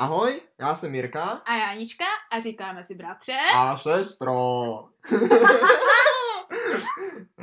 Ahoj, 0.00 0.40
já 0.60 0.74
jsem 0.74 0.94
Jirka. 0.94 1.22
A 1.24 1.54
já 1.56 1.70
Anička 1.70 2.04
a 2.32 2.40
říkáme 2.40 2.84
si 2.84 2.94
bratře. 2.94 3.36
A 3.54 3.76
sestro. 3.76 4.34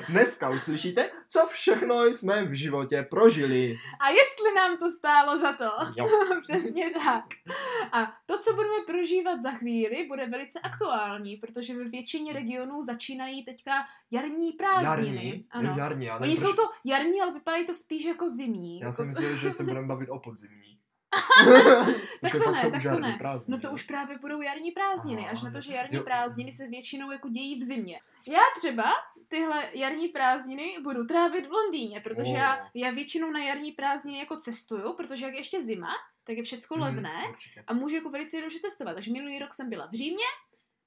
Dneska 0.09 0.49
uslyšíte, 0.49 1.09
co 1.27 1.47
všechno 1.47 2.03
jsme 2.05 2.43
v 2.45 2.51
životě 2.53 3.07
prožili. 3.09 3.75
A 3.99 4.09
jestli 4.09 4.53
nám 4.55 4.77
to 4.77 4.91
stálo 4.91 5.39
za 5.39 5.53
to. 5.53 5.71
Jo. 5.97 6.07
Přesně 6.43 6.89
tak. 6.91 7.23
A 7.91 8.13
to, 8.25 8.37
co 8.37 8.53
budeme 8.53 8.75
prožívat 8.87 9.39
za 9.39 9.51
chvíli, 9.51 10.05
bude 10.07 10.27
velice 10.27 10.59
aktuální, 10.59 11.37
protože 11.37 11.77
ve 11.77 11.83
většině 11.83 12.33
regionů 12.33 12.83
začínají 12.83 13.45
teďka 13.45 13.71
jarní 14.11 14.51
prázdniny. 14.51 15.15
Jarní, 15.25 15.45
Ano. 15.51 15.69
jo, 15.69 15.75
jarní, 15.77 16.05
já 16.05 16.17
Oni 16.17 16.35
jsou 16.37 16.41
proč- 16.53 16.55
to 16.55 16.63
jarní, 16.83 17.21
ale 17.21 17.33
vypadají 17.33 17.65
to 17.65 17.73
spíš 17.73 18.05
jako 18.05 18.29
zimní. 18.29 18.79
Já 18.79 18.85
jako 18.85 18.95
jsem 18.95 19.07
myslel, 19.07 19.35
že 19.35 19.51
se 19.51 19.63
budeme 19.63 19.87
bavit 19.93 20.09
o 20.09 20.19
podzimní. 20.19 20.79
Tak 22.21 22.31
to 22.43 22.51
ne, 22.51 22.71
tak 22.71 22.83
to 22.83 22.99
ne. 22.99 23.15
prázdniny, 23.19 23.57
No 23.57 23.69
to 23.69 23.73
už 23.73 23.83
právě 23.83 24.17
budou 24.17 24.41
jarní 24.41 24.71
prázdniny, 24.71 25.21
Aha, 25.21 25.31
až 25.31 25.41
na 25.41 25.51
to, 25.51 25.61
že 25.61 25.73
jarní 25.73 25.97
Jo. 25.97 26.03
prázdniny 26.03 26.51
se 26.51 26.67
většinou 26.67 27.11
jako 27.11 27.29
dějí 27.29 27.59
v 27.59 27.63
zimě. 27.63 27.99
Já 28.27 28.39
třeba 28.57 28.93
tyhle 29.27 29.63
jarní 29.73 30.07
prázdniny 30.07 30.75
budu 30.83 31.05
trávit 31.05 31.47
v 31.47 31.51
Londýně, 31.51 32.01
protože 32.01 32.31
Oh. 32.31 32.37
já, 32.37 32.67
já 32.73 32.91
většinou 32.91 33.31
na 33.31 33.43
jarní 33.43 33.71
prázdniny 33.71 34.19
jako 34.19 34.37
cestuju, 34.37 34.93
protože 34.93 35.25
jak 35.25 35.33
je 35.33 35.39
ještě 35.39 35.63
zima, 35.63 35.89
tak 36.23 36.37
je 36.37 36.43
všecko 36.43 36.75
Mhm, 36.75 36.83
levné 36.83 37.23
určitě. 37.29 37.63
a 37.67 37.73
můžu 37.73 37.95
jako 37.95 38.09
velice 38.09 38.37
jednoduše 38.37 38.59
cestovat. 38.59 38.95
Takže 38.95 39.11
minulý 39.11 39.39
rok 39.39 39.53
jsem 39.53 39.69
byla 39.69 39.87
v 39.87 39.95
Římě, 39.95 40.25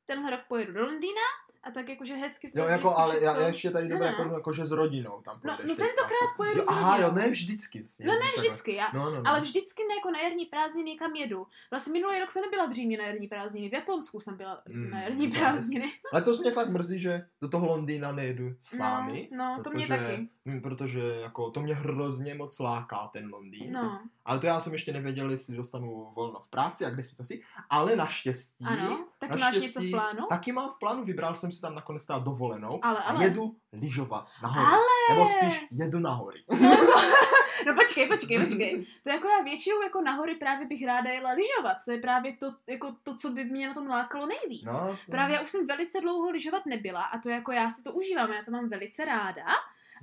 tenhle 0.07 0.31
rok 0.31 0.41
pojedu 0.49 0.73
do 0.73 0.83
Londýna 0.85 1.21
a 1.63 1.71
tak 1.71 1.89
jakože 1.89 2.15
hezky 2.15 2.51
to 2.51 2.59
Jo, 2.59 2.65
jako, 2.67 2.89
vždycky 2.89 3.03
ale 3.03 3.25
já, 3.25 3.41
já 3.41 3.47
ještě 3.47 3.71
tady 3.71 3.89
dobré 3.89 4.11
No, 4.11 4.17
no. 4.19 4.23
jako, 4.25 4.35
jako, 4.35 4.53
že 4.53 4.67
s 4.67 4.71
rodinou 4.71 5.21
tam 5.21 5.41
No, 5.45 5.53
no 5.53 5.75
tentokrát 5.75 6.31
pojedu 6.37 6.59
jo, 6.61 6.65
Aha, 6.69 6.99
jo, 6.99 7.13
ne 7.13 7.31
vždycky. 7.31 7.83
No 8.05 8.13
ne 8.13 8.19
vždycky, 8.39 8.75
já, 8.75 8.89
No, 8.95 9.05
no, 9.05 9.11
no. 9.17 9.23
ale 9.27 9.41
vždycky 9.41 9.83
ne 9.89 9.95
jako 9.95 10.11
na 10.11 10.21
jarní 10.21 10.47
prázdniny 10.47 10.91
někam 10.91 11.15
jedu. 11.15 11.47
Vlastně 11.71 11.93
minulý 11.93 12.19
rok 12.19 12.31
jsem 12.31 12.43
nebyla 12.43 12.67
v 12.67 12.73
Římě 12.73 12.99
na 12.99 13.05
jarní 13.05 13.29
prázdniny, 13.29 13.69
v 13.69 13.73
Japonsku 13.73 14.21
jsem 14.21 14.37
byla 14.37 14.63
Mm, 14.69 14.91
na 14.91 15.01
jarní 15.01 15.31
to 15.31 15.39
prázdniny. 15.39 15.93
Letos 16.13 16.41
mě 16.41 16.51
fakt 16.51 16.69
mrzí, 16.69 16.99
že 17.01 17.27
do 17.43 17.49
toho 17.49 17.67
Londýna 17.67 18.13
nejedu 18.13 18.55
s 18.59 18.75
vámi. 18.79 19.29
No, 19.33 19.55
no 19.57 19.63
to 19.65 19.71
mě 19.71 19.87
protože, 19.87 19.99
taky. 19.99 20.29
hm, 20.49 20.61
Protože 20.61 21.01
jako 21.01 21.51
to 21.51 21.61
mě 21.63 21.75
hrozně 21.75 22.35
moc 22.35 22.59
láká 22.59 23.11
ten 23.13 23.31
Londýn. 23.33 23.73
No, 23.73 24.01
Ale 24.29 24.39
to 24.39 24.47
já 24.47 24.61
jsem 24.61 24.73
ještě 24.73 24.93
nevěděl, 24.93 25.31
jestli 25.31 25.57
dostanu 25.57 26.13
volno 26.15 26.41
v 26.41 26.49
práci 26.49 26.85
a 26.85 26.91
kde 26.91 27.03
si 27.03 27.17
to 27.17 27.25
si. 27.25 27.43
Ale 27.71 27.97
naštěstí, 27.97 28.65
ano, 28.65 29.05
tak 29.19 29.31
máš 29.31 29.41
naštěstí 29.41 29.67
něco 29.67 29.81
v 29.81 29.91
plánu? 29.91 30.27
taky 30.29 30.53
mám 30.53 30.71
v 30.71 30.79
plánu, 30.79 31.05
vybral 31.05 31.35
jsem 31.35 31.53
si 31.53 31.61
tam 31.61 31.75
nakonec 31.75 32.07
teda 32.07 32.19
dovolenou 32.19 32.79
Ale, 32.83 32.99
a 32.99 33.03
ale. 33.03 33.25
jedu 33.25 33.57
lyžovat 33.73 34.27
nahoru. 34.43 34.67
Ale! 34.67 35.17
Nebo 35.17 35.27
spíš 35.27 35.67
jedu 35.71 35.99
na 35.99 36.13
hory. 36.13 36.45
No 37.67 37.75
počkej, 37.75 38.09
počkej, 38.09 38.39
počkej. 38.39 38.87
To 39.05 39.11
jako 39.11 39.29
já 39.29 39.43
většinou 39.45 39.83
jako 39.83 40.01
nahory 40.01 40.35
právě 40.35 40.67
bych 40.67 40.87
ráda 40.87 41.11
jela 41.11 41.31
lyžovat. 41.33 41.77
To 41.85 41.93
je 41.93 41.99
právě 41.99 42.37
to, 42.37 42.55
jako 42.67 42.95
to, 43.03 43.15
co 43.15 43.31
by 43.31 43.45
mě 43.45 43.69
na 43.69 43.75
tom 43.75 43.87
lákalo 43.87 44.27
nejvíc. 44.27 44.65
No, 44.67 44.73
no. 44.73 44.99
Právě 45.11 45.37
já 45.37 45.43
už 45.43 45.51
jsem 45.51 45.67
velice 45.67 46.01
dlouho 46.01 46.31
lyžovat 46.31 46.67
nebyla 46.67 47.03
a 47.03 47.19
to 47.19 47.29
jako 47.29 47.53
já 47.53 47.71
si 47.71 47.83
to 47.83 47.93
užívám, 47.93 48.33
já 48.33 48.45
to 48.45 48.51
mám 48.51 48.69
velice 48.69 49.05
ráda, 49.05 49.45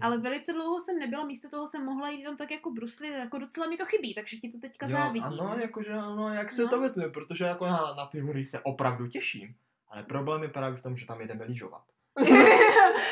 ale 0.02 0.18
velice 0.18 0.54
dlouho 0.54 0.80
jsem 0.80 1.00
nebyla, 1.00 1.26
místo 1.26 1.50
toho 1.50 1.68
jsem 1.68 1.86
mohla 1.86 2.10
jít 2.10 2.24
tam 2.24 2.38
tak 2.38 2.52
jako 2.52 2.72
bruslit, 2.72 3.12
jako 3.14 3.38
docela 3.38 3.68
mi 3.68 3.78
to 3.78 3.86
chybí, 3.86 4.14
takže 4.14 4.38
ti 4.38 4.50
to 4.50 4.58
teďka 4.60 4.86
Jo, 4.86 4.92
závidím. 4.92 5.24
ano, 5.24 5.56
jakože 5.62 5.94
ano, 5.94 6.30
jak 6.34 6.52
se 6.52 6.62
No. 6.64 6.68
to 6.70 6.80
vezme, 6.82 7.10
protože 7.10 7.46
jako 7.46 7.66
já 7.66 7.94
na 7.98 8.06
ty 8.06 8.20
hory 8.20 8.46
se 8.46 8.60
opravdu 8.60 9.08
těším. 9.08 9.56
Ale 9.90 10.04
problém 10.04 10.44
je 10.44 10.50
právě 10.50 10.78
v 10.78 10.82
tom, 10.82 10.98
že 10.98 11.06
tam 11.06 11.22
jedeme 11.22 11.46
lyžovat. 11.46 11.82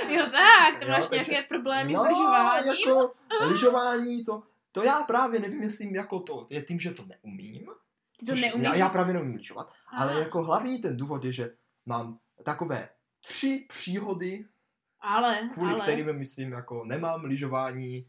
jo 0.10 0.26
tak, 0.32 0.80
to 0.80 0.86
Jo, 0.86 0.92
máš 0.92 1.10
takže- 1.10 1.32
nějaké 1.32 1.48
problémy 1.48 1.94
no, 1.94 2.00
s 2.00 2.08
lyžováním? 2.08 2.74
jako 2.74 3.12
lyžování, 3.46 4.24
to, 4.24 4.44
to 4.72 4.84
já 4.84 5.04
právě 5.04 5.40
nevím, 5.40 5.62
jestli 5.62 5.94
jako 5.96 6.20
to 6.20 6.48
je 6.50 6.62
tím, 6.62 6.80
že 6.80 6.92
to 6.92 7.06
neumím. 7.06 7.66
Ty 8.20 8.26
to 8.26 8.36
neumíš? 8.36 8.64
Já, 8.68 8.76
já 8.76 8.90
právě 8.90 9.14
neumím 9.14 9.36
lyžovat, 9.36 9.72
ale 9.98 10.20
jako 10.20 10.44
hlavní 10.44 10.80
ten 10.80 10.98
důvod 10.98 11.26
je, 11.26 11.34
že 11.34 11.56
mám 11.86 12.20
takové 12.44 12.90
tři 13.26 13.66
příhody, 13.70 14.46
ale, 15.04 15.50
kvůli 15.54 15.74
ale. 15.74 15.82
kterým 15.82 16.14
myslím, 16.14 16.52
jako 16.52 16.84
nemám 16.86 17.24
lyžování 17.26 18.08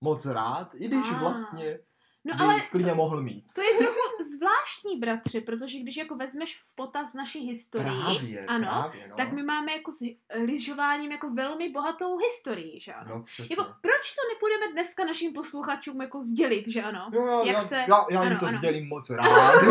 moc 0.00 0.26
rád, 0.26 0.74
i 0.74 0.88
když 0.88 1.10
Ah. 1.10 1.18
vlastně 1.18 1.78
No 2.26 2.34
ale 2.38 2.60
klidně 2.60 2.94
mohl 2.94 3.22
mít. 3.22 3.44
to 3.54 3.62
je 3.62 3.78
trochu 3.78 3.98
zvláštní, 4.38 4.98
bratři, 4.98 5.40
protože 5.40 5.78
když 5.78 5.96
jako 5.96 6.16
vezmeš 6.16 6.56
v 6.60 6.74
potaz 6.74 7.14
naši 7.14 7.38
historii, 7.38 8.00
Právě, 8.00 8.46
ano, 8.46 8.66
právě, 8.68 9.08
no. 9.08 9.16
tak 9.16 9.32
my 9.32 9.42
máme 9.42 9.72
jako 9.72 9.92
s 9.92 9.98
lyžováním 10.44 11.12
jako 11.12 11.30
velmi 11.30 11.68
bohatou 11.68 12.18
historii, 12.18 12.80
že 12.80 12.92
ano? 12.92 13.14
No, 13.16 13.22
přesně. 13.22 13.56
Jako, 13.58 13.62
proč 13.80 14.14
to 14.14 14.34
nepůjdeme 14.34 14.72
dneska 14.72 15.04
našim 15.04 15.32
posluchačům 15.32 16.00
jako 16.00 16.20
sdělit, 16.20 16.68
že 16.68 16.82
ano? 16.82 17.10
Jo, 17.14 17.26
jo, 17.26 17.42
jak 17.44 17.56
já, 17.56 17.62
se- 17.62 17.84
já, 17.88 18.04
já 18.10 18.22
jim 18.22 18.30
ano, 18.32 18.40
to 18.40 18.46
ano. 18.46 18.58
sdělím 18.58 18.88
moc 18.88 19.10
rád. 19.10 19.54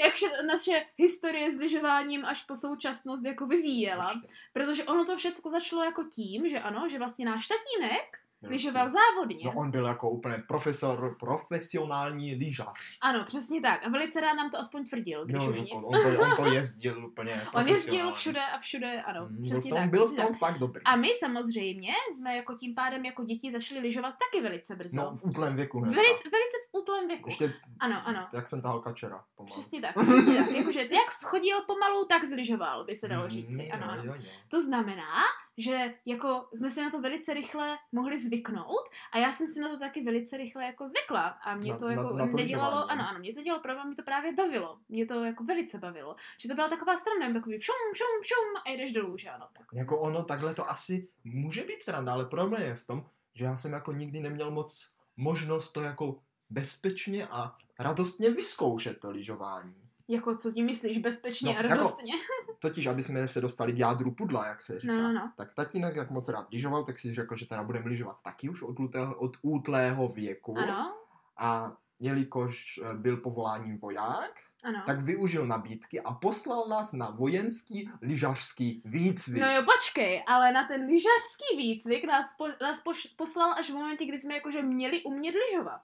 Jak 0.00 0.18
se 0.18 0.26
naše 0.46 0.86
historie 0.96 1.52
s 1.54 1.58
lyžováním 1.58 2.24
až 2.24 2.42
po 2.42 2.56
současnost 2.56 3.24
jako 3.24 3.46
vyvíjela. 3.46 4.12
Protože 4.52 4.84
ono 4.84 5.04
to 5.04 5.16
všechno 5.16 5.50
začalo 5.50 5.84
jako 5.84 6.04
tím, 6.04 6.48
že 6.48 6.60
ano, 6.60 6.88
že 6.90 6.98
vlastně 6.98 7.26
náš 7.26 7.46
tatínek 7.46 8.18
lyžoval 8.42 8.88
závodně. 8.88 9.44
No 9.44 9.52
on 9.56 9.70
byl 9.70 9.86
jako 9.86 10.10
úplně 10.10 10.36
profesor, 10.48 11.16
profesionální 11.20 12.34
lyžař. 12.34 12.98
Ano, 13.00 13.24
přesně 13.24 13.60
tak. 13.60 13.86
A 13.86 13.88
velice 13.88 14.20
rád 14.20 14.34
nám 14.34 14.50
to 14.50 14.58
aspoň 14.58 14.84
tvrdil, 14.84 15.24
když 15.24 15.36
No, 15.36 15.50
už 15.50 15.58
on, 15.58 15.64
nic. 15.64 15.72
on, 15.74 15.80
to, 16.02 16.22
on 16.22 16.36
to 16.36 16.44
jezdil 16.52 17.06
úplně 17.06 17.42
On 17.54 17.68
jezdil 17.68 18.12
všude 18.12 18.40
a 18.46 18.58
všude, 18.58 19.02
ano, 19.02 19.26
Mm, 19.30 19.42
přesně 19.42 19.70
tom, 19.70 19.78
tak. 19.78 19.90
byl 19.90 20.06
v 20.08 20.14
tom 20.14 20.26
tak. 20.26 20.38
fakt 20.38 20.58
dobrý. 20.58 20.82
A 20.84 20.96
my 20.96 21.08
samozřejmě 21.18 21.92
jsme 22.16 22.36
jako 22.36 22.54
tím 22.54 22.74
pádem 22.74 23.04
jako 23.04 23.24
děti 23.24 23.52
začali 23.52 23.80
lyžovat 23.80 24.14
taky 24.30 24.42
velice 24.42 24.76
brzo. 24.76 24.96
No, 24.96 25.10
v 25.12 25.24
útlém 25.24 25.56
věku 25.56 25.80
hned. 25.80 25.94
velice, 25.94 26.22
velice 26.24 26.56
v 26.70 26.78
útlém 26.78 27.08
věku. 27.08 27.28
Ještě, 27.28 27.52
Ano, 27.80 28.02
ano. 28.06 28.28
jak 28.34 28.48
jsem 28.48 28.62
tahal 28.62 28.80
kačera. 28.80 29.24
Pomalu. 29.36 29.52
Přesně 29.52 29.80
tak, 29.80 29.94
přesně 30.06 30.36
tak. 30.36 30.50
Jakože 30.50 30.80
jak 30.80 31.12
schodil 31.12 31.56
pomalu, 31.66 32.04
tak 32.04 32.24
zlyžoval, 32.24 32.84
by 32.84 32.96
se 32.96 33.08
dalo 33.08 33.24
Mm, 33.24 33.30
říci. 33.30 33.70
Ano, 33.70 33.90
ano. 33.90 34.14
To 34.48 34.62
znamená, 34.62 35.12
že 35.58 35.94
jako 36.06 36.48
jsme 36.54 36.70
si 36.70 36.82
na 36.82 36.90
to 36.90 37.00
velice 37.00 37.34
rychle 37.34 37.76
mohli 37.92 38.18
zvyknout 38.28 38.84
a 39.12 39.18
já 39.18 39.32
jsem 39.32 39.46
si 39.46 39.60
na 39.60 39.68
to 39.68 39.78
taky 39.78 40.04
velice 40.04 40.36
rychle 40.36 40.64
jako 40.64 40.88
zvykla 40.88 41.26
a 41.26 41.54
mě 41.56 41.72
Na- 41.72 41.78
to 41.78 41.84
na- 41.84 41.92
jako 41.92 42.16
na 42.16 42.26
to 42.26 42.36
nedělalo, 42.36 42.70
lyžování, 42.70 42.90
ano, 42.90 43.02
no. 43.02 43.08
ano, 43.08 43.18
mě 43.18 43.34
to 43.34 43.42
dělalo 43.42 43.62
problém, 43.62 43.86
mě 43.86 43.96
to 43.96 44.02
právě 44.02 44.32
bavilo. 44.34 44.78
Mě 44.88 45.06
to 45.06 45.24
jako 45.24 45.44
velice 45.44 45.78
bavilo. 45.78 46.16
Že 46.40 46.48
to 46.48 46.54
byla 46.54 46.68
taková 46.68 46.96
strana, 46.96 47.34
takový 47.34 47.60
šum, 47.60 47.74
šum, 47.94 48.22
šum 48.22 48.62
a 48.66 48.70
jdeš 48.70 48.92
dolů, 48.92 49.18
že 49.18 49.30
ano. 49.30 49.48
Tak. 49.52 49.66
Jako 49.72 50.00
ono, 50.00 50.24
takhle 50.24 50.54
to 50.54 50.70
asi 50.70 51.08
může 51.24 51.64
být 51.64 51.82
sranda, 51.82 52.12
ale 52.12 52.24
problém 52.24 52.62
je 52.62 52.74
v 52.74 52.84
tom, 52.84 53.06
že 53.34 53.44
já 53.44 53.56
jsem 53.56 53.72
jako 53.72 53.92
nikdy 53.92 54.20
neměl 54.20 54.50
moc 54.50 54.90
možnost 55.16 55.72
to 55.72 55.82
jako 55.82 56.20
bezpečně 56.50 57.26
a 57.26 57.56
radostně 57.78 58.30
vyzkoušet 58.30 59.00
to 59.00 59.10
lyžování. 59.10 59.87
Jako, 60.08 60.36
co 60.36 60.52
tím 60.52 60.66
myslíš, 60.66 60.98
bezpečně 60.98 61.46
No, 61.52 61.58
a 61.58 61.62
jako- 61.62 61.68
radostně? 61.68 62.12
Totiž, 62.58 62.86
aby 62.86 63.02
jsme 63.02 63.28
se 63.28 63.40
dostali 63.40 63.72
k 63.72 63.78
jádru 63.78 64.10
pudla, 64.10 64.46
jak 64.46 64.62
se 64.62 64.80
říká. 64.80 64.92
No, 64.92 65.02
no, 65.02 65.12
no. 65.12 65.32
Tak 65.36 65.54
tatínek, 65.54 65.96
jak 65.96 66.10
moc 66.10 66.28
rád 66.28 66.46
lyžoval, 66.52 66.84
tak 66.84 66.98
si 66.98 67.14
řekl, 67.14 67.36
že 67.36 67.46
teda 67.46 67.62
budeme 67.62 67.88
lyžovat 67.88 68.22
taky 68.22 68.48
už 68.48 68.62
od, 68.62 68.80
útlého, 68.80 69.14
od 69.14 69.36
útlého 69.42 70.08
věku. 70.08 70.58
Ano, 70.58 70.94
A 71.36 71.76
jelikož 72.00 72.80
eh, 72.82 72.94
byl 72.94 73.16
povoláním 73.16 73.76
voják, 73.76 74.40
ano. 74.64 74.82
tak 74.86 75.00
využil 75.00 75.46
nabídky 75.46 76.00
a 76.00 76.14
poslal 76.14 76.68
nás 76.68 76.92
na 76.92 77.10
vojenský 77.10 77.90
lyžařský 78.02 78.82
výcvik. 78.84 79.42
No 79.42 79.52
jo, 79.52 79.62
počkej, 79.62 80.22
ale 80.26 80.52
na 80.52 80.66
ten 80.66 80.80
lyžařský 80.86 81.56
výcvik 81.56 82.04
nás, 82.04 82.34
po, 82.38 82.48
nás 82.62 82.80
poš, 82.80 83.06
poslal 83.06 83.52
až 83.52 83.70
v 83.70 83.74
momentě, 83.74 84.04
kdy 84.06 84.18
jsme 84.18 84.34
jakože 84.34 84.62
měli 84.62 85.02
umět 85.02 85.34
lyžovat. 85.34 85.82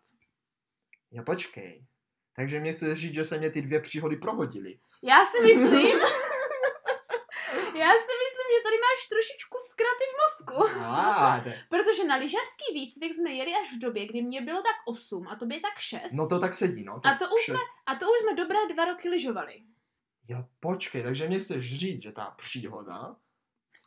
Ja 1.15 1.23
počkej. 1.23 1.87
Takže 2.37 2.61
mě 2.61 2.73
chceš 2.73 2.99
říct, 2.99 3.15
že 3.15 3.25
se 3.25 3.39
mě 3.39 3.51
ty 3.51 3.63
dvě 3.63 3.81
příhody 3.81 4.17
prohodily. 4.17 4.79
Já 5.03 5.27
si 5.27 5.41
myslím, 5.43 5.99
já 7.75 7.91
si 8.05 8.13
myslím, 8.25 8.49
že 8.55 8.63
tady 8.65 8.77
máš 8.87 9.09
trošičku 9.09 9.57
zkraty 9.71 10.05
v 10.11 10.15
mozku. 10.23 10.79
Ah, 10.85 11.41
Protože 11.69 12.05
na 12.05 12.17
lyžařský 12.17 12.75
výcvik 12.75 13.15
jsme 13.15 13.31
jeli 13.33 13.53
až 13.55 13.67
v 13.77 13.79
době, 13.81 14.07
kdy 14.07 14.23
mě 14.23 14.41
bylo 14.41 14.63
tak 14.63 14.77
8 14.87 15.29
a 15.29 15.37
tobě 15.37 15.61
tak 15.61 15.79
6. 15.79 16.13
no 16.13 16.29
to 16.29 16.39
tak 16.39 16.55
sedí, 16.55 16.85
no. 16.85 17.01
Tak 17.01 17.15
a, 17.15 17.19
to 17.19 17.35
už 17.35 17.45
jsme, 17.45 17.59
a 17.87 17.95
to 17.95 18.07
už 18.07 18.19
jsme 18.23 18.35
dobré 18.35 18.59
dva 18.75 18.85
roky 18.85 19.09
lyžovali. 19.09 19.57
Jo, 20.29 20.45
počkej, 20.61 21.03
takže 21.03 21.29
mě 21.29 21.39
chceš 21.41 21.79
říct, 21.79 22.03
že 22.03 22.13
ta 22.13 22.31
příhoda, 22.31 23.17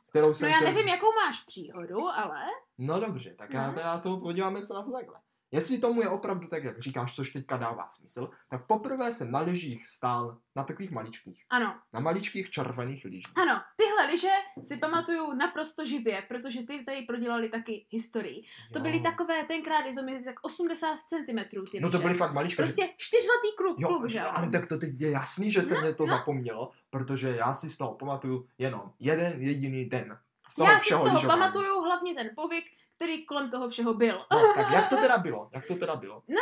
kterou 0.09 0.27
No 0.27 0.33
jsem... 0.33 0.49
já 0.49 0.55
chtěl- 0.57 0.67
nevím, 0.73 0.87
jakou 0.87 1.11
máš 1.25 1.39
příhodu, 1.41 2.07
ale... 2.09 2.45
No 2.77 2.99
dobře, 2.99 3.35
tak 3.37 3.53
já 3.53 3.67
No. 3.67 3.73
teda 3.73 3.99
to 3.99 4.17
podíváme 4.17 4.61
se 4.61 4.73
na 4.73 4.83
to 4.83 4.91
takhle. 4.91 5.19
Jestli 5.51 5.77
tomu 5.77 6.01
je 6.01 6.09
opravdu 6.09 6.47
tak, 6.47 6.63
jak 6.63 6.79
říkáš, 6.79 7.15
což 7.15 7.31
teďka 7.31 7.57
dává 7.57 7.89
smysl, 7.89 8.29
tak 8.49 8.65
poprvé 8.67 9.11
jsem 9.11 9.31
na 9.31 9.39
lyžích 9.39 9.87
stál 9.87 10.37
na 10.55 10.63
takových 10.63 10.91
maličkých. 10.91 11.45
Ano, 11.49 11.75
Na 11.93 11.99
maličkých 11.99 12.49
červených 12.49 13.05
lyžích. 13.05 13.27
ano, 13.35 13.61
tyhle 13.75 14.05
lyže 14.11 14.31
si 14.63 14.77
pamatuju 14.77 15.33
naprosto 15.33 15.85
živě, 15.85 16.23
protože 16.27 16.63
ty 16.63 16.83
tady 16.83 17.01
prodělali 17.01 17.49
taky 17.49 17.83
historii. 17.91 18.41
To 18.73 18.79
Jo. 18.79 18.83
byly 18.83 18.99
takové, 18.99 19.43
tenkrát 19.43 19.85
je 19.85 19.93
to 19.93 20.03
měly 20.03 20.23
tak 20.23 20.35
80 20.41 20.97
cm 21.07 21.39
ty 21.71 21.79
No 21.79 21.89
to 21.89 21.97
lyže. 21.97 22.03
byly 22.07 22.13
fakt 22.13 22.33
maličké. 22.33 22.63
Prostě 22.63 22.89
čtyřletý 22.97 23.47
kluk, 23.57 23.79
Jo, 23.79 23.87
kluk 23.87 24.09
že 24.09 24.21
ale 24.21 24.49
tak 24.49 24.65
to 24.65 24.77
teď 24.77 25.01
je 25.01 25.11
jasný, 25.11 25.51
že 25.51 25.63
se 25.63 25.73
No, 25.73 25.81
mě 25.81 25.93
to 25.93 26.03
no. 26.03 26.07
zapomnělo, 26.17 26.71
protože 26.89 27.29
já 27.29 27.53
si 27.53 27.69
z 27.69 27.77
toho 27.77 27.93
pamatuju 27.95 28.47
jenom 28.57 28.91
jeden 28.99 29.33
jediný 29.41 29.85
den. 29.85 30.17
Z 30.49 30.55
toho 30.55 30.71
Já 30.71 30.79
si 30.79 30.85
z 30.85 30.89
toho 30.89 31.03
lyžování. 31.03 31.27
pamatuju 31.27 31.81
hlavně 31.81 32.13
ten 32.15 32.29
povyk, 32.35 32.65
který 32.97 33.25
kolem 33.25 33.49
toho 33.49 33.69
všeho 33.69 33.93
byl. 33.93 34.25
No, 34.31 34.53
tak 34.55 34.71
jak 34.71 34.87
to 34.87 34.97
teda 35.01 35.17
bylo? 35.17 35.49
Jak 35.53 35.65
to 35.65 35.75
teda 35.75 35.95
bylo? 35.95 36.23
No, 36.27 36.37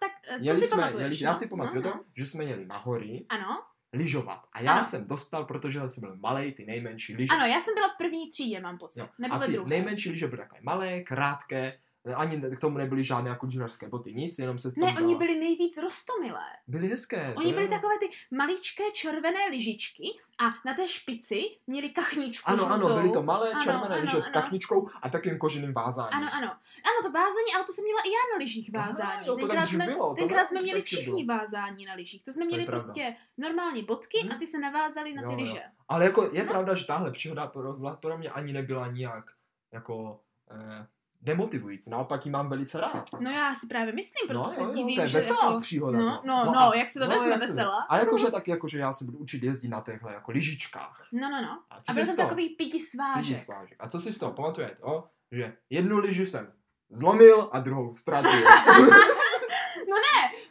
tak 0.00 0.10
eh, 0.28 0.38
co 0.38 0.44
Jeli 0.44 0.60
si 0.60 0.66
jsme, 0.66 0.76
pamatuješ? 0.82 1.04
jeli, 1.20 1.24
já 1.24 1.32
no? 1.32 1.38
si 1.38 1.46
pamatuju 1.46 1.82
no, 1.82 1.90
to, 1.90 1.96
no. 1.96 2.04
že 2.16 2.26
jsme 2.26 2.44
jeli 2.44 2.66
na 2.66 2.76
hory 2.78 3.26
Ano, 3.28 3.62
lyžovat. 3.92 4.42
A 4.52 4.62
já 4.62 4.72
Ano. 4.72 4.84
jsem 4.84 5.08
dostal, 5.08 5.44
protože 5.44 5.80
jsem 5.88 6.00
byl 6.00 6.16
malý, 6.16 6.52
ty 6.52 6.64
nejmenší 6.66 7.16
lyže. 7.16 7.28
ano, 7.34 7.46
já 7.46 7.60
jsem 7.60 7.74
byla 7.74 7.88
v 7.88 7.96
první 7.98 8.28
třídě, 8.30 8.60
mám 8.60 8.78
pocit. 8.78 9.00
Jo. 9.00 9.08
Nebo 9.18 9.34
A 9.34 9.38
ty 9.38 9.52
druhé. 9.52 9.68
nejmenší 9.68 10.10
lyže 10.10 10.26
byly 10.26 10.42
takové 10.42 10.60
malé, 10.62 11.00
krátké, 11.00 11.78
ani 12.16 12.40
k 12.56 12.60
tomu 12.60 12.78
nebyly 12.78 13.04
žádné 13.04 13.30
jako 13.30 13.46
lyžařské 13.46 13.88
boty, 13.88 14.14
nic, 14.14 14.38
jenom 14.38 14.58
se 14.58 14.70
to 14.72 14.80
Ne, 14.80 14.94
oni 15.02 15.14
byli 15.16 15.38
nejvíc 15.40 15.78
rostomilé. 15.78 16.44
byly 16.66 16.88
hezké. 16.88 17.34
Oni 17.36 17.50
to 17.52 17.56
byli 17.56 17.68
takové 17.68 17.98
ty 17.98 18.10
maličké 18.36 18.82
červené 18.92 19.46
lyžičky 19.50 20.04
a 20.40 20.44
na 20.66 20.74
té 20.74 20.88
špici 20.88 21.42
měli 21.66 21.90
kachničku 21.90 22.50
Ano, 22.50 22.66
ano, 22.66 22.76
žlutou. 22.76 22.94
byly 22.94 23.10
to 23.12 23.22
malé 23.22 23.50
Ano, 23.50 23.64
červené 23.64 23.94
ano, 23.94 24.00
lyže 24.00 24.22
s 24.22 24.26
ano. 24.26 24.32
kachničkou 24.32 24.88
a 25.02 25.08
takým 25.08 25.38
koženým 25.38 25.74
vázáním. 25.74 26.14
Ano, 26.14 26.28
ano. 26.34 26.46
Ano, 26.88 26.98
to 27.02 27.10
vázání, 27.12 27.50
ale 27.56 27.64
to 27.64 27.72
jsem 27.72 27.84
měla 27.84 28.00
i 28.04 28.08
já 28.10 28.34
na 28.34 28.38
lyžích 28.38 28.70
Aha, 28.74 28.86
vázání. 28.86 29.26
to 29.26 29.32
tak 29.36 29.40
tenkrát 29.40 29.66
jsme, 29.66 29.86
bylo, 29.86 30.08
to 30.08 30.14
tenkrát 30.14 30.46
jsme 30.46 30.58
to 30.58 30.64
měli 30.64 30.82
všichni 30.82 31.24
vázání 31.24 31.84
na 31.86 31.94
lyžích. 31.94 32.22
To 32.24 32.32
jsme 32.32 32.44
měli 32.44 32.64
pravda. 32.64 32.84
prostě 32.84 33.16
normální 33.38 33.82
bodky 33.82 34.18
Hm. 34.24 34.32
a 34.32 34.38
ty 34.38 34.46
se 34.46 34.58
navázali 34.58 35.12
na 35.14 35.22
ty 35.22 35.26
Jo, 35.26 35.32
jo. 35.32 35.36
lyže. 35.38 35.62
Ale 35.88 36.04
jako 36.04 36.30
je 36.32 36.42
No. 36.44 36.48
pravda, 36.50 36.74
že 36.74 36.84
tahle 36.84 37.10
příhoda 37.10 37.46
pro, 37.46 37.96
pro 37.96 38.18
mě 38.18 38.30
ani 38.30 38.52
nebyla 38.52 38.86
nijak 38.86 39.24
jako 39.72 40.20
eh, 40.50 40.86
demotivující. 41.22 41.90
Naopak 41.90 42.26
ji 42.26 42.32
mám 42.32 42.48
velice 42.48 42.80
rád. 42.80 43.04
No 43.20 43.30
já 43.30 43.54
si 43.54 43.66
právě 43.66 43.92
myslím, 43.92 44.28
proto 44.28 44.42
no, 44.42 44.48
se 44.48 44.60
jo, 44.60 44.72
divím, 44.74 44.96
to 44.96 45.02
je 45.02 45.08
že 45.08 45.18
veselá 45.18 45.44
jako... 45.46 45.60
příhoda. 45.60 45.98
No, 45.98 46.22
no, 46.24 46.44
no, 46.44 46.58
a- 46.60 46.76
jak 46.76 46.88
si 46.88 46.98
to 46.98 47.08
vezme, 47.08 47.28
jak 47.30 47.42
se- 47.42 47.48
veselá. 47.52 47.86
A 47.88 47.98
jakože 47.98 48.30
tak, 48.30 48.48
jakože 48.48 48.78
já 48.78 48.92
se 48.92 49.04
budu 49.04 49.18
učit 49.18 49.42
jezdit 49.44 49.68
na 49.68 49.80
těchhle 49.80 50.12
jako 50.12 50.30
lyžičkách. 50.30 51.06
No, 51.12 51.30
no, 51.30 51.42
no. 51.42 51.62
A 51.70 51.74
A 51.88 51.92
byl 51.92 52.04
toho? 52.06 52.16
takový 52.16 52.48
pidi 52.48 52.80
svážek. 52.80 53.38
svážek. 53.38 53.76
A 53.80 53.88
co 53.88 54.00
si 54.00 54.12
z 54.12 54.18
toho 54.18 54.32
pamatujete? 54.32 54.76
O, 54.82 55.04
že 55.32 55.56
jednu 55.70 55.98
lyži 55.98 56.26
jsem 56.26 56.52
zlomil 56.90 57.48
a 57.52 57.58
druhou 57.60 57.92
ztratil. 57.92 58.30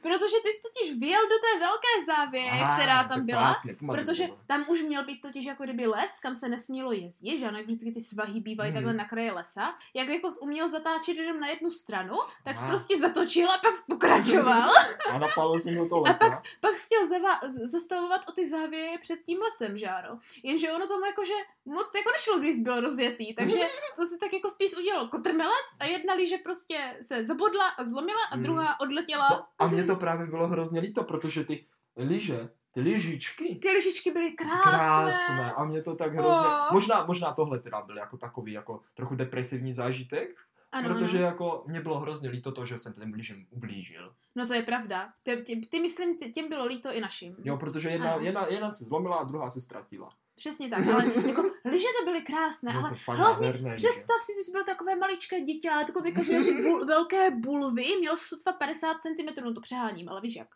Protože 0.10 0.36
ty 0.44 0.50
jsi 0.52 0.60
totiž 0.62 1.00
vyjel 1.00 1.22
do 1.22 1.36
té 1.36 1.60
velké 1.60 1.94
závěje, 2.06 2.52
Aha, 2.52 2.76
která 2.78 3.04
tam 3.04 3.20
to 3.20 3.26
byla. 3.26 3.42
Krásně, 3.42 3.76
Protože 3.92 4.28
to. 4.28 4.38
tam 4.48 4.66
už 4.68 4.82
měl 4.82 5.06
být 5.06 5.20
totiž 5.22 5.46
jako 5.46 5.64
kdyby 5.64 5.86
les, 5.88 6.20
kam 6.20 6.36
se 6.36 6.50
nesmělo 6.50 6.92
jezdit, 6.92 7.40
že 7.40 7.46
ano, 7.48 7.58
jak 7.58 7.68
vždycky 7.68 7.92
ty 7.92 8.02
svahy 8.02 8.40
bývají 8.40 8.70
Mhm. 8.72 8.76
takhle 8.78 8.94
na 8.94 9.06
kraji 9.06 9.32
lesa. 9.32 9.74
Jak 9.94 10.08
jako 10.08 10.28
uměl 10.42 10.68
zatáčet 10.68 11.18
jenom 11.18 11.40
na 11.40 11.48
jednu 11.48 11.70
stranu, 11.70 12.16
tak 12.44 12.58
jsi 12.58 12.66
prostě 12.66 12.98
zatočil 13.00 13.52
a 13.52 13.58
pak 13.58 13.76
jsi 13.76 13.84
pokračoval. 13.88 14.70
A 15.12 15.18
napadl 15.18 15.60
jsem 15.60 15.76
do 15.76 15.90
toho 15.90 16.06
a 16.06 16.10
lesa. 16.10 16.30
pak, 16.30 16.34
pak 16.60 16.78
jsi 16.78 16.86
chtěl 16.86 17.08
zava- 17.08 17.40
zastavovat 17.72 18.22
o 18.30 18.32
ty 18.32 18.50
závěje 18.50 18.98
před 18.98 19.20
tím 19.26 19.40
lesem, 19.42 19.78
že 19.78 19.88
ano. 19.88 20.20
Jenže 20.44 20.72
ono 20.72 20.88
tomu 20.88 21.06
jakože 21.06 21.34
moc 21.66 21.92
jako 21.96 22.12
nešlo, 22.12 22.40
když 22.40 22.56
jsi 22.56 22.62
byl 22.62 22.80
rozjetý, 22.80 23.34
takže 23.36 23.60
to 23.96 24.06
si 24.06 24.18
tak 24.18 24.34
jako 24.34 24.50
spíš 24.50 24.78
udělal 24.78 25.08
kotrmelec 25.08 25.66
a 25.80 25.86
jedna 25.86 26.14
líže 26.14 26.38
prostě 26.38 26.98
se 27.02 27.24
zabodla 27.24 27.68
a 27.70 27.84
zlomila 27.84 28.22
a 28.32 28.36
Mhm. 28.36 28.44
druhá 28.44 28.80
odletěla. 28.80 29.28
No, 29.32 29.46
a 29.60 29.68
mně 29.68 29.84
to 29.84 29.96
právě 30.00 30.28
bylo 30.28 30.48
hrozně 30.48 30.80
líto, 30.80 31.04
protože 31.04 31.44
ty 31.44 31.66
lyže, 31.96 32.50
ty 32.72 32.82
lyžičky, 32.82 33.56
Ty 33.62 33.72
lyžičky 33.72 34.12
byly 34.12 34.32
krásné. 34.32 34.62
krásné 34.72 35.54
a 35.54 35.66
mě 35.66 35.82
to 35.82 35.96
tak 35.96 36.14
hrozně, 36.16 36.48
Oh. 36.48 36.74
možná, 36.74 37.06
možná 37.06 37.32
tohle 37.32 37.60
teda 37.60 37.82
byl 37.82 37.98
jako 37.98 38.18
takový 38.18 38.52
jako 38.52 38.82
trochu 38.94 39.16
depresivní 39.16 39.74
zážitek, 39.74 40.30
Ano, 40.72 40.90
protože 40.90 41.18
ano. 41.18 41.26
jako 41.28 41.64
mě 41.68 41.82
bylo 41.82 42.00
hrozně 42.00 42.30
líto 42.30 42.52
to, 42.52 42.66
že 42.66 42.78
jsem 42.78 42.94
těm 42.94 43.14
lyžem 43.14 43.46
ublížil. 43.50 44.14
No 44.36 44.48
to 44.48 44.54
je 44.54 44.62
pravda. 44.64 45.10
Ty, 45.24 45.38
ty, 45.38 45.56
ty 45.56 45.80
myslím, 45.80 46.18
ty, 46.18 46.30
těm 46.32 46.50
bylo 46.50 46.66
líto 46.66 46.94
i 46.94 47.02
našim. 47.02 47.36
Jo, 47.44 47.58
protože 47.58 47.90
jedna, 47.90 48.14
Ano. 48.14 48.26
jedna, 48.26 48.48
jedna 48.48 48.72
se 48.72 48.84
zlomila 48.86 49.18
a 49.18 49.24
druhá 49.24 49.50
se 49.50 49.62
ztratila. 49.62 50.10
Přesně 50.40 50.70
tak, 50.70 50.88
ale 50.88 51.06
jako 51.28 51.52
lyže 51.66 51.88
to 52.00 52.06
byly 52.06 52.22
krásné, 52.22 52.74
No 52.74 52.80
ale 52.80 52.90
to 52.90 52.96
fakt 52.96 53.18
hlavně 53.18 53.48
nádherné. 53.48 53.76
Představ 53.76 54.16
si, 54.24 54.34
ty 54.34 54.44
jsi 54.44 54.52
byl 54.52 54.64
takové 54.64 54.96
maličké 54.96 55.42
dítě, 55.42 55.70
ale 55.70 55.82
jako 55.82 56.02
teďka 56.02 56.24
jsi 56.24 56.30
měl 56.30 56.44
ty 56.44 56.62
bul, 56.62 56.86
velké 56.86 57.32
bulvy, 57.32 57.96
měl 58.00 58.18
sotva 58.18 58.54
50 58.54 59.02
cm, 59.02 59.44
no 59.44 59.54
to 59.54 59.62
přeháním, 59.62 60.10
ale 60.10 60.22
víš 60.22 60.36
jak. 60.36 60.48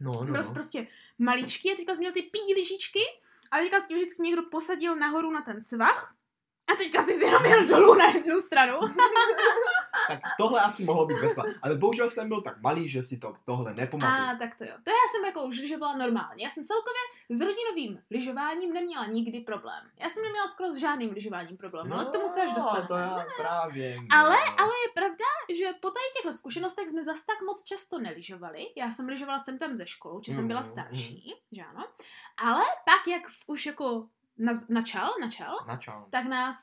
No, 0.00 0.12
no, 0.24 0.32
Byl 0.32 0.44
jsi 0.44 0.48
no. 0.50 0.54
prostě 0.54 0.86
maličký 1.18 1.72
a 1.72 1.76
teďka 1.76 1.94
jsi 1.94 2.00
měl 2.00 2.12
ty 2.12 2.22
pídí 2.22 2.54
lyžičky 2.54 3.00
a 3.50 3.58
teďka 3.58 3.80
jsi 3.80 3.94
vždycky 3.94 4.22
někdo 4.22 4.42
posadil 4.42 4.96
nahoru 4.96 5.30
na 5.30 5.42
ten 5.42 5.62
svah 5.62 6.14
a 6.72 6.76
teďka 6.76 7.04
jsi 7.04 7.24
jenom 7.24 7.44
jel 7.44 7.66
dolů 7.66 7.94
na 7.94 8.06
jednu 8.06 8.40
stranu. 8.40 8.78
Tak 10.08 10.20
tohle 10.38 10.60
asi 10.60 10.84
mohlo 10.84 11.06
být 11.06 11.18
veselé. 11.20 11.54
Ale 11.62 11.74
bohužel 11.76 12.10
jsem 12.10 12.28
byl 12.28 12.40
tak 12.42 12.60
malý, 12.62 12.88
že 12.88 13.02
si 13.02 13.18
to 13.18 13.34
tohle 13.44 13.74
nepamatuju. 13.74 14.28
A 14.30 14.34
tak 14.38 14.54
to 14.54 14.64
jo. 14.64 14.70
To 14.84 14.90
já 14.90 15.04
jsem 15.12 15.24
jako 15.24 15.42
už 15.44 15.58
lyžovala 15.58 15.96
normálně. 15.96 16.44
Já 16.44 16.50
jsem 16.50 16.64
celkově 16.64 17.00
s 17.30 17.40
rodinovým 17.40 18.02
lyžováním 18.10 18.72
neměla 18.72 19.06
nikdy 19.06 19.40
problém. 19.40 19.90
Já 19.96 20.08
jsem 20.08 20.22
neměla 20.22 20.46
skoro 20.46 20.70
s 20.70 20.76
žádným 20.76 21.10
lyžováním 21.10 21.56
problém, 21.56 21.92
ale 21.92 22.04
k 22.04 22.12
tomu 22.12 22.28
se 22.28 22.42
až 22.42 22.52
dostaneme. 22.52 22.82
No, 22.82 22.88
to 22.88 22.94
já 22.94 23.24
právě. 23.38 23.96
Ale, 24.10 24.36
no. 24.36 24.60
ale 24.60 24.70
je 24.86 24.92
pravda, 24.94 25.24
že 25.58 25.64
po 25.80 25.88
tady 25.90 26.04
těchto 26.16 26.32
zkušenostech 26.32 26.88
jsme 26.90 27.04
zas 27.04 27.24
tak 27.24 27.42
moc 27.46 27.62
často 27.62 27.98
nelyžovali. 27.98 28.66
Já 28.76 28.90
jsem 28.90 29.08
lyžovala 29.08 29.38
sem 29.38 29.58
tam 29.58 29.76
ze 29.76 29.86
školu, 29.86 30.20
či 30.20 30.32
jsem 30.34 30.48
byla 30.48 30.60
Mhm, 30.60 30.70
starší, 30.70 31.34
že 31.52 31.62
ano. 31.62 31.86
Ale 32.42 32.62
pak, 32.84 33.08
jak 33.08 33.22
už 33.46 33.66
jako 33.66 34.06
na, 34.38 34.52
načal, 34.68 35.10
načal, 35.20 35.56
Načal. 35.66 36.06
tak 36.10 36.24
nás 36.24 36.56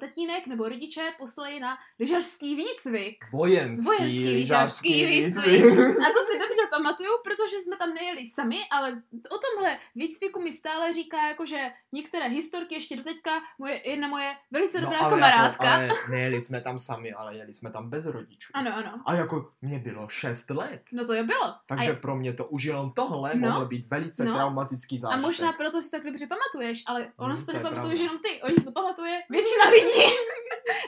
tatínek 0.00 0.46
nebo 0.46 0.68
rodiče 0.68 1.12
poslali 1.18 1.60
na 1.60 1.78
lyžařský 2.00 2.56
výcvik. 2.56 3.24
Vojenský, 3.32 3.84
Vojenský 3.86 4.28
lyžařský 4.30 5.06
výcvik. 5.06 5.64
A 5.80 6.06
to 6.14 6.20
si 6.30 6.38
dobře 6.38 6.62
pamatuju, 6.70 7.10
protože 7.24 7.56
jsme 7.56 7.76
tam 7.76 7.94
nejeli 7.94 8.26
sami, 8.28 8.58
ale 8.70 8.92
o 9.30 9.38
tomhle 9.38 9.78
výcviku 9.94 10.42
mi 10.42 10.52
stále 10.52 10.92
říká, 10.92 11.28
jako, 11.28 11.46
že 11.46 11.70
některé 11.92 12.28
historky 12.28 12.74
ještě 12.74 12.96
doteďka 12.96 13.30
moje, 13.58 13.88
jedna 13.90 14.08
moje 14.08 14.36
velice 14.50 14.80
dobrá 14.80 14.98
ale 14.98 15.10
kamarádka. 15.10 15.64
Jako, 15.80 15.94
ale 15.94 16.10
nejeli 16.10 16.42
jsme 16.42 16.60
tam 16.60 16.78
sami, 16.78 17.12
ale 17.12 17.36
jeli 17.36 17.54
jsme 17.54 17.70
tam 17.70 17.90
bez 17.90 18.06
rodičů. 18.06 18.50
Ano, 18.54 18.70
ano. 18.76 19.02
A 19.06 19.14
jako 19.14 19.50
mě 19.62 19.78
bylo 19.78 20.08
6 20.08 20.50
let. 20.50 20.82
No 20.92 21.06
to 21.06 21.14
jo 21.14 21.24
bylo. 21.24 21.54
Takže 21.66 21.92
a, 21.92 21.94
pro 21.94 22.16
mě 22.16 22.32
to 22.32 22.44
už 22.46 22.64
jenom 22.64 22.92
tohle 22.92 23.32
No. 23.34 23.48
mohl 23.48 23.66
být 23.66 23.86
velice 23.90 24.24
No. 24.24 24.34
traumatický 24.34 24.96
a 24.96 25.00
zážitek. 25.00 25.22
možná 25.26 25.52
proto 25.52 25.82
si 25.82 25.90
tak 25.90 26.04
dobře 26.04 26.26
pamatuješ, 26.26 26.82
ale 26.86 27.12
ono 27.16 27.28
Hmm, 27.28 27.36
si 27.36 27.46
to 27.46 27.52
to 27.52 27.58
je 27.58 27.62
nepamatuješ 27.64 28.00
jenom 28.00 28.18
ty, 28.18 28.42
oni 28.42 28.54
si 28.54 28.64
to 28.64 28.72
pamatuje 28.72 29.22
většina 29.30 29.70
lidí. 29.72 30.14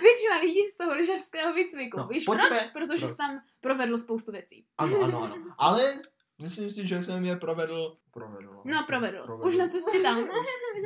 většina 0.01 0.37
lidí 0.41 0.61
z 0.69 0.77
toho 0.77 0.95
lyžařského 0.95 1.53
výcviku. 1.53 1.97
No, 1.99 2.07
Víš 2.07 2.25
pojďme- 2.25 2.49
proč? 2.49 2.63
Protože 2.73 3.01
pro- 3.01 3.09
jsi 3.09 3.17
tam 3.17 3.41
provedl 3.61 3.99
spoustu 3.99 4.33
věcí. 4.33 4.67
Ano, 4.79 5.01
ano, 5.03 5.23
ano. 5.23 5.37
Ale 5.59 6.03
myslím 6.43 6.71
si, 6.71 6.87
že 6.87 7.03
jsem 7.03 7.25
je 7.25 7.37
provedl. 7.37 7.97
Provedl. 8.11 8.61
No, 8.65 8.85
provedl. 8.87 9.27
jsi. 9.27 9.41
Už 9.41 9.57
na 9.57 9.69
cestě 9.69 9.99
tam. 10.03 10.29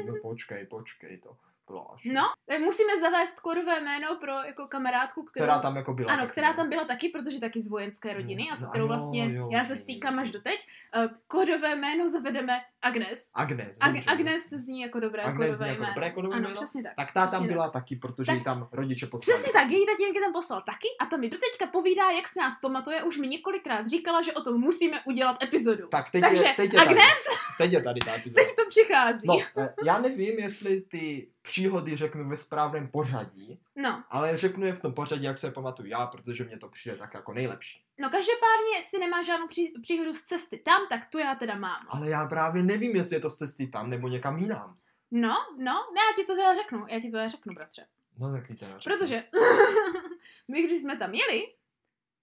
No 0.07 0.15
počkej, 0.23 0.67
počkej, 0.67 1.19
to 1.19 1.37
až. 1.95 2.01
No, 2.05 2.23
tak 2.49 2.61
musíme 2.61 3.01
zavést 3.01 3.41
kódové 3.41 3.81
jméno 3.81 4.17
pro 4.21 4.33
jako 4.33 4.67
kamarádku, 4.67 5.23
kterou... 5.25 5.45
Která 5.47 5.59
tam 5.59 5.77
jako 5.77 5.95
byla. 5.95 6.13
Ano, 6.13 6.21
taky, 6.23 6.33
která 6.33 6.49
no. 6.49 6.55
tam 6.55 6.69
byla 6.69 6.85
taky, 6.85 7.09
protože 7.09 7.41
taky 7.41 7.61
z 7.61 7.69
vojenské 7.71 8.13
rodiny 8.13 8.43
Mm, 8.43 8.53
a 8.53 8.57
s 8.57 8.61
no, 8.61 8.69
kterou 8.69 8.85
jo, 8.85 8.89
vlastně 8.89 9.35
jo, 9.35 9.49
já 9.53 9.65
se 9.65 9.77
stýkám 9.77 10.19
až 10.19 10.31
doteď. 10.31 10.67
Uh, 10.97 11.05
kódové 11.27 11.77
jméno 11.77 12.09
zavedeme 12.09 12.61
Agnes. 12.83 13.31
Agnes. 13.35 13.79
Ag- 13.79 13.93
dobře. 13.95 14.11
Agnes 14.11 14.49
zní 14.51 14.81
jako 14.81 15.01
dobré 15.01 15.23
Agnes 15.23 15.37
kódové 15.37 15.55
zní 15.55 15.67
jako 15.69 15.81
jméno. 15.83 15.95
dobré 15.95 16.11
kódové 16.11 16.35
ano, 16.37 16.43
jméno? 16.49 16.55
přesně 16.57 16.83
tak. 16.83 16.93
Tak 16.97 17.13
ta 17.13 17.21
tam 17.21 17.29
Přesně 17.31 17.49
byla 17.49 17.71
taky, 17.71 17.97
protože 17.97 18.33
Tak- 18.33 18.45
tam 18.45 18.69
rodiče 18.73 19.07
poslali. 19.07 19.39
Přesně 19.39 19.53
tak, 19.53 19.71
její 19.71 19.87
tatínek 19.87 20.23
tam 20.25 20.33
poslal 20.33 20.63
taky 20.67 20.89
a 21.01 21.07
ta 21.07 21.17
mi 21.17 21.29
doteďka 21.29 21.67
povídá, 21.67 22.11
jak 22.11 22.29
se 22.29 22.41
nás 22.41 22.61
pamatuje, 22.63 23.03
už 23.03 23.17
mi 23.19 23.29
několikrát 23.29 23.87
říkala, 23.87 24.23
že 24.23 24.33
o 24.33 24.41
tom 24.43 24.61
musíme 24.61 25.01
udělat 25.05 25.43
epizodu. 25.43 25.89
Tak 25.89 26.11
teď 26.11 26.21
Takže 26.21 26.45
je, 26.45 26.55
teď 26.57 26.73
je 26.75 26.81
Agnes, 26.81 26.97
tady. 26.99 27.39
Teď 27.59 27.73
je 27.73 27.83
tady 27.83 28.01
ta 28.01 28.15
epizoda. 28.17 28.43
teď 28.43 28.57
to 28.57 28.63
přichází. 28.69 29.23
No, 29.25 29.39
eh, 29.59 29.69
já 29.85 29.99
nevím, 29.99 30.39
jestli 30.39 30.81
ty 30.81 31.31
příhody 31.43 31.97
řeknu 31.97 32.29
ve 32.29 32.37
správném 32.37 32.89
pořadí, 32.89 33.61
no, 33.77 34.05
ale 34.11 34.37
řeknu 34.37 34.67
je 34.67 34.73
v 34.73 34.81
tom 34.81 34.93
pořadí, 34.95 35.25
jak 35.25 35.39
se 35.39 35.51
pamatuju 35.51 35.89
já, 35.89 36.07
protože 36.07 36.45
mě 36.45 36.59
to 36.59 36.69
přijde 36.69 36.97
tak 36.97 37.15
jako 37.15 37.33
nejlepší. 37.33 37.85
no 37.99 38.11
každopádně, 38.11 38.85
si 38.85 38.99
nemá 38.99 39.23
žádnou 39.23 39.47
pří, 39.49 39.73
příhodu 39.83 40.15
z 40.15 40.23
cesty 40.23 40.59
tam, 40.59 40.81
tak 40.89 41.01
tu 41.11 41.19
já 41.19 41.35
teda 41.35 41.55
mám. 41.55 41.87
Ale 41.89 42.09
já 42.09 42.27
právě 42.27 42.63
nevím, 42.63 42.97
jestli 42.97 43.17
je 43.17 43.21
to 43.21 43.31
z 43.31 43.37
cesty 43.37 43.67
tam 43.67 43.91
nebo 43.91 44.09
někam 44.09 44.39
jinam. 44.39 44.77
No, 45.11 45.35
no, 45.59 45.75
ne, 45.95 46.01
já 46.01 46.17
ti 46.17 46.25
to 46.25 46.35
teda 46.35 46.55
řeknu, 46.55 46.87
já 46.89 47.01
ti 47.01 47.07
to 47.07 47.17
teda 47.17 47.29
řeknu, 47.29 47.55
bratře. 47.55 47.87
No 48.19 48.33
tak 48.33 48.47
teda 48.47 48.79
řekni. 48.79 48.97
Protože 48.97 49.25
my, 50.49 50.63
když 50.63 50.81
jsme 50.81 50.97
tam 50.97 51.15
jeli, 51.15 51.47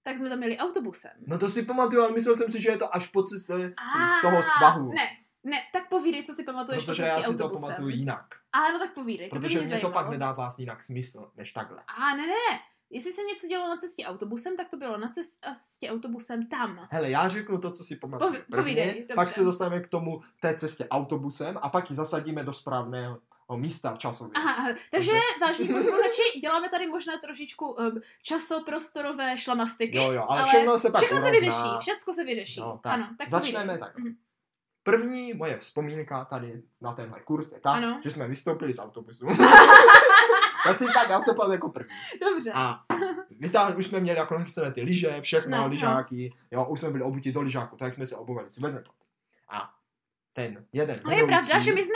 tak 0.03 0.17
jsme 0.17 0.29
tam 0.29 0.43
jeli 0.43 0.57
autobusem. 0.57 1.12
No 1.27 1.38
to 1.38 1.50
si 1.50 1.63
pamatuju, 1.63 2.01
ale 2.01 2.12
myslel 2.13 2.36
jsem 2.36 2.51
si, 2.51 2.62
že 2.62 2.69
je 2.69 2.77
to 2.77 2.95
až 2.95 3.07
po 3.07 3.24
cestě 3.24 3.74
z 4.17 4.22
toho 4.22 4.43
svahu. 4.43 4.91
Ne, 4.93 5.17
ne, 5.46 5.58
tak 5.74 5.90
povídej, 5.90 6.24
co 6.24 6.34
si 6.34 6.44
pamatuješ 6.44 6.86
protože 6.86 7.04
o 7.04 7.06
já 7.06 7.16
si 7.18 7.24
to 7.24 7.30
autobusem. 7.30 7.68
pamatuju 7.68 7.90
jinak. 7.90 8.25
A 8.54 8.72
no 8.72 8.80
tak 8.80 8.94
povídej, 8.94 9.30
to 9.30 9.40
Protože 9.40 9.60
mě 9.60 9.68
mě 9.68 9.78
to 9.78 9.90
pak 9.90 10.10
nedává 10.10 10.34
vlastně 10.34 10.64
jinak 10.64 10.84
smysl, 10.84 11.32
než 11.36 11.52
takhle. 11.52 11.78
A 11.98 12.16
ne, 12.16 12.28
ne. 12.28 12.60
Jestli 12.90 13.14
se 13.14 13.22
něco 13.24 13.48
dělo 13.48 13.68
na 13.68 13.75
cestě 13.75 14.06
autobusem, 14.06 14.58
tak 14.58 14.70
to 14.70 14.78
bylo 14.78 14.98
na 14.98 15.10
cestě 15.10 15.90
autobusem 15.92 16.48
tam. 16.48 16.88
Hele, 16.92 17.10
já 17.10 17.30
řeknu 17.30 17.58
to, 17.58 17.72
co 17.72 17.84
si 17.84 17.96
pamatuju. 17.96 18.32
Povi- 18.32 18.44
prvně, 18.52 18.74
povídej, 18.75 19.08
pak 19.16 19.32
se 19.32 19.44
dostaneme 19.44 19.82
k 19.82 19.88
tomu 19.88 20.22
té 20.40 20.56
cestě 20.56 20.88
autobusem 20.90 21.58
a 21.62 21.70
pak 21.70 21.90
ji 21.90 21.96
zasadíme 21.96 22.44
do 22.44 22.54
správného 22.54 23.20
místa 23.56 23.96
časově. 23.98 24.32
Aha, 24.36 24.68
takže 24.92 25.12
vážení 25.42 25.70
posluchači, 25.74 26.22
děláme 26.42 26.70
tady 26.70 26.88
možná 26.88 27.18
trošičku 27.18 27.72
um, 27.72 28.02
časoprostorové 28.22 29.38
šlamastiky. 29.38 29.98
Jo, 29.98 30.12
jo, 30.12 30.25
ale, 30.30 30.40
ale 30.42 30.50
všechno 30.50 30.80
se 30.80 30.92
pak 30.92 31.02
všechno 31.02 31.20
se 31.20 31.30
urovná. 31.30 31.40
vyřeší, 31.40 31.70
všechno 31.80 32.14
se 32.14 32.24
vyřeší. 32.24 32.60
No, 32.60 32.80
tak. 32.84 32.94
Ano, 32.94 33.10
tak 33.18 33.30
Začneme 33.30 33.78
tak. 33.78 33.98
Mhm. 33.98 34.18
První 34.86 35.34
moje 35.34 35.58
vzpomínka 35.58 36.25
tady 36.25 36.63
na 36.82 36.94
tenhle 36.94 37.20
kurz 37.22 37.51
je 37.51 37.60
ta, 37.60 37.72
Ano. 37.72 38.00
že 38.04 38.10
jsme 38.10 38.27
vystoupili 38.27 38.74
z 38.74 38.80
autobusu. 38.80 39.25
já 40.65 40.74
si 40.74 40.86
tak, 40.86 41.10
já 41.10 41.20
se 41.20 41.34
pamatuju 41.34 41.51
jako 41.54 41.70
první. 41.70 41.89
Dobře. 42.22 42.51
A 42.56 42.84
vytáhli, 43.39 43.75
už 43.75 43.86
jsme 43.86 44.00
měli 44.00 44.20
jako 44.20 44.38
nachystané 44.38 44.72
ty 44.72 44.82
lyže, 44.82 45.22
všechno, 45.22 45.51
No, 45.51 45.58
no, 45.58 45.63
no. 45.63 45.70
lyžáky, 45.70 46.34
jo, 46.51 46.65
už 46.65 46.80
jsme 46.80 46.89
byli 46.89 47.04
obutí 47.04 47.32
do 47.32 47.42
lyžáku, 47.42 47.75
tak 47.77 47.94
jsme 47.94 48.08
se 48.08 48.15
obuvali, 48.15 48.50
si 48.50 48.62
nepamatuju. 48.62 48.96
A 49.50 49.74
ten 50.34 50.65
jeden 50.74 51.01
Ale 51.06 51.15
je 51.18 51.25
pravda, 51.25 51.60
že 51.60 51.74
my 51.74 51.84
jsme 51.84 51.96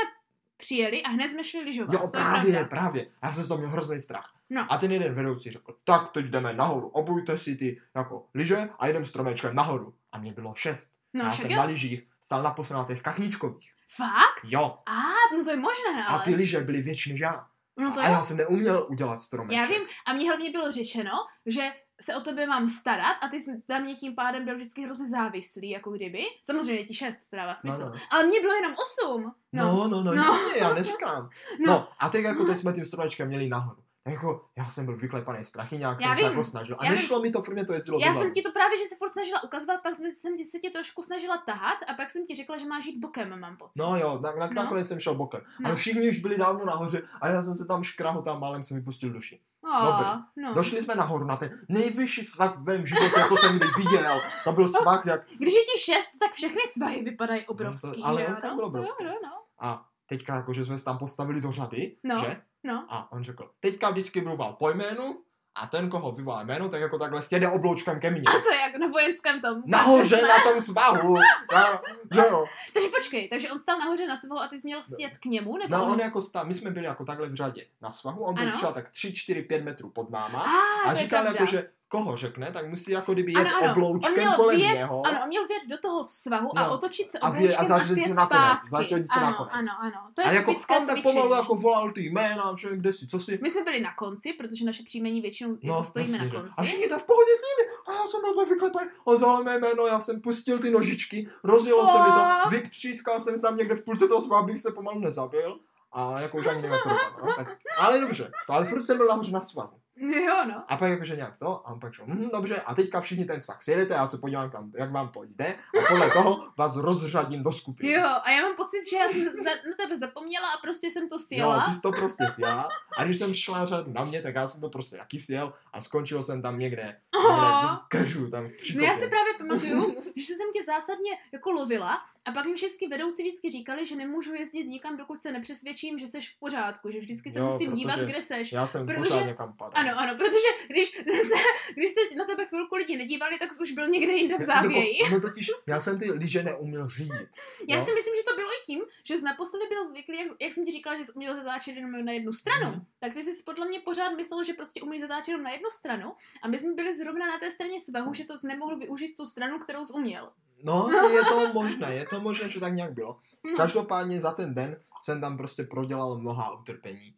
přijeli 0.57 1.03
a 1.03 1.09
hned 1.09 1.29
jsme 1.29 1.43
šli 1.43 1.61
lyžovat. 1.61 1.93
Jo, 1.93 1.99
to 1.99 2.07
právě, 2.07 2.51
pravda. 2.51 2.69
právě. 2.69 3.07
Já 3.23 3.33
jsem 3.33 3.43
z 3.43 3.47
toho 3.47 3.57
měl 3.57 3.69
hrozný 3.69 3.99
strach. 3.99 4.33
No. 4.49 4.67
A 4.69 4.77
ten 4.77 4.91
jeden 4.91 5.13
vedoucí 5.13 5.51
řekl, 5.51 5.75
tak 5.83 6.11
teď 6.11 6.25
jdeme 6.25 6.53
nahoru, 6.53 6.87
obujte 6.87 7.37
si 7.37 7.55
ty 7.55 7.81
jako 7.95 8.25
lyže 8.33 8.69
a 8.79 8.87
jdem 8.87 9.05
stromečkem 9.05 9.55
nahoru. 9.55 9.93
A 10.11 10.17
mě 10.19 10.33
bylo 10.33 10.53
šest. 10.55 10.91
No, 11.13 11.25
já 11.25 11.31
jsem 11.31 11.51
jo. 11.51 11.57
na 11.57 11.63
lyžích 11.63 12.08
stál 12.21 12.43
na 12.43 12.51
posranatých 12.51 13.01
kachničkových. 13.01 13.71
Fakt? 13.95 14.41
Jo. 14.43 14.77
A, 14.87 14.93
no 15.37 15.43
to 15.43 15.49
je 15.49 15.57
možné, 15.57 16.05
A 16.07 16.11
ale. 16.13 16.21
ty 16.23 16.35
lyže 16.35 16.59
byly 16.59 16.81
větší 16.81 17.11
než 17.11 17.19
já. 17.19 17.45
No 17.77 17.91
to 17.93 17.99
a 17.99 18.05
jo. 18.07 18.11
já 18.11 18.21
jsem 18.21 18.37
neuměl 18.37 18.87
udělat 18.89 19.19
stromeček. 19.19 19.61
Já 19.61 19.67
vím, 19.67 19.87
a 20.07 20.13
mně 20.13 20.27
hlavně 20.29 20.51
bylo 20.51 20.71
řečeno, 20.71 21.11
že 21.45 21.71
se 22.01 22.15
o 22.15 22.19
tebe 22.21 22.47
mám 22.47 22.67
starat 22.67 23.15
a 23.21 23.27
ty 23.27 23.39
jsi 23.39 23.51
na 23.69 23.79
mě 23.79 23.95
tím 23.95 24.15
pádem 24.15 24.45
byl 24.45 24.55
vždycky 24.55 24.81
hrozně 24.81 25.09
závislý, 25.09 25.69
jako 25.69 25.91
kdyby. 25.91 26.23
Samozřejmě 26.43 26.83
ti 26.83 26.93
šest, 26.93 27.29
to 27.29 27.35
dává 27.35 27.55
smysl. 27.55 27.79
No, 27.79 27.89
no. 27.89 27.95
Ale 28.11 28.23
mně 28.23 28.39
bylo 28.41 28.53
jenom 28.53 28.73
osm. 28.73 29.31
No, 29.53 29.63
no, 29.65 29.87
no, 29.87 30.03
no, 30.03 30.13
No. 30.15 30.23
jasně, 30.23 30.59
já 30.59 30.73
neříkám. 30.73 31.29
No, 31.65 31.73
No. 31.73 31.87
a 31.99 32.09
teď 32.09 32.23
jako 32.23 32.43
teď 32.45 32.57
jsme 32.57 32.73
tím 32.73 32.85
stromečkem 32.85 33.27
měli 33.27 33.47
nahoru. 33.47 33.83
Jako 34.11 34.45
já 34.57 34.65
jsem 34.65 34.85
byl 34.85 34.97
vyklepaný 34.97 35.43
strachy, 35.43 35.77
nějak 35.77 36.01
Já 36.01 36.07
jsem 36.07 36.15
se 36.15 36.21
vím, 36.21 36.31
jako 36.31 36.43
snažil. 36.43 36.75
A 36.79 36.83
nešlo 36.89 37.21
mi 37.21 37.29
to, 37.31 37.41
furt 37.41 37.53
mě 37.53 37.65
to 37.65 37.73
jezdilo 37.73 37.99
Já 38.01 38.13
jsem 38.13 38.31
ti 38.31 38.41
to 38.41 38.51
právě, 38.51 38.77
že 38.77 38.83
se 38.89 38.95
furt 38.95 39.09
snažila 39.11 39.43
ukazovat, 39.43 39.79
pak 39.83 39.95
jsem, 39.95 40.35
ti, 40.37 40.45
se 40.45 40.59
tě 40.59 40.69
trošku 40.69 41.03
snažila 41.03 41.37
tahat 41.37 41.77
a 41.87 41.93
pak 41.93 42.09
jsem 42.09 42.25
ti 42.25 42.35
řekla, 42.35 42.57
že 42.57 42.65
máš 42.65 42.85
jít 42.85 42.99
bokem, 42.99 43.39
mám 43.39 43.57
pocit. 43.57 43.79
No 43.79 43.97
jo, 43.97 44.19
na, 44.23 44.31
na, 44.31 44.45
No. 44.47 44.53
nakonec 44.63 44.87
jsem 44.87 44.99
šel 44.99 45.15
bokem. 45.15 45.41
No. 45.59 45.67
Ale 45.67 45.75
všichni 45.75 46.09
už 46.09 46.19
byli 46.19 46.37
dávno 46.37 46.65
nahoře 46.65 47.01
a 47.21 47.27
já 47.27 47.41
jsem 47.41 47.55
se 47.55 47.65
tam 47.65 47.83
škrahu 47.83 48.21
tam 48.21 48.39
málem 48.39 48.63
jsem 48.63 48.77
vypustil 48.77 49.09
duši. 49.09 49.39
Oh, 49.63 49.85
dobrý. 49.85 50.05
no. 50.37 50.53
Došli 50.53 50.81
jsme 50.81 50.95
nahoru 50.95 51.25
na 51.25 51.35
ten 51.35 51.59
nejvyšší 51.69 52.23
svah 52.25 52.57
v 52.57 52.63
mém 52.65 52.85
životě, 52.85 53.23
co 53.29 53.35
jsem 53.35 53.57
kdy 53.59 53.67
viděl. 53.77 54.21
To 54.43 54.51
byl 54.51 54.67
svah 54.67 55.05
jak... 55.05 55.21
Když 55.37 55.53
je 55.53 55.61
ti 55.61 55.79
šest, 55.79 56.09
tak 56.19 56.33
všechny 56.33 56.61
svahy 56.73 57.03
vypadají 57.03 57.45
obrovský, 57.45 57.87
No 57.87 57.95
to- 57.95 58.05
ale 58.05 58.21
že 58.21 58.27
on 58.27 58.35
fakt 58.35 58.55
byl 58.55 58.65
obrovský. 58.65 59.03
No, 59.03 59.09
no, 59.09 59.19
no. 59.23 59.29
A 59.59 59.85
teďka 60.05 60.35
jako, 60.35 60.53
že 60.53 60.65
jsme 60.65 60.77
se 60.77 60.85
tam 60.85 60.97
postavili 60.97 61.41
do 61.41 61.51
řady, 61.51 61.95
No. 62.03 62.19
že? 62.19 62.41
No. 62.63 62.85
A 62.89 63.11
on 63.11 63.23
řekl, 63.23 63.51
teďka 63.59 63.89
vždycky 63.89 64.21
budu 64.21 64.37
po 64.59 64.69
jménu 64.69 65.21
a 65.55 65.67
ten, 65.67 65.89
koho 65.89 66.11
vyvolá 66.11 66.43
jméno, 66.43 66.69
tak 66.69 66.81
jako 66.81 66.99
takhle 66.99 67.21
sjede 67.21 67.49
obloučkem 67.49 67.99
ke 67.99 68.09
mně. 68.11 68.21
A 68.27 68.31
to 68.43 68.51
je 68.51 68.59
jak 68.59 68.75
na 68.75 68.87
vojenském 68.87 69.41
tom. 69.41 69.63
Nahoře 69.65 70.21
na 70.21 70.51
tom 70.51 70.61
svahu. 70.61 71.13
Na, 71.53 71.81
jo. 72.23 72.45
Takže 72.73 72.89
počkej, 72.89 73.27
takže 73.27 73.51
on 73.51 73.59
stál 73.59 73.79
nahoře 73.79 74.07
na 74.07 74.17
svahu 74.17 74.41
a 74.41 74.47
ty 74.47 74.59
jsi 74.59 74.67
měl 74.67 74.81
sjet 74.83 75.17
k 75.17 75.25
němu? 75.25 75.57
Nebo 75.57 75.77
No 75.77 75.85
on... 75.85 75.91
on 75.91 75.99
jako 75.99 76.21
stál, 76.21 76.45
my 76.45 76.53
jsme 76.53 76.71
byli 76.71 76.85
jako 76.85 77.05
takhle 77.05 77.29
v 77.29 77.35
řadě 77.35 77.65
na 77.81 77.91
svahu, 77.91 78.23
on 78.23 78.35
byl 78.35 78.43
Ano. 78.43 78.55
třeba 78.55 78.71
tak 78.71 78.89
3, 78.89 79.13
4, 79.13 79.41
5 79.41 79.63
metrů 79.63 79.89
pod 79.89 80.09
náma. 80.09 80.45
A 80.85 80.91
je 80.91 80.97
říkal 80.97 81.25
jako, 81.25 81.45
že 81.45 81.69
koho 81.89 82.17
řekne, 82.17 82.51
tak 82.51 82.67
musí 82.69 82.91
jako 82.91 83.13
kdyby 83.13 83.31
jet 83.31 83.39
Ano, 83.39 83.49
ano. 83.57 83.65
On 83.65 83.71
obloučkem 83.71 84.13
měl 84.13 84.33
kolem 84.33 84.57
vjet- 84.57 84.73
něho. 84.73 85.07
Ano, 85.07 85.19
on 85.23 85.27
měl 85.27 85.47
vjet 85.47 85.61
do 85.69 85.77
toho 85.77 86.05
svahu 86.09 86.57
a 86.57 86.61
No. 86.67 86.73
otočit 86.73 87.11
se 87.11 87.19
A 87.19 87.21
vě- 87.21 87.27
a 87.27 87.37
obloučkem 87.37 87.65
a, 87.65 87.67
zařadit 87.67 87.87
se 87.95 88.01
sjet 88.01 88.15
nakonec, 88.15 88.61
zpátky. 88.67 88.89
se 88.89 89.19
ano, 89.19 89.25
nakonec. 89.25 89.53
ano, 89.53 89.69
ano. 89.81 90.11
To 90.13 90.21
je 90.21 90.27
A 90.27 90.31
jako 90.31 90.51
on 90.51 90.57
tak 90.67 90.77
cvičení. 90.77 91.01
pomalu 91.01 91.33
jako 91.35 91.55
volal 91.55 91.91
ty 91.91 92.01
jména, 92.09 92.55
že 92.57 92.67
kde 92.77 92.93
si, 92.93 93.07
co 93.07 93.19
si. 93.19 93.39
My 93.41 93.49
jsme 93.49 93.63
byli 93.63 93.81
na 93.81 93.93
konci, 93.93 94.33
protože 94.33 94.65
naše 94.65 94.83
příjmení 94.83 95.21
většinou 95.21 95.49
No, 95.49 95.73
jako 95.73 95.83
stojíme 95.83 96.17
jasně, 96.17 96.27
na 96.33 96.41
konci. 96.41 96.55
A 96.57 96.63
všichni 96.63 96.87
tam 96.87 96.99
v 96.99 97.03
pohodě 97.03 97.31
síli. 97.35 97.69
A 97.87 97.91
já 98.01 98.07
jsem 98.07 98.21
byl 98.21 98.29
takhle 98.29 98.45
vyklepaný. 98.55 98.89
On 99.05 99.17
zvolal 99.17 99.43
mé 99.43 99.59
jméno, 99.59 99.85
já 99.87 99.99
jsem 99.99 100.21
pustil 100.21 100.59
ty 100.59 100.71
nožičky, 100.71 101.29
rozjelo 101.43 101.87
se 101.87 101.97
mi 101.99 102.05
to, 102.05 102.49
vypřískal 102.49 103.19
jsem 103.19 103.35
se 103.37 103.41
tam 103.41 103.57
někde 103.57 103.75
v 103.75 103.83
půlce 103.83 104.07
toho 104.07 104.21
svahu, 104.21 104.43
abych 104.43 104.59
se 104.59 104.71
pomalu 104.71 104.99
nezabil. 104.99 105.59
A 105.93 106.19
jako 106.21 106.37
už 106.37 106.45
ani 106.47 106.61
nevím, 106.61 106.71
jak 106.71 106.83
to 106.83 106.89
no, 106.89 107.33
tak- 107.37 107.57
Ale 107.79 107.99
dobře, 107.99 108.31
ale 108.49 108.65
furt 108.65 108.81
jsem 108.83 108.97
byl 108.97 109.07
nahoře 109.07 109.31
na 109.31 109.41
svahu. 109.41 109.79
Jo, 110.25 110.45
no. 110.47 110.63
A 110.67 110.77
pak 110.77 110.89
jakože 110.89 111.15
nějak 111.15 111.37
to, 111.37 111.47
a 111.67 111.71
on 111.73 111.79
pak 111.79 111.93
šel, 111.93 112.05
hm, 112.07 112.29
dobře, 112.33 112.61
a 112.61 112.75
teďka 112.75 113.01
všichni 113.01 113.25
ten 113.25 113.41
svah 113.41 113.61
sjedete, 113.61 113.93
já 113.93 114.07
se 114.07 114.17
podívám, 114.17 114.49
kam, 114.49 114.71
jak 114.77 114.91
vám 114.91 115.09
to 115.09 115.23
jde, 115.23 115.45
a 115.53 115.85
podle 115.89 116.09
toho 116.13 116.51
vás 116.57 116.75
rozřadím 116.75 117.43
do 117.43 117.51
skupiny. 117.51 117.91
Jo, 117.91 118.05
a 118.23 118.31
já 118.31 118.41
mám 118.41 118.55
pocit, 118.55 118.89
že 118.89 118.97
já 118.97 119.07
jsem 119.09 119.23
za, 119.43 119.49
na 119.49 119.75
tebe 119.77 119.97
zapomněla 119.97 120.47
a 120.47 120.57
prostě 120.61 120.91
jsem 120.91 121.09
to 121.09 121.15
Jo, 121.15 121.19
sjela. 121.19 121.65
ty 121.65 121.73
jsi 121.73 121.81
to 121.81 121.91
prostě 121.91 122.25
sjela. 122.29 122.67
A 122.97 123.03
když 123.03 123.17
jsem 123.17 123.33
šla 123.35 123.65
řadu 123.65 123.91
na 123.93 124.03
mě, 124.03 124.21
tak 124.21 124.35
já 124.35 124.47
jsem 124.47 124.61
to 124.61 124.69
prostě 124.69 124.97
taky 124.97 125.19
sjel 125.19 125.53
a 125.73 125.81
skončil 125.81 126.23
jsem 126.23 126.41
tam 126.41 126.59
někde, 126.59 126.83
někde 126.83 127.37
v 127.85 127.87
keřu, 127.87 128.29
tam 128.29 128.47
v 128.47 128.75
No 128.75 128.83
já 128.83 128.95
si 128.95 129.07
právě 129.07 129.33
pamatuju, 129.37 129.95
že 130.15 130.33
jsem 130.33 130.47
tě 130.53 130.63
zásadně 130.63 131.11
jako 131.33 131.51
lovila 131.51 132.01
a 132.25 132.31
pak 132.31 132.45
mi 132.45 132.55
všichni 132.55 132.87
vedoucí 132.87 133.23
vždycky 133.23 133.51
říkali, 133.51 133.85
že 133.85 133.95
nemůžu 133.95 134.33
jezdit 134.33 134.63
nikam, 134.67 134.97
dokud 134.97 135.21
se 135.21 135.31
nepřesvědčím, 135.31 135.99
že 135.99 136.07
jsi 136.07 136.21
v 136.21 136.39
pořádku, 136.39 136.91
že 136.91 136.99
vždycky 136.99 137.31
se 137.31 137.39
Jo, 137.39 137.45
musím 137.45 137.73
dívat, 137.73 137.99
kde 137.99 138.21
seš. 138.21 138.51
Já 138.51 138.67
jsem 138.67 138.85
Protože- 138.85 138.97
pořád 139.03 139.25
někam 139.25 139.57
padal. 139.57 139.73
Ano, 139.87 139.99
ano, 139.99 140.15
protože 140.15 140.47
když 140.69 140.89
se, 141.29 141.35
když 141.75 141.91
se 141.91 142.15
na 142.17 142.25
tebe 142.25 142.45
chvilku 142.45 142.75
lidi 142.75 142.97
nedívali, 142.97 143.39
tak 143.39 143.53
jsi 143.53 143.63
už 143.63 143.71
byl 143.71 143.87
někde 143.87 144.13
jinde 144.13 144.37
v 144.37 144.41
závěji. 144.41 145.03
Jako, 145.03 145.15
no 145.15 145.21
totiž, 145.21 145.51
já 145.67 145.79
jsem 145.79 145.99
ty 145.99 146.11
lyže 146.11 146.43
neuměl 146.43 146.87
řídit. 146.87 147.29
Já 147.67 147.77
jo. 147.77 147.85
si 147.85 147.93
myslím, 147.93 148.13
že 148.15 148.23
to 148.29 148.35
bylo 148.35 148.49
i 148.51 148.65
tím, 148.65 148.81
že 149.07 149.17
jsi 149.17 149.23
naposledy 149.23 149.65
byl 149.69 149.87
zvyklý, 149.89 150.17
jak, 150.17 150.27
jak 150.41 150.53
jsem 150.53 150.65
ti 150.65 150.71
říkala, 150.71 150.97
že 150.97 151.05
jsi 151.05 151.11
uměl 151.11 151.35
zatáčet 151.35 151.75
jenom 151.75 152.05
na 152.05 152.11
jednu 152.11 152.31
stranu, 152.31 152.69
Mhm. 152.71 152.85
tak 152.99 153.13
ty 153.13 153.21
jsi 153.23 153.43
podle 153.43 153.67
mě 153.67 153.79
pořád 153.79 154.09
myslel, 154.09 154.43
že 154.43 154.53
prostě 154.53 154.81
umíš 154.81 155.01
zatáčet 155.01 155.27
jenom 155.27 155.43
na 155.43 155.51
jednu 155.51 155.69
stranu 155.69 156.13
a 156.41 156.47
my 156.47 156.59
jsme 156.59 156.73
byli 156.73 156.95
zrovna 156.95 157.27
na 157.27 157.39
té 157.39 157.51
straně 157.51 157.81
svahu, 157.81 158.13
že 158.13 158.23
to 158.23 158.33
nemohl 158.47 158.77
využít 158.77 159.15
tu 159.17 159.25
stranu, 159.25 159.59
kterou 159.59 159.85
jsi 159.85 159.93
uměl. 159.93 160.31
No, 160.63 160.89
je 161.13 161.21
to 161.23 161.53
možné, 161.53 161.93
je 161.93 162.05
to 162.05 162.21
možné, 162.21 162.49
že 162.49 162.59
tak 162.59 162.73
nějak 162.73 162.93
bylo. 162.93 163.19
Každopádně 163.57 164.21
za 164.21 164.31
ten 164.31 164.53
den 164.53 164.77
jsem 165.01 165.21
tam 165.21 165.37
prostě 165.37 165.63
prodělal 165.63 166.17
mnoha 166.17 166.59
utrpení. 166.59 167.13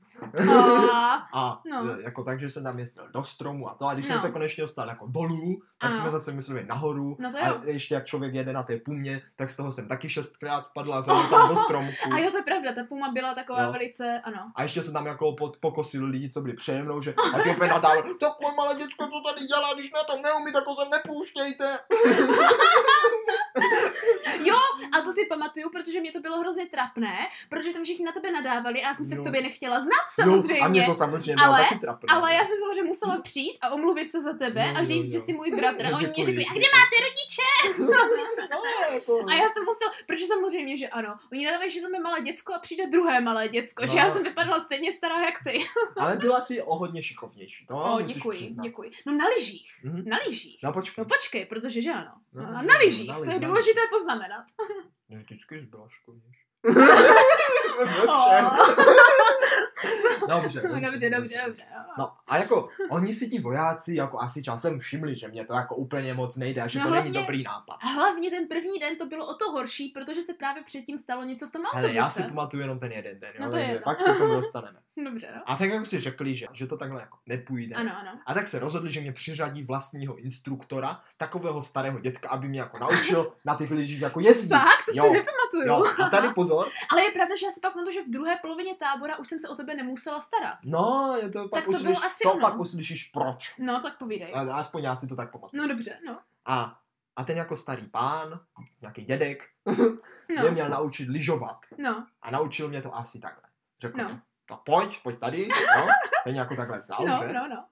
A... 0.94 1.28
A 1.34 1.62
No. 1.70 1.84
no. 1.84 2.00
jako 2.00 2.24
takže 2.24 2.50
jsem 2.50 2.64
tam 2.64 2.80
jezdil 2.80 3.08
do 3.14 3.24
stromu 3.24 3.70
a 3.70 3.74
to. 3.74 3.86
A 3.88 3.94
když 3.94 4.06
no. 4.10 4.14
Jsem 4.14 4.20
se 4.22 4.32
konečně 4.32 4.62
dostal 4.64 4.88
jako 4.88 5.08
dolů, 5.08 5.62
tak 5.82 5.92
Ano. 5.92 6.02
jsme 6.02 6.12
zase 6.12 6.32
museli 6.32 6.60
jít 6.60 6.68
nahoru. 6.68 7.18
No 7.20 7.32
to 7.32 7.38
a 7.38 7.48
jo. 7.48 7.60
ještě 7.66 7.94
jak 7.94 8.06
člověk 8.06 8.34
jede 8.34 8.54
na 8.54 8.64
té 8.64 8.78
pumě, 8.78 9.22
tak 9.36 9.50
z 9.50 9.56
toho 9.56 9.72
jsem 9.72 9.88
taky 9.88 10.10
šestkrát 10.10 10.68
padla 10.74 10.98
a 11.00 11.02
jsem 11.02 11.16
tam 11.30 11.50
do 11.50 11.56
stromku. 11.56 11.92
A 12.14 12.18
jo, 12.20 12.32
to 12.32 12.38
je 12.38 12.44
pravda, 12.44 12.72
ta 12.74 12.82
puma 12.90 13.12
byla 13.12 13.34
taková 13.34 13.62
Jo. 13.64 13.72
velice, 13.72 14.22
ano. 14.24 14.52
A 14.56 14.64
ještě 14.64 14.84
jsem 14.84 14.94
tam 14.94 15.06
jako 15.06 15.34
pod, 15.36 15.58
pokosil 15.58 16.06
lidi, 16.06 16.30
co 16.30 16.42
byli 16.42 16.54
přede 16.56 16.84
mnou, 16.84 17.02
že 17.02 17.14
a 17.34 17.40
ti 17.44 17.50
opět 17.50 17.68
nadával, 17.68 18.04
takové 18.20 18.56
malé 18.56 18.76
děcko, 18.76 19.08
co 19.08 19.34
tady 19.34 19.48
dělá, 19.48 19.74
když 19.74 19.92
na 19.92 20.04
tom 20.04 20.22
neumí, 20.22 20.52
tak 20.54 20.64
ho 20.68 20.76
sem 20.76 20.90
nepouštějte. 20.90 21.80
Jo, 24.46 24.58
a 24.98 25.02
to 25.02 25.12
si 25.14 25.26
pamatuju, 25.26 25.70
protože 25.70 26.00
mě 26.02 26.12
to 26.12 26.20
bylo 26.20 26.40
hrozně 26.40 26.66
trapné, 26.66 27.18
protože 27.50 27.74
tam 27.74 27.84
všichni 27.84 28.06
na 28.06 28.12
tebe 28.12 28.32
nadávali 28.32 28.82
a 28.84 28.88
já 28.88 28.94
jsem 28.94 29.06
se 29.06 29.16
Jo. 29.16 29.22
k 29.22 29.26
tobě 29.26 29.42
nechtěla 29.42 29.80
znát 29.80 30.06
samozřejmě. 30.16 30.58
Jo, 30.60 30.66
a 30.66 30.68
mě 30.68 30.84
to 30.86 30.94
samozřejmě 30.94 31.36
bylo 31.36 31.48
ale- 31.54 31.60
taky 31.64 31.80
trapné. 31.80 32.08
Ale 32.16 32.34
já 32.34 32.46
jsem 32.46 32.58
samozřejmě 32.60 32.84
musela 32.84 33.22
přijít 33.22 33.58
a 33.62 33.70
omluvit 33.70 34.12
se 34.12 34.22
za 34.22 34.34
tebe 34.34 34.68
Jo, 34.68 34.76
a 34.78 34.84
říct, 34.84 35.06
jo, 35.06 35.12
že 35.12 35.18
jo. 35.18 35.24
jsi 35.24 35.34
můj 35.34 35.52
bratr. 35.52 35.86
A 35.86 35.90
oni 35.98 36.08
mě 36.08 36.24
řekli, 36.26 36.46
a 36.46 36.54
kde 36.54 36.66
máte 36.78 36.96
rodiče? 37.08 37.48
No, 37.94 37.98
A 39.28 39.34
já 39.34 39.50
jsem 39.50 39.64
musela, 39.66 39.92
protože 40.08 40.26
samozřejmě, 40.28 40.78
že 40.78 40.88
ano. 40.88 41.16
Oni 41.32 41.46
nadávají, 41.46 41.72
že 41.72 41.82
tam 41.82 41.94
je 41.94 42.00
malé 42.00 42.22
děcko 42.22 42.54
a 42.54 42.60
přijde 42.60 42.88
druhé 42.88 43.22
malé 43.22 43.48
děcko, 43.48 43.84
že 43.88 43.92
No. 43.94 43.98
já 43.98 44.12
jsem 44.12 44.24
vypadala 44.24 44.60
stejně 44.60 44.92
stará 44.92 45.22
jak 45.26 45.44
ty. 45.44 45.66
Ale 46.00 46.16
byla 46.18 46.42
si 46.42 46.62
o 46.62 46.76
hodně 46.76 47.04
šikovnější. 47.04 47.66
To 47.66 47.76
o, 47.76 48.02
děkuji, 48.02 48.50
děkuji. 48.64 48.92
No 49.06 49.14
na 49.14 49.26
lyžích, 49.28 49.72
Mhm. 49.84 50.04
na 50.10 50.18
lyžích. 50.28 50.60
No 50.64 50.74
počkej. 50.74 51.02
No 51.02 51.06
počkej, 51.06 51.46
protože 51.46 51.82
že 51.82 51.92
ano. 51.92 52.12
No, 52.34 52.44
No, 52.44 52.48
no, 52.52 52.54
no, 52.58 52.64
na 52.68 52.78
lyžích, 52.78 53.12
to 53.26 53.32
je 53.32 53.40
důležité 53.40 53.80
poznamenat. 53.90 54.46
Ne, 55.12 55.18
vždycky 55.18 55.56
šikovnější. 55.90 56.46
Ve 57.80 57.86
všem. 57.86 58.46
Dobře, 60.30 60.62
Oh. 60.72 60.80
Dobře, 60.80 61.10
dobře, 61.10 61.42
dobře. 61.46 61.64
No 61.98 62.14
a 62.28 62.38
jako 62.38 62.70
oni 62.90 63.14
si 63.14 63.28
ti 63.30 63.40
vojáci 63.40 63.96
jako 63.96 64.20
asi 64.22 64.44
časem 64.44 64.80
všimli, 64.80 65.16
že 65.16 65.28
mě 65.28 65.46
to 65.46 65.54
jako 65.54 65.76
úplně 65.76 66.14
moc 66.14 66.38
nejde 66.38 66.62
a 66.62 66.68
že 66.68 66.80
No, 66.80 66.86
to 66.86 66.92
není 66.92 67.04
hlavně- 67.04 67.20
dobrý 67.20 67.44
nápad. 67.44 67.78
Hlavně 67.96 68.30
ten 68.30 68.48
první 68.48 68.80
den 68.80 68.96
to 68.98 69.06
bylo 69.06 69.26
o 69.28 69.34
to 69.34 69.52
horší, 69.52 69.88
protože 69.90 70.22
se 70.22 70.34
právě 70.34 70.64
předtím 70.64 70.98
stalo 70.98 71.24
něco 71.24 71.48
v 71.48 71.52
tom 71.52 71.62
autobuse. 71.66 71.88
Ale 71.88 71.96
já 71.96 72.10
si 72.10 72.24
pamatuju 72.24 72.62
jenom 72.62 72.80
ten 72.80 72.92
jeden 72.92 73.20
den, 73.20 73.32
jo, 73.36 73.42
No 73.42 73.46
je 73.48 73.52
takže 73.52 73.72
jedno. 73.72 73.84
pak 73.84 74.02
se 74.02 74.12
k 74.14 74.18
tomu 74.18 74.34
dostaneme. 74.34 74.80
Dobře, 75.06 75.28
no. 75.36 75.42
A 75.46 75.56
tak 75.56 75.70
jako 75.70 75.86
si 75.86 76.00
řekli, 76.00 76.36
že, 76.36 76.46
že 76.54 76.68
to 76.68 76.78
takhle 76.78 77.02
jako 77.02 77.18
nepůjde. 77.28 77.76
Ano, 77.76 77.92
ano. 78.00 78.20
A 78.26 78.34
tak 78.34 78.48
se 78.48 78.60
rozhodli, 78.60 78.92
že 78.92 79.02
mě 79.02 79.12
přiřadí 79.14 79.64
vlastního 79.64 80.16
instruktora, 80.16 81.02
takového 81.18 81.62
starého 81.62 82.00
dětka, 82.00 82.30
aby 82.30 82.48
mě 82.48 82.60
jako 82.60 82.80
naučil 82.80 83.34
na 83.46 83.56
těch 83.56 83.72
lyžích 83.72 84.02
jako 84.02 84.20
jezdit. 84.20 84.50
Fakt? 84.50 84.86
To 84.86 84.98
Jo. 84.98 85.04
si 85.04 85.10
nepamatuju. 85.12 85.66
Jo, 85.66 85.84
a 86.06 86.10
tady 86.10 86.30
pozor, 86.34 86.68
Ale 86.92 87.04
je 87.04 87.12
pravda, 87.12 87.36
že 87.40 87.46
já 87.46 87.52
si 87.52 87.60
pak 87.60 87.74
pamatuju, 87.74 87.94
že 87.94 88.02
v 88.04 88.10
druhé 88.10 88.36
polovině 88.42 88.76
tábora 88.76 89.18
už 89.18 89.28
jsem 89.28 89.40
se 89.40 89.50
o 89.50 89.56
tebe 89.56 89.71
nemusela 89.76 90.20
starat. 90.20 90.58
no, 90.64 91.16
je 91.22 91.30
to 91.30 91.40
pak 91.48 91.52
Tak 91.52 91.66
to 91.66 91.72
uslyš, 91.72 91.84
bylo 91.84 92.06
asi 92.06 92.24
to 92.24 92.32
ono. 92.32 92.42
pak 92.42 92.60
uslyšíš 92.60 93.04
proč. 93.04 93.54
No, 93.60 93.82
tak 93.82 93.98
povídej. 93.98 94.32
A, 94.36 94.40
aspoň 94.56 94.84
já 94.84 94.96
si 94.96 95.08
to 95.08 95.16
tak 95.16 95.32
pamatuju. 95.32 95.62
No 95.62 95.68
dobře, 95.68 96.00
no. 96.06 96.14
A, 96.46 96.78
a 97.16 97.24
ten 97.24 97.38
jako 97.38 97.58
starý 97.58 97.88
pán, 97.88 98.40
nějaký 98.82 99.04
dědek, 99.06 99.44
No, 100.36 100.42
mě 100.42 100.52
měl 100.52 100.70
naučit 100.70 101.10
lyžovat. 101.10 101.58
no, 101.78 102.06
A 102.22 102.32
naučil 102.32 102.68
mě 102.68 102.82
to 102.82 102.96
asi 102.96 103.20
takhle. 103.20 103.44
Řekl 103.80 103.98
No. 103.98 104.04
no. 104.04 104.10
mě, 104.10 104.22
tak 104.50 104.60
pojď, 104.66 105.04
pojď 105.04 105.20
tady, 105.20 105.42
jo. 105.78 105.88
Ten 106.24 106.36
jako 106.36 106.56
takhle 106.56 106.80
vzal, 106.82 107.06
no, 107.06 107.20
že? 107.28 107.34
no, 107.34 107.48
no. 107.48 107.66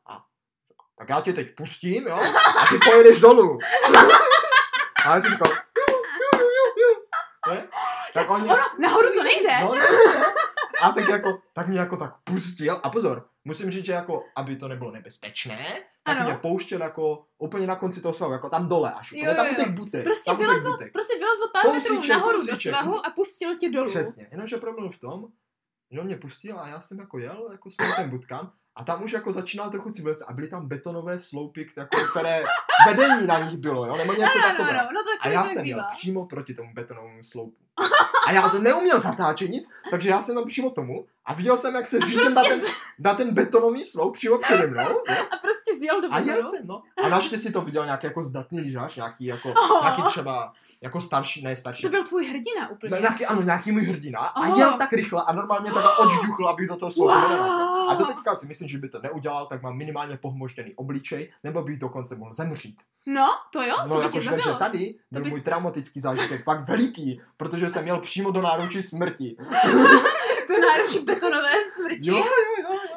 Tak 0.98 1.10
já 1.10 1.22
tě 1.22 1.34
teď 1.34 1.56
pustím, 1.56 2.08
jo. 2.08 2.16
A 2.62 2.66
ty 2.70 2.80
pojedeš 2.84 3.20
dolů. 3.20 3.58
a 5.06 5.16
já 5.16 5.22
jsem 5.22 5.32
říkal, 5.32 5.52
ju, 5.52 5.96
ju, 6.40 6.46
ju, 6.46 6.88
ju. 6.88 7.02
Ne? 7.54 7.68
Tak 8.14 8.30
on 8.30 8.42
mě, 8.42 8.52
Ono, 8.54 8.64
nahoru 8.80 9.14
to 9.14 9.24
nejde. 9.24 9.60
no, 9.62 9.74
ne, 9.76 9.80
ne. 9.80 10.26
A 10.82 10.92
tak 10.92 11.10
jako, 11.10 11.42
tak 11.54 11.68
mě 11.68 11.80
jako 11.80 11.98
tak 11.98 12.16
pustil. 12.24 12.80
A 12.84 12.90
pozor, 12.90 13.28
musím 13.46 13.72
říct, 13.72 13.86
že 13.86 13.92
jako, 13.92 14.24
aby 14.38 14.56
to 14.56 14.68
nebylo 14.68 14.92
nebezpečné, 14.92 15.66
tak 16.04 16.18
Ano. 16.18 16.26
mě 16.30 16.38
pouštěl 16.38 16.82
jako 16.82 17.26
úplně 17.38 17.68
na 17.68 17.76
konci 17.76 18.02
toho 18.02 18.14
svahu, 18.14 18.34
jako 18.34 18.50
tam 18.50 18.68
dole 18.70 18.94
až, 18.94 19.12
Jo, 19.12 19.34
tam 19.36 19.46
jo, 19.46 19.52
u 19.52 19.56
těch 19.56 19.68
jo. 19.68 19.74
butek. 19.74 20.04
Prostě 20.04 20.32
tam 20.32 20.38
vylezl, 20.38 20.78
prostě 20.94 21.14
vylezl 21.18 21.48
pár 21.54 21.74
metrů 21.74 21.96
Kousíček, 21.96 22.16
nahoru 22.18 22.38
do 22.42 22.48
kousíček. 22.52 22.74
svahu 22.74 23.06
a 23.06 23.10
pustil 23.10 23.58
tě 23.58 23.70
dolů. 23.70 23.90
Přesně, 23.90 24.28
jenomže 24.32 24.58
problém 24.58 24.84
byl 24.84 24.92
v 24.92 25.00
tom, 25.00 25.26
že 25.92 26.00
on 26.00 26.06
mě 26.06 26.18
pustil 26.18 26.60
a 26.60 26.68
já 26.68 26.82
jsem 26.82 27.00
jako 27.00 27.18
jel 27.18 27.48
jako 27.52 27.70
směrem 27.70 27.96
těm 27.96 28.10
budkám 28.10 28.52
a 28.80 28.84
tam 28.84 29.04
už 29.04 29.12
jako 29.12 29.34
začínal 29.34 29.70
trochu 29.70 29.90
civilizace 29.90 30.26
a 30.28 30.34
byly 30.34 30.48
tam 30.48 30.68
betonové 30.68 31.20
sloupy, 31.20 31.68
jako, 31.78 31.98
které 32.12 32.44
vedení 32.88 33.28
na 33.28 33.40
nich 33.40 33.58
bylo, 33.58 33.86
jo, 33.86 33.96
nebo 33.98 34.14
něco 34.14 34.40
takového. 34.42 34.80
ano, 34.80 34.90
no 34.94 35.02
tak 35.04 35.28
A 35.28 35.30
já 35.30 35.46
jsem 35.46 35.66
jel 35.66 35.86
přímo 35.92 36.26
proti 36.26 36.54
tomu 36.54 36.74
betonovému 36.74 37.24
sloupu. 37.24 37.58
A 38.28 38.32
já 38.32 38.50
jsem 38.50 38.64
neuměl 38.64 39.00
zatáčet 39.00 39.50
nic, 39.50 39.70
takže 39.92 40.10
já 40.10 40.22
jsem 40.22 40.36
tam 40.36 40.46
přímo 40.46 40.70
tomu 40.70 41.06
a 41.26 41.34
viděl 41.34 41.58
jsem, 41.58 41.76
jak 41.76 41.88
se 41.88 42.00
řídím 42.00 42.34
na, 42.34 42.44
prostě 42.44 42.50
ten, 42.50 42.74
na 43.00 43.14
ten 43.14 43.34
betonový 43.34 43.86
sloup 43.86 44.14
přímo 44.14 44.38
přede 44.38 44.68
mnou. 44.68 44.90
Jo? 44.90 45.26
A 45.32 45.38
prostě 45.38 45.69
zjel 45.80 46.02
do 46.02 46.08
A 46.12 46.20
jel 46.20 46.44
jsem, 46.44 46.68
no. 46.68 46.82
A 47.06 47.10
naštěstí 47.10 47.52
to 47.52 47.62
viděl 47.62 47.86
nějaký 47.86 48.08
jako 48.08 48.24
zdatný 48.24 48.60
lyžař, 48.60 48.96
nějaký 48.96 49.26
jako, 49.26 49.50
Oh. 49.72 49.82
nějaký 49.84 50.02
třeba, 50.04 50.54
jako 50.82 51.02
starší, 51.02 51.44
ne 51.44 51.56
starší. 51.56 51.82
To 51.84 51.90
byl 51.90 52.04
tvůj 52.04 52.26
hrdina 52.26 52.70
úplně. 52.72 52.90
Ne, 52.92 53.00
nějaký, 53.00 53.26
ano, 53.26 53.42
nějaký 53.42 53.72
můj 53.72 53.84
hrdina 53.84 54.20
a 54.20 54.40
Oh. 54.50 54.60
jel 54.60 54.74
tak 54.78 54.94
rychle 54.94 55.24
a 55.28 55.34
normálně 55.34 55.72
takhle 55.72 55.98
odžduchl, 55.98 56.48
abych 56.48 56.68
do 56.68 56.76
toho 56.76 56.92
sloupu 56.92 57.14
Wow. 57.14 57.90
A 57.90 57.94
do 57.94 58.06
teďka 58.06 58.36
si 58.36 58.48
myslím, 58.48 58.68
že 58.68 58.78
by 58.78 58.90
to 58.90 59.00
neudělal, 59.04 59.46
tak 59.46 59.62
mám 59.62 59.78
minimálně 59.78 60.18
pohmožděný 60.18 60.74
obličej, 60.76 61.32
nebo 61.44 61.64
bych 61.64 61.78
dokonce 61.78 62.16
mohl 62.16 62.34
zemřít. 62.34 62.82
No, 63.06 63.28
to 63.54 63.62
jo, 63.64 63.76
to 63.84 63.88
No, 63.88 63.96
by 63.96 64.02
tě 64.02 64.06
jakože 64.06 64.30
takže 64.30 64.44
zabilo. 64.50 64.60
tady 64.60 64.96
byl 65.12 65.22
bys- 65.24 65.30
můj 65.30 65.42
traumatický 65.42 66.00
zážitek 66.00 66.44
fakt 66.44 66.68
veliký, 66.68 67.22
protože 67.38 67.70
jsem 67.70 67.84
měl 67.84 68.00
přímo 68.00 68.32
do 68.32 68.42
náručí 68.42 68.82
smrti. 68.82 69.36
To 70.50 70.54
náručí 70.62 71.00
betonové 71.00 71.52
smrti. 71.76 71.98
Jo. 72.02 72.18
jo. 72.18 72.24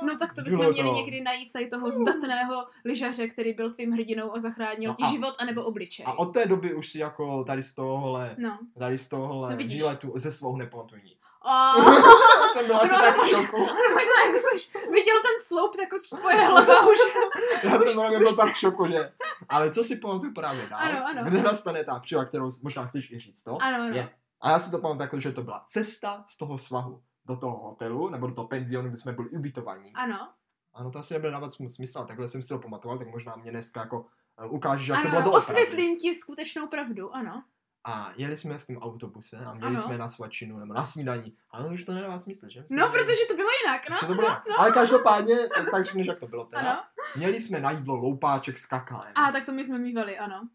No 0.06 0.16
tak 0.18 0.32
to 0.34 0.42
bychom 0.42 0.58
Bylo 0.58 0.72
měli 0.72 0.88
to. 0.88 0.94
někdy 0.94 1.20
najít 1.20 1.52
tady 1.52 1.66
toho 1.66 1.90
zdatného 1.90 2.66
lyžaře, 2.84 3.28
který 3.28 3.52
byl 3.52 3.70
tvým 3.72 3.92
hrdinou 3.92 4.36
a 4.36 4.38
zachránil 4.38 4.90
No 4.90 4.94
ti 4.94 5.02
a- 5.02 5.10
život 5.10 5.34
anebo 5.38 5.62
obličej. 5.62 6.04
A 6.08 6.12
od 6.18 6.26
té 6.26 6.46
doby 6.46 6.74
už 6.74 6.90
si 6.90 6.98
jako 6.98 7.44
tady 7.44 7.62
z 7.62 7.74
tohohle, 7.74 8.34
No. 8.38 8.58
tady 8.78 8.98
z 8.98 9.08
tohohle 9.08 9.50
No 9.50 9.56
vidíš. 9.56 9.74
výletu 9.76 10.12
ze 10.14 10.32
svou 10.32 10.56
nepamatuju 10.56 11.02
nic. 11.04 11.20
A 11.42 11.74
jsem 12.52 12.66
byl 12.66 12.76
asi 12.76 12.88
No, 12.92 12.98
tak 12.98 13.14
v 13.16 13.18
možná- 13.18 13.38
šoku. 13.42 13.58
možná 13.94 14.16
jak 14.26 14.36
jsi 14.36 14.68
viděl 14.92 15.16
ten 15.22 15.36
sloup, 15.46 15.72
už 15.94 16.08
tvoje 16.08 16.36
hlava 16.36 16.86
už... 16.86 16.98
Já 17.64 17.76
Už- 17.78 17.84
jsem 17.90 17.98
už 17.98 18.18
byl 18.18 18.36
tak 18.36 18.52
v 18.54 18.58
šoku, 18.58 18.86
že... 18.86 19.12
Ale 19.48 19.70
co 19.72 19.84
si 19.84 19.96
pamatuju 19.96 20.32
právě 20.34 20.66
dál, 20.66 20.80
Ano, 20.82 21.06
ano. 21.06 21.24
kde 21.24 21.42
nastane 21.42 21.84
ta 21.84 21.98
příhoda, 21.98 22.26
kterou 22.26 22.50
možná 22.62 22.86
chceš 22.86 23.10
i 23.10 23.18
říct 23.18 23.42
to, 23.42 23.58
Ano, 23.62 23.76
ano. 23.82 23.94
je, 23.96 24.08
a 24.40 24.50
já 24.50 24.58
si 24.58 24.70
to 24.70 24.78
pamatuju 24.78 25.02
jako, 25.02 25.20
že 25.20 25.32
to 25.32 25.42
byla 25.42 25.62
cesta 25.66 26.24
z 26.28 26.36
toho 26.36 26.58
svahu 26.58 27.00
do 27.26 27.36
toho 27.36 27.58
hotelu, 27.68 28.08
nebo 28.10 28.26
do 28.26 28.34
toho 28.34 28.48
penzionu, 28.48 28.88
kde 28.88 28.98
jsme 28.98 29.12
byli 29.12 29.30
ubytovaní. 29.30 29.92
Ano. 29.94 30.28
Ano, 30.74 30.90
to 30.90 30.98
asi 30.98 31.14
nebude 31.14 31.30
dávat 31.32 31.54
smysl, 31.68 31.98
a 31.98 32.04
takhle 32.04 32.28
jsem 32.28 32.42
si 32.42 32.48
to 32.48 32.58
pamatoval, 32.58 32.98
tak 32.98 33.08
možná 33.08 33.36
mě 33.36 33.50
dneska 33.50 33.80
jako 33.80 34.06
eh, 34.44 34.46
ukážeš, 34.46 34.88
jak 34.88 35.02
to 35.02 35.08
bylo 35.08 35.20
Ano, 35.22 35.30
doopravdy. 35.30 35.52
osvětlím 35.62 35.96
ti 35.96 36.14
skutečnou 36.14 36.66
pravdu, 36.66 37.14
ano. 37.14 37.42
A 37.84 38.12
jeli 38.16 38.36
jsme 38.36 38.58
v 38.58 38.66
tom 38.66 38.76
autobuse 38.76 39.36
a 39.36 39.54
měli 39.54 39.74
Ano. 39.74 39.82
jsme 39.82 39.98
na 39.98 40.08
svačinu 40.08 40.58
nebo 40.58 40.74
na 40.74 40.84
snídaní. 40.84 41.36
Ale 41.50 41.68
už 41.68 41.84
to 41.84 41.92
nedává 41.92 42.18
smysl, 42.18 42.46
že? 42.48 42.64
Jsme 42.66 42.76
No, 42.80 42.88
měli- 42.88 43.04
protože 43.04 43.20
to 43.28 43.34
bylo 43.34 43.48
jinak, 43.64 43.88
no. 43.90 43.96
že 44.00 44.06
to 44.06 44.14
bylo 44.14 44.26
jinak. 44.26 44.42
Ale 44.58 44.70
každopádně, 44.72 45.36
tak, 45.56 45.70
tak 45.70 45.84
řekneš, 45.84 46.06
jak 46.06 46.18
to 46.20 46.26
bylo 46.26 46.44
teda. 46.44 46.72
Ano. 46.72 46.80
Měli 47.16 47.40
jsme 47.40 47.60
na 47.60 47.70
jídlo 47.70 47.96
loupáček 47.96 48.58
s 48.58 48.66
kakaem. 48.66 49.12
A 49.14 49.32
tak 49.32 49.44
to 49.44 49.52
my 49.52 49.64
jsme 49.64 49.78
mývali, 49.78 50.18
ano. 50.18 50.48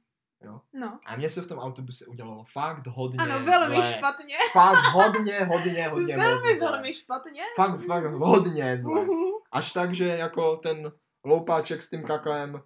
Jo. 0.43 0.61
No. 0.73 0.99
A 1.07 1.15
mně 1.15 1.29
se 1.29 1.41
v 1.41 1.47
tom 1.47 1.59
autobuse 1.59 2.05
udělalo 2.05 2.45
fakt 2.53 2.87
hodně 2.87 3.17
Ano, 3.19 3.39
velmi 3.39 3.75
zle. 3.75 3.93
špatně. 3.93 4.35
Fakt 4.53 4.83
hodně, 4.93 5.39
hodně, 5.39 5.87
hodně 5.87 6.17
velmi, 6.17 6.59
velmi 6.59 6.93
špatně. 6.93 7.41
Fakt, 7.55 7.85
fakt 7.87 8.03
hodně 8.11 8.77
zle. 8.79 9.05
Až 9.51 9.71
tak, 9.71 9.95
že 9.95 10.07
jako 10.07 10.55
ten 10.55 10.91
loupáček 11.25 11.81
s 11.81 11.89
tím 11.89 12.03
kakaem 12.03 12.61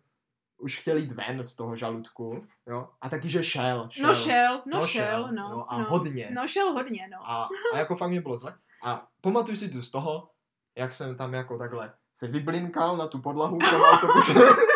už 0.58 0.80
chtěl 0.80 0.98
jít 0.98 1.12
ven 1.12 1.44
z 1.44 1.56
toho 1.56 1.76
žaludku, 1.76 2.46
jo? 2.68 2.90
A 3.02 3.10
taky, 3.10 3.30
že 3.30 3.44
šel. 3.44 3.88
šel. 3.92 4.08
No 4.08 4.14
šel, 4.16 4.62
no, 4.74 4.80
No 4.80 4.88
šel, 4.88 5.06
šel, 5.06 5.28
no. 5.32 5.50
no, 5.50 5.74
a 5.74 5.78
no. 5.78 5.86
hodně. 5.90 6.30
No 6.34 6.48
šel 6.48 6.72
hodně, 6.74 7.08
no. 7.12 7.18
A, 7.30 7.50
a 7.74 7.78
jako 7.78 7.96
fakt 7.96 8.10
mě 8.10 8.22
bylo 8.22 8.38
zle. 8.38 8.56
A 8.84 9.08
pamatuju 9.22 9.58
si 9.58 9.70
tu 9.70 9.82
z 9.82 9.92
toho, 9.92 10.30
jak 10.78 10.96
jsem 10.96 11.18
tam 11.18 11.34
jako 11.34 11.58
takhle 11.58 11.94
se 12.14 12.28
vyblinkal 12.28 12.98
na 12.98 13.08
tu 13.08 13.22
podlahu 13.22 13.60
v 13.60 13.70
tom 13.70 13.82
autobuse. 13.82 14.34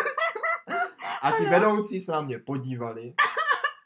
a 1.26 1.30
ti 1.30 1.46
Ano. 1.46 1.50
vedoucí 1.50 2.00
se 2.00 2.12
na 2.12 2.20
mě 2.20 2.38
podívali, 2.38 3.14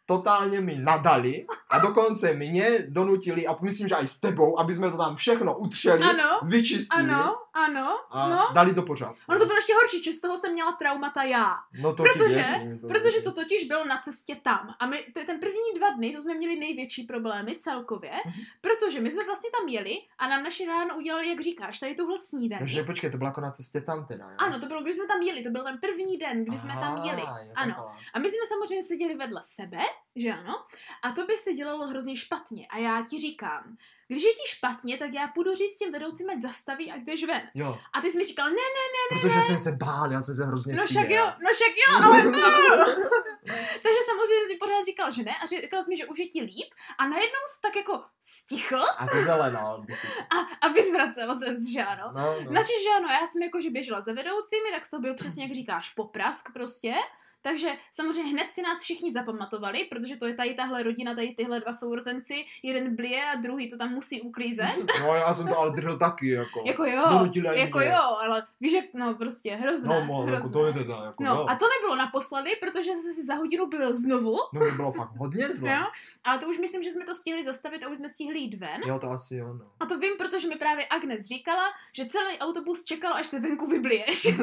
totálně 0.07 0.61
mi 0.61 0.79
nadali 0.79 1.46
a 1.70 1.78
dokonce 1.78 2.33
mě 2.33 2.66
donutili, 2.88 3.46
a 3.46 3.56
myslím, 3.62 3.88
že 3.88 3.94
i 3.94 4.06
s 4.06 4.16
tebou, 4.20 4.59
aby 4.61 4.74
jsme 4.74 4.90
to 4.90 4.96
tam 4.96 5.16
všechno 5.16 5.59
utřeli, 5.59 6.02
Ano, 6.02 6.40
vyčistili 6.42 7.02
ano, 7.11 7.37
ano, 7.54 7.98
a 8.11 8.28
no. 8.28 8.48
dali 8.54 8.74
do 8.74 8.83
pořádku. 8.83 9.20
Ono 9.28 9.38
to 9.38 9.44
bylo 9.46 9.56
ještě 9.59 9.74
horší, 9.74 10.02
že 10.02 10.12
z 10.12 10.20
toho 10.20 10.37
jsem 10.37 10.52
měla 10.52 10.72
traumata 10.72 11.22
já. 11.22 11.56
no 11.83 11.94
to 11.94 12.02
protože- 12.02 12.28
věřím, 12.35 12.78
to 12.78 12.87
Protože 12.88 13.02
věřím. 13.02 13.22
to 13.22 13.33
totiž 13.33 13.64
bylo 13.64 13.85
na 13.87 13.98
cestě 13.98 14.37
tam. 14.42 14.74
A 14.80 14.87
my 14.87 14.98
t- 15.14 15.24
ten 15.24 15.40
první 15.40 15.78
dva 15.78 15.90
dny, 15.90 16.11
to 16.16 16.20
jsme 16.22 16.35
měli 16.35 16.56
největší 16.59 17.02
problémy 17.02 17.56
celkově, 17.59 18.11
Mhm. 18.26 18.40
protože 18.61 19.00
my 19.00 19.11
jsme 19.11 19.24
vlastně 19.24 19.50
tam 19.59 19.68
jeli 19.68 19.94
a 20.18 20.28
nám 20.28 20.42
naši 20.42 20.66
ráno 20.66 20.96
udělali, 20.96 21.28
jak 21.28 21.40
říkáš, 21.40 21.78
tady 21.78 21.94
tuhle 21.94 22.18
snídaní. 22.18 22.59
Takže 22.59 22.83
počkej, 22.85 23.11
to 23.11 23.18
bylo 23.18 23.28
jako 23.28 23.40
na 23.40 23.50
cestě 23.50 23.80
tam 23.80 24.06
teda, 24.06 24.24
jo? 24.30 24.37
Ano, 24.38 24.59
to 24.61 24.66
bylo, 24.66 24.83
když 24.83 24.94
jsme 24.96 25.06
tam 25.06 25.22
jeli, 25.22 25.42
to 25.42 25.50
byl 25.50 25.64
ten 25.64 25.78
první 25.78 26.16
den, 26.16 26.44
kdy 26.44 26.59
jsme 26.59 26.72
tam 26.80 27.04
jeli. 27.04 27.22
Aha, 27.22 27.38
je 27.40 27.52
Ano. 27.56 27.88
A 28.14 28.18
my 28.18 28.28
jsme 28.30 28.39
samozřejmě 28.50 28.82
seděli 28.82 29.14
vedle 29.14 29.40
sebe, 29.44 29.78
že 30.16 30.30
ano? 30.32 30.64
A 31.02 31.12
to 31.12 31.26
by 31.26 31.38
se 31.38 31.52
dělalo 31.52 31.86
hrozně 31.86 32.16
špatně. 32.16 32.66
A 32.70 32.78
já 32.78 33.02
ti 33.10 33.18
říkám, 33.18 33.76
když 34.10 34.22
je 34.22 34.32
ti 34.32 34.46
špatně, 34.46 34.98
tak 34.98 35.14
já 35.14 35.28
půjdu 35.28 35.54
říct 35.54 35.78
těm 35.78 35.92
vedoucím, 35.92 36.30
ať 36.30 36.40
zastaví 36.40 36.92
a 36.92 36.96
jdeš 36.96 37.24
ven. 37.24 37.42
Jo, 37.54 37.78
A 37.92 38.00
ty 38.00 38.10
jsi 38.10 38.18
mi 38.18 38.24
říkal, 38.24 38.50
ne, 38.50 38.56
ne, 38.56 39.20
protože 39.20 39.42
jsem 39.42 39.58
se 39.58 39.72
bál, 39.72 40.12
já 40.12 40.20
jsem 40.20 40.34
se 40.34 40.44
hrozně 40.46 40.74
no 40.74 40.86
však 40.86 41.10
jo, 41.10 41.26
no 41.26 41.50
však 41.54 41.74
jo, 41.82 42.04
ale... 42.04 42.22
Takže 43.84 44.00
samozřejmě 44.06 44.46
jsi 44.46 44.56
pořád 44.56 44.84
říkal, 44.84 45.10
že 45.10 45.22
ne 45.22 45.32
a 45.42 45.46
říkal 45.46 45.82
jsi 45.82 45.90
mi, 45.90 45.96
že 45.96 46.06
už 46.06 46.18
je 46.18 46.28
ti 46.28 46.42
líp 46.42 46.74
a 46.98 47.08
najednou 47.08 47.40
jsi 47.46 47.60
tak 47.62 47.76
jako 47.76 48.04
stichl 48.22 48.82
A 48.96 49.06
se 49.06 49.22
zelenal. 49.22 49.86
a, 50.36 50.66
a 50.66 50.68
vyzvracel 50.68 51.38
se, 51.38 51.56
že 51.72 51.82
ano. 51.84 52.12
No, 52.14 52.40
no. 52.44 52.52
Načež, 52.52 52.82
že 52.82 52.90
ano, 52.96 53.08
já 53.08 53.26
jsem 53.26 53.42
jako, 53.42 53.60
že 53.60 53.70
běžela 53.70 54.00
za 54.00 54.12
vedoucími, 54.12 54.70
tak 54.72 54.90
to 54.90 54.98
byl 54.98 55.14
přesně, 55.14 55.42
jak 55.44 55.52
říkáš, 55.52 55.90
poprask 55.90 56.52
prostě. 56.52 56.94
Takže 57.42 57.68
samozřejmě 57.92 58.31
hned 58.33 58.46
si 58.53 58.62
nás 58.62 58.81
všichni 58.81 59.12
zapamatovali, 59.12 59.85
protože 59.85 60.16
to 60.16 60.26
je 60.26 60.35
tady 60.35 60.55
tahle 60.55 60.83
rodina, 60.83 61.14
tady 61.14 61.35
tyhle 61.37 61.61
dva 61.61 61.72
sourozenci, 61.72 62.44
jeden 62.62 62.96
blije 62.96 63.24
a 63.24 63.35
druhý 63.35 63.70
to 63.70 63.76
tam 63.76 63.90
musí 63.92 64.22
uklízet. 64.22 64.66
No 65.00 65.14
já 65.14 65.35
jsem 65.35 65.48
to 65.48 65.59
ale 65.59 65.70
držel 65.72 65.98
taky, 65.98 66.29
jako. 66.29 66.62
Jako 66.66 66.85
jo, 66.85 67.29
jako 67.55 67.81
jo, 67.81 68.16
ale 68.20 68.42
víš, 68.61 68.72
jak, 68.72 68.85
no 68.94 69.14
prostě 69.14 69.55
hrozné, 69.55 69.94
No, 70.00 70.05
mo, 70.07 70.20
jako 70.22 70.33
hrozné. 70.37 70.53
to 70.53 70.66
je 70.66 70.72
teda, 70.72 71.03
jako 71.05 71.22
No 71.24 71.31
jo. 71.35 71.46
a 71.48 71.55
to 71.57 71.66
nebylo 71.79 71.96
naposledy, 71.96 72.50
protože 72.61 72.90
jsi 72.94 73.12
si 73.14 73.24
za 73.26 73.35
hodinu 73.35 73.66
byl 73.66 73.94
znovu, 73.94 74.37
No 74.53 74.61
mi 74.61 74.70
bylo 74.72 74.92
fakt 74.92 75.11
hodně 75.18 75.48
zle. 75.48 75.70
jo, 75.70 75.85
ale 76.24 76.38
to 76.38 76.46
už 76.48 76.59
myslím, 76.59 76.83
že 76.83 76.92
jsme 76.92 77.05
to 77.05 77.14
stihli 77.14 77.44
zastavit 77.44 77.83
a 77.85 77.88
už 77.88 77.98
jsme 77.98 78.09
stihli 78.09 78.38
jít 78.38 78.55
ven. 78.55 78.81
Jo, 78.87 78.98
to 78.98 79.11
asi 79.11 79.37
jo, 79.37 79.55
no. 79.55 79.64
A 79.81 79.87
to 79.87 79.98
vím, 79.98 80.12
protože 80.18 80.48
mi 80.48 80.57
právě 80.57 80.87
Agnes 80.87 81.22
říkala, 81.26 81.64
že 81.92 82.05
celý 82.07 82.38
autobus 82.38 82.85
čekal, 82.85 83.14
až 83.14 83.26
se 83.26 83.40
venku 83.40 83.66
vybliješ. 83.66 84.29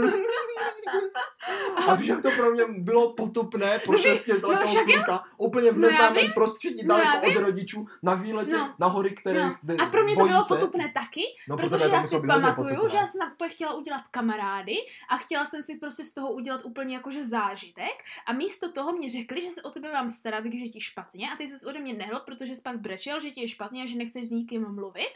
A 1.87 1.95
víš, 1.95 2.07
jak 2.07 2.21
to 2.21 2.29
pro 2.37 2.51
mě 2.51 2.63
bylo 2.87 3.13
potupné 3.13 3.79
po 3.79 3.91
No 3.91 3.97
víš, 3.97 4.07
šesti 4.07 4.31
no 4.41 4.51
jo. 4.51 4.83
kluka, 4.95 5.23
úplně 5.37 5.71
v 5.71 5.77
No 5.77 5.87
já 5.87 5.91
neznámém 5.93 6.23
vím. 6.25 6.31
prostředí, 6.33 6.85
No 6.87 6.97
já 6.97 7.03
daleko 7.03 7.39
od 7.39 7.45
rodičů, 7.45 7.87
na 8.03 8.13
výletě, 8.15 8.51
No. 8.57 8.75
na 8.79 8.87
hory, 8.87 9.11
které 9.11 9.43
No. 9.45 9.51
A 9.79 9.85
pro 9.85 10.03
mě 10.03 10.15
to 10.15 10.25
bylo 10.27 10.43
se. 10.43 10.55
potupné 10.55 10.91
taky, 10.93 11.21
No, 11.49 11.57
protože 11.57 11.85
to 11.85 11.93
já 11.95 12.03
si 12.03 12.19
pamatuju, 12.27 12.67
potupné. 12.69 12.89
že 12.89 12.97
já 12.97 13.07
jsem 13.07 13.21
chtěla 13.47 13.73
udělat 13.73 14.01
kamarády 14.11 14.75
a 15.09 15.17
chtěla 15.17 15.45
jsem 15.45 15.63
si 15.63 15.77
prostě 15.77 16.03
z 16.03 16.13
toho 16.13 16.31
udělat 16.31 16.61
úplně 16.65 16.95
jakože 16.95 17.25
zážitek 17.25 18.03
a 18.25 18.33
místo 18.33 18.71
toho 18.71 18.91
mě 18.91 19.09
řekli, 19.09 19.41
že 19.41 19.49
se 19.49 19.61
o 19.61 19.69
tebe 19.69 19.91
mám 19.93 20.09
starat, 20.09 20.43
když 20.43 20.61
je 20.61 20.69
ti 20.69 20.81
špatně 20.81 21.29
a 21.31 21.35
ty 21.35 21.47
jsi 21.47 21.65
ode 21.65 21.79
mě 21.79 21.93
nehl, 21.93 22.19
protože 22.25 22.55
jsi 22.55 22.61
pak 22.61 22.77
brečel, 22.79 23.19
že 23.19 23.31
ti 23.31 23.41
je 23.41 23.47
špatně 23.47 23.83
a 23.83 23.85
že 23.85 23.97
nechceš 23.97 24.27
s 24.27 24.31
nikým 24.31 24.65
mluvit. 24.75 25.09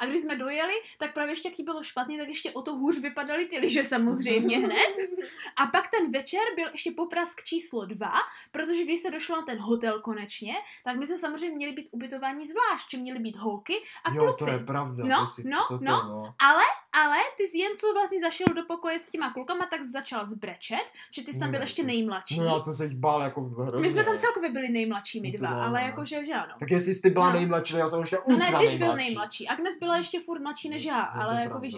A 0.00 0.06
když 0.06 0.20
jsme 0.22 0.36
dojeli, 0.36 0.74
tak 0.98 1.14
právě 1.14 1.32
ještě 1.32 1.48
jak 1.48 1.60
bylo 1.64 1.82
špatně, 1.82 2.18
tak 2.18 2.28
ještě 2.28 2.50
o 2.50 2.62
to 2.62 2.74
hůř 2.74 2.98
vypadaly 2.98 3.44
ty 3.46 3.58
lyže 3.58 3.84
samozřejmě 3.84 4.58
hned. 4.58 4.94
A 5.56 5.66
pak 5.66 5.88
ten 5.90 6.10
večer 6.12 6.40
byl 6.56 6.68
ještě 6.72 6.90
poprask 7.18 7.44
číslo 7.44 7.84
dva, 7.86 8.12
protože 8.50 8.84
když 8.84 9.00
se 9.00 9.10
došlo 9.10 9.36
na 9.36 9.42
ten 9.42 9.58
hotel 9.58 10.00
konečně, 10.00 10.52
tak 10.84 10.96
my 10.96 11.06
jsme 11.06 11.18
samozřejmě 11.18 11.56
měli 11.56 11.72
být 11.72 11.88
ubytování 11.92 12.46
zvlášť, 12.46 12.90
že 12.90 12.98
měli 12.98 13.18
být 13.18 13.36
holky 13.36 13.74
a 14.04 14.12
Jo, 14.14 14.24
kluci. 14.24 14.44
to 14.44 14.50
je 14.50 14.58
pravda. 14.58 15.04
No, 15.06 15.20
to 15.20 15.26
si, 15.26 15.42
no, 15.48 15.64
to, 15.68 15.78
to, 15.78 15.84
no. 15.84 16.02
no. 16.08 16.34
Ale, 16.38 16.62
ale 17.04 17.16
ty 17.36 17.42
jsi 17.48 17.58
jen 17.58 17.72
co 17.76 17.92
vlastně 17.92 18.20
zašel 18.20 18.46
do 18.54 18.62
pokoje 18.68 18.98
s 18.98 19.08
těma 19.10 19.32
klukama, 19.32 19.66
tak 19.70 19.82
začal 19.82 20.26
zbrečet, 20.26 20.84
že 21.12 21.24
ty 21.24 21.32
jsi 21.32 21.38
tam 21.40 21.50
byl 21.50 21.60
No, 21.60 21.62
ještě 21.64 21.82
nejmladší. 21.84 22.38
No 22.40 22.44
já 22.44 22.58
jsem 22.58 22.74
se 22.74 22.84
jich 22.84 22.94
bál 22.96 23.22
jako 23.22 23.40
hrozně. 23.40 23.80
my 23.80 23.90
jsme 23.92 24.04
tam 24.04 24.18
celkově 24.18 24.50
byli 24.50 24.68
nejmladší 24.68 25.20
my 25.20 25.30
No 25.32 25.38
dva, 25.38 25.50
jo, 25.50 25.56
ale 25.62 25.80
no. 25.80 25.86
jakože, 25.86 26.24
že 26.24 26.32
ano. 26.32 26.54
Tak 26.58 26.70
jestli 26.70 26.94
jsi 26.94 27.02
ty 27.02 27.10
byla 27.10 27.26
No. 27.26 27.32
nejmladší, 27.32 27.74
já 27.76 27.88
jsem 27.88 28.00
ještě 28.00 28.16
No 28.16 28.22
ultra 28.26 28.50
ne, 28.50 28.58
ty 28.58 28.68
jsi 28.68 28.78
byl 28.78 28.96
nejmladší. 28.96 29.48
Agnes 29.48 29.78
byla 29.78 29.96
ještě 29.96 30.20
furt 30.20 30.40
mladší 30.40 30.68
než 30.68 30.84
já, 30.84 31.12
No, 31.16 31.22
ale 31.22 31.40
jako 31.42 31.58
víš, 31.58 31.74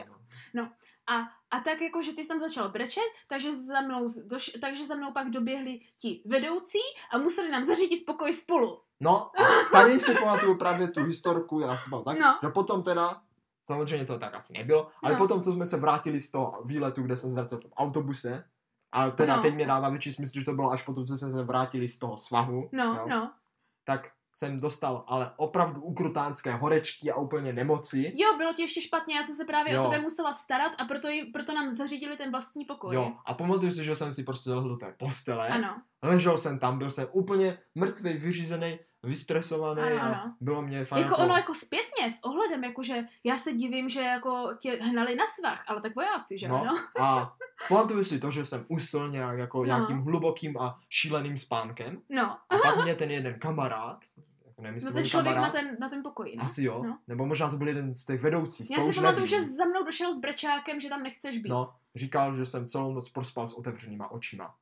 no. 0.55 0.71
A, 1.07 1.40
a 1.51 1.61
tak 1.61 1.81
jako, 1.81 2.03
že 2.03 2.13
ty 2.13 2.23
jsi 2.23 2.29
tam 2.29 2.41
začal 2.41 2.69
brečet, 2.69 3.03
takže 3.29 3.55
za 3.55 3.81
mnou, 3.81 4.09
doš, 4.27 4.51
takže 4.61 4.87
za 4.87 4.95
mnou 4.95 5.13
pak 5.13 5.31
doběhli 5.31 5.81
ti 6.01 6.23
vedoucí 6.27 6.79
a 7.13 7.19
museli 7.19 7.51
nám 7.51 7.65
zařídit 7.65 8.07
pokoj 8.07 8.33
spolu. 8.33 8.81
No, 9.01 9.31
tady 9.73 10.01
si 10.01 10.15
pamatuju 10.15 10.57
právě 10.59 10.89
tu 10.89 11.03
historku, 11.05 11.61
já 11.61 11.77
si 11.77 11.91
pamatuju 11.91 12.05
tak, 12.15 12.19
No. 12.19 12.39
že 12.43 12.49
potom 12.53 12.83
teda, 12.83 13.23
samozřejmě 13.65 14.07
to 14.07 14.19
tak 14.19 14.35
asi 14.35 14.53
nebylo, 14.53 14.89
ale 15.03 15.13
No. 15.13 15.19
potom, 15.19 15.43
co 15.43 15.53
jsme 15.53 15.67
se 15.67 15.77
vrátili 15.77 16.21
z 16.21 16.31
toho 16.31 16.63
výletu, 16.65 17.03
kde 17.03 17.17
jsem 17.17 17.31
ztratil 17.31 17.59
v 17.59 17.63
tom 17.63 17.71
autobuse, 17.77 18.45
A 18.93 19.11
teda 19.11 19.37
No. 19.37 19.43
teď 19.43 19.55
mě 19.55 19.67
dává 19.67 19.89
větší 19.89 20.13
smysl, 20.13 20.39
že 20.39 20.45
to 20.45 20.53
bylo 20.53 20.71
až 20.71 20.83
potom, 20.83 21.05
co 21.07 21.17
jsme 21.17 21.31
se 21.31 21.43
vrátili 21.43 21.89
z 21.89 21.99
toho 21.99 22.17
svahu. 22.17 22.69
No, 22.73 22.85
jo, 22.85 23.07
no. 23.09 23.33
Tak 23.85 24.11
jsem 24.41 24.61
dostal 24.61 25.05
ale 25.07 25.31
opravdu 25.37 25.81
ukrutánské 25.83 26.53
horečky 26.55 27.11
a 27.11 27.17
úplně 27.17 27.53
nemoci. 27.53 28.13
Jo, 28.17 28.37
bylo 28.37 28.53
ti 28.53 28.63
ještě 28.63 28.81
špatně, 28.81 29.17
já 29.17 29.23
jsem 29.23 29.35
se 29.35 29.45
právě 29.45 29.75
Jo. 29.75 29.85
o 29.85 29.91
tebe 29.91 30.03
musela 30.03 30.33
starat 30.33 30.73
a 30.79 30.85
proto, 30.85 31.09
jí- 31.09 31.25
proto 31.33 31.55
nám 31.55 31.75
zařídili 31.75 32.17
ten 32.17 32.31
vlastní 32.31 32.65
pokoj. 32.65 32.95
Jo, 32.95 33.13
a 33.27 33.35
pamatuju 33.35 33.73
si, 33.73 33.85
že 33.85 33.97
jsem 33.97 34.15
si 34.15 34.23
prostě 34.25 34.51
lehl 34.51 34.69
do 34.69 34.77
té 34.77 34.95
postele, 34.99 35.49
Ano, 35.49 35.83
ležel 36.03 36.39
jsem 36.39 36.59
tam, 36.59 36.79
byl 36.79 36.91
jsem 36.91 37.07
úplně 37.13 37.59
mrtvý, 37.75 38.13
vyřízený, 38.13 38.79
vystresovaný 39.03 39.81
Ano, 39.83 40.01
a 40.03 40.05
ano. 40.07 40.35
bylo 40.41 40.63
mě 40.63 40.85
fajn. 40.85 41.03
jako 41.05 41.17
ono 41.17 41.37
jako 41.37 41.55
zpětně, 41.55 41.90
s 42.11 42.25
ohledem, 42.25 42.65
jakože 42.65 43.05
já 43.25 43.39
se 43.39 43.53
divím, 43.53 43.89
že 43.89 44.01
jako 44.01 44.53
tě 44.59 44.79
hnali 44.83 45.15
na 45.17 45.25
svah, 45.27 45.65
ale 45.69 45.81
tak 45.81 45.95
vojáci, 45.95 46.39
že 46.39 46.49
No, 46.49 46.61
ano? 46.61 46.73
a 47.01 47.37
pamatuju 47.69 48.05
si 48.05 48.19
to, 48.19 48.31
že 48.31 48.45
jsem 48.45 48.65
usl 48.69 49.09
nějak 49.09 49.39
jako 49.39 49.59
No. 49.59 49.65
nějakým 49.65 49.99
hlubokým 49.99 50.59
a 50.59 50.79
šíleným 50.89 51.39
spánkem. 51.39 52.03
No, 52.09 52.31
A 52.49 52.57
pak 52.63 52.85
mě 52.85 52.95
ten 52.95 53.11
jeden 53.11 53.39
kamarád, 53.39 54.01
jako 54.47 54.63
nevím, 54.63 54.81
no 54.85 54.91
to 54.91 54.95
ten 54.95 55.05
člověk 55.05 55.35
kamarád, 55.35 55.55
na 55.55 55.61
ten, 55.61 55.77
na 55.81 55.89
ten 55.89 56.03
pokoj, 56.03 56.35
no. 56.37 56.45
asi 56.45 56.63
jo, 56.63 56.83
No. 56.87 56.99
nebo 57.09 57.27
možná 57.27 57.51
to 57.51 57.57
byl 57.57 57.69
jeden 57.69 57.95
z 57.95 58.05
těch 58.05 58.21
vedoucích, 58.23 58.71
Já 58.71 58.77
to 58.77 58.83
si 58.83 58.89
už 58.89 58.97
pamatuju, 58.97 59.27
nevím. 59.27 59.41
že 59.41 59.45
za 59.53 59.65
mnou 59.65 59.85
došel 59.85 60.15
s 60.15 60.19
brečákem, 60.19 60.81
že 60.81 60.89
tam 60.89 61.03
nechceš 61.03 61.39
být. 61.39 61.49
No, 61.49 61.73
říkal, 61.95 62.37
že 62.37 62.47
jsem 62.47 62.67
celou 62.69 62.93
noc 62.95 63.09
prospal 63.09 63.49
s 63.49 63.55
otevřenýma 63.55 64.11
očima. 64.11 64.55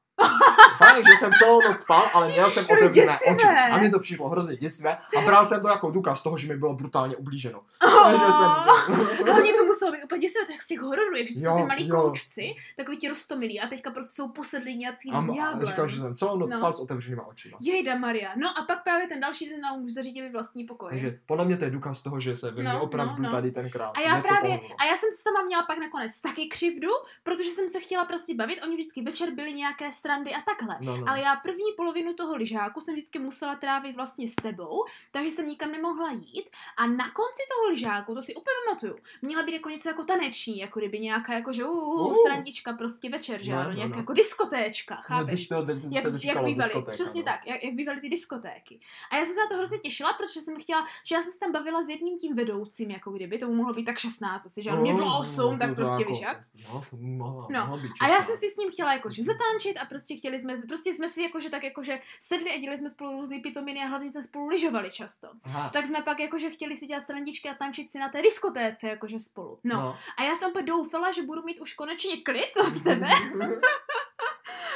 Fajn, 0.78 1.04
že 1.04 1.12
jsem 1.18 1.32
celou 1.38 1.60
noc 1.62 1.78
spal, 1.80 2.02
ale 2.14 2.28
měl 2.28 2.50
jsem 2.50 2.64
otevřené 2.70 3.18
oči. 3.32 3.46
A 3.46 3.78
mně 3.78 3.90
to 3.90 3.98
přišlo 3.98 4.28
hrozně 4.28 4.56
děsivé 4.56 4.98
a 5.18 5.20
bral 5.20 5.44
jsem 5.44 5.62
to 5.62 5.68
jako 5.68 5.90
důkaz 5.90 6.22
toho, 6.22 6.38
že 6.38 6.46
mi 6.48 6.56
bylo 6.56 6.74
brutálně 6.74 7.16
ublíženo. 7.16 7.60
Oh, 7.98 8.10
jsem... 8.10 9.26
Hlavně 9.26 9.52
to 9.52 9.64
muselo 9.64 9.92
být 9.92 10.04
úplně 10.04 10.18
děsivé, 10.20 10.44
tak 10.46 10.62
z 10.62 10.66
těch 10.66 10.80
hororů, 10.80 11.16
jak 11.16 11.28
jsou 11.28 11.56
ty 11.56 11.62
malí 11.62 11.88
koučci, 11.88 12.54
takový 12.76 12.96
ti 12.96 13.08
rostomilí 13.08 13.60
a 13.60 13.66
teďka 13.66 13.90
prostě 13.90 14.12
jsou 14.14 14.28
posedlí 14.28 14.76
nějací 14.76 15.10
ďáblem. 15.10 15.66
říkal, 15.66 15.88
že 15.88 15.96
jsem 16.00 16.14
celou 16.14 16.36
noc 16.38 16.52
No. 16.52 16.58
spal 16.58 16.72
s 16.72 16.80
otevřenýma 16.80 17.26
očima. 17.26 17.58
Jejda 17.60 17.94
Maria. 17.98 18.30
No 18.36 18.58
a 18.58 18.62
pak 18.62 18.82
právě 18.84 19.06
ten 19.08 19.20
další 19.20 19.48
den 19.50 19.60
nám 19.60 19.84
už 19.84 19.92
zařídili 19.92 20.30
vlastní 20.30 20.64
pokoj. 20.64 20.88
Takže 20.90 21.18
podle 21.26 21.44
mě 21.44 21.56
to 21.56 21.64
je 21.64 21.70
důkaz 21.70 22.02
toho, 22.02 22.20
že 22.20 22.36
se 22.36 22.50
ve 22.50 22.62
No, 22.62 22.80
opravdu 22.82 23.14
no, 23.22 23.28
no. 23.28 23.30
tady 23.30 23.50
tenkrát 23.50 23.92
A 23.96 24.00
já 24.00 24.16
něco 24.16 24.28
právě, 24.28 24.50
pohnulo. 24.58 24.76
a 24.80 24.84
já 24.84 24.96
jsem 24.96 25.10
se 25.10 25.22
sama 25.22 25.42
měla 25.42 25.62
pak 25.62 25.78
nakonec 25.78 26.20
taky 26.20 26.46
křivdu, 26.48 26.88
protože 27.22 27.50
jsem 27.50 27.68
se 27.68 27.80
chtěla 27.80 28.04
prostě 28.04 28.34
bavit, 28.34 28.60
oni 28.64 28.76
vždycky 28.76 29.02
večer 29.02 29.30
byly 29.30 29.52
nějaké 29.52 29.92
srandy 29.92 30.34
a 30.34 30.40
takhle. 30.56 30.76
No, 30.80 30.96
no. 30.96 31.08
Ale 31.08 31.20
já 31.20 31.36
první 31.36 31.72
polovinu 31.76 32.14
toho 32.14 32.36
lyžáku 32.36 32.80
jsem 32.80 32.94
vždycky 32.94 33.18
musela 33.18 33.54
trávit 33.54 33.96
vlastně 33.96 34.28
s 34.28 34.34
tebou, 34.34 34.84
takže 35.10 35.30
jsem 35.30 35.46
nikam 35.48 35.72
nemohla 35.72 36.10
jít. 36.10 36.50
A 36.76 36.86
na 36.86 37.04
konci 37.10 37.42
toho 37.54 37.70
lyžáku, 37.70 38.14
to 38.14 38.22
si 38.22 38.34
úplně 38.34 38.54
pamatuju, 38.66 38.96
měla 39.22 39.42
být 39.42 39.52
jako 39.52 39.68
něco 39.68 39.88
jako 39.88 40.04
taneční, 40.04 40.58
jako 40.58 40.80
kdyby 40.80 40.98
nějaká 41.00 41.34
jako, 41.34 41.52
že 41.52 41.64
uh, 41.64 42.00
uh, 42.00 42.12
srandička 42.26 42.72
prostě 42.72 43.10
večer, 43.10 43.42
že 43.42 43.52
No, 43.52 43.58
ano, 43.58 43.70
no, 43.70 43.76
nějaká 43.76 43.94
no. 43.94 44.00
jako 44.00 44.12
diskotéčka, 44.12 44.94
No, 44.94 45.00
chápeš? 45.04 45.26
když 45.34 45.48
to, 45.48 45.54
jak, 45.54 45.66
to 46.02 46.08
jak 46.08 46.14
říkalo 46.16 46.46
bývaly, 46.46 46.72
přesně 46.92 47.20
no. 47.20 47.24
tak, 47.24 47.46
jak, 47.46 47.64
jak 47.64 47.74
bývaly 47.74 48.00
ty 48.00 48.08
diskotéky. 48.08 48.80
A 49.12 49.16
já 49.16 49.24
jsem 49.24 49.34
se 49.34 49.40
na 49.40 49.48
to 49.48 49.54
hrozně 49.54 49.78
těšila, 49.78 50.12
protože 50.12 50.40
jsem 50.40 50.60
chtěla, 50.60 50.86
že 51.06 51.14
já 51.14 51.22
jsem 51.22 51.32
se 51.32 51.38
tam 51.38 51.52
bavila 51.52 51.82
s 51.82 51.88
jedním 51.88 52.18
tím 52.18 52.34
vedoucím, 52.36 52.90
jako 52.90 53.10
kdyby, 53.10 53.38
tomu 53.38 53.54
mohlo 53.54 53.74
být 53.74 53.84
tak 53.84 53.98
16 53.98 54.46
asi, 54.46 54.62
že 54.62 54.70
ano, 54.70 54.80
mě 54.82 54.94
bylo 54.94 55.18
8, 55.18 55.58
tak 55.58 55.68
to 55.68 55.74
prostě 55.74 56.02
jako- 56.02 56.12
víš 56.12 56.20
jak. 56.20 56.38
No, 56.72 56.82
to 56.90 56.96
mohlo, 57.00 57.46
No, 57.50 57.78
být 57.78 57.92
A 58.00 58.08
já 58.08 58.16
16. 58.16 58.26
jsem 58.26 58.36
si 58.36 58.54
s 58.54 58.56
ním 58.56 58.70
chtěla 58.70 58.92
jakože 58.92 59.22
zatančit 59.22 59.76
a 59.78 59.84
prostě 59.84 60.16
chtěli 60.16 60.37
jsme, 60.40 60.54
prostě 60.68 60.94
jsme 60.94 61.08
si 61.08 61.22
jakože 61.22 61.50
tak 61.50 61.64
jakože 61.64 62.00
sedli 62.20 62.50
a 62.50 62.58
dělali 62.58 62.78
jsme 62.78 62.90
spolu 62.90 63.12
různý 63.12 63.40
pitominy 63.40 63.80
a 63.82 63.86
hlavně 63.86 64.10
jsme 64.10 64.22
spolu 64.22 64.46
lyžovali 64.48 64.90
často. 64.90 65.28
Aha, 65.44 65.70
Tak 65.72 65.86
jsme 65.86 66.02
pak 66.02 66.20
jakože 66.20 66.50
chtěli 66.50 66.76
si 66.76 66.86
dělat 66.86 67.00
srandičky 67.00 67.48
a 67.48 67.54
tančit 67.54 67.90
si 67.90 67.98
na 67.98 68.08
té 68.08 68.22
diskotéce 68.22 68.88
jakože 68.88 69.18
spolu. 69.18 69.58
No. 69.64 69.98
A 70.16 70.22
já 70.22 70.36
jsem 70.36 70.50
úplně 70.50 70.66
doufala, 70.66 71.12
že 71.12 71.22
budu 71.22 71.42
mít 71.42 71.60
už 71.60 71.74
konečně 71.74 72.16
klid 72.22 72.56
od 72.66 72.82
tebe. 72.84 73.08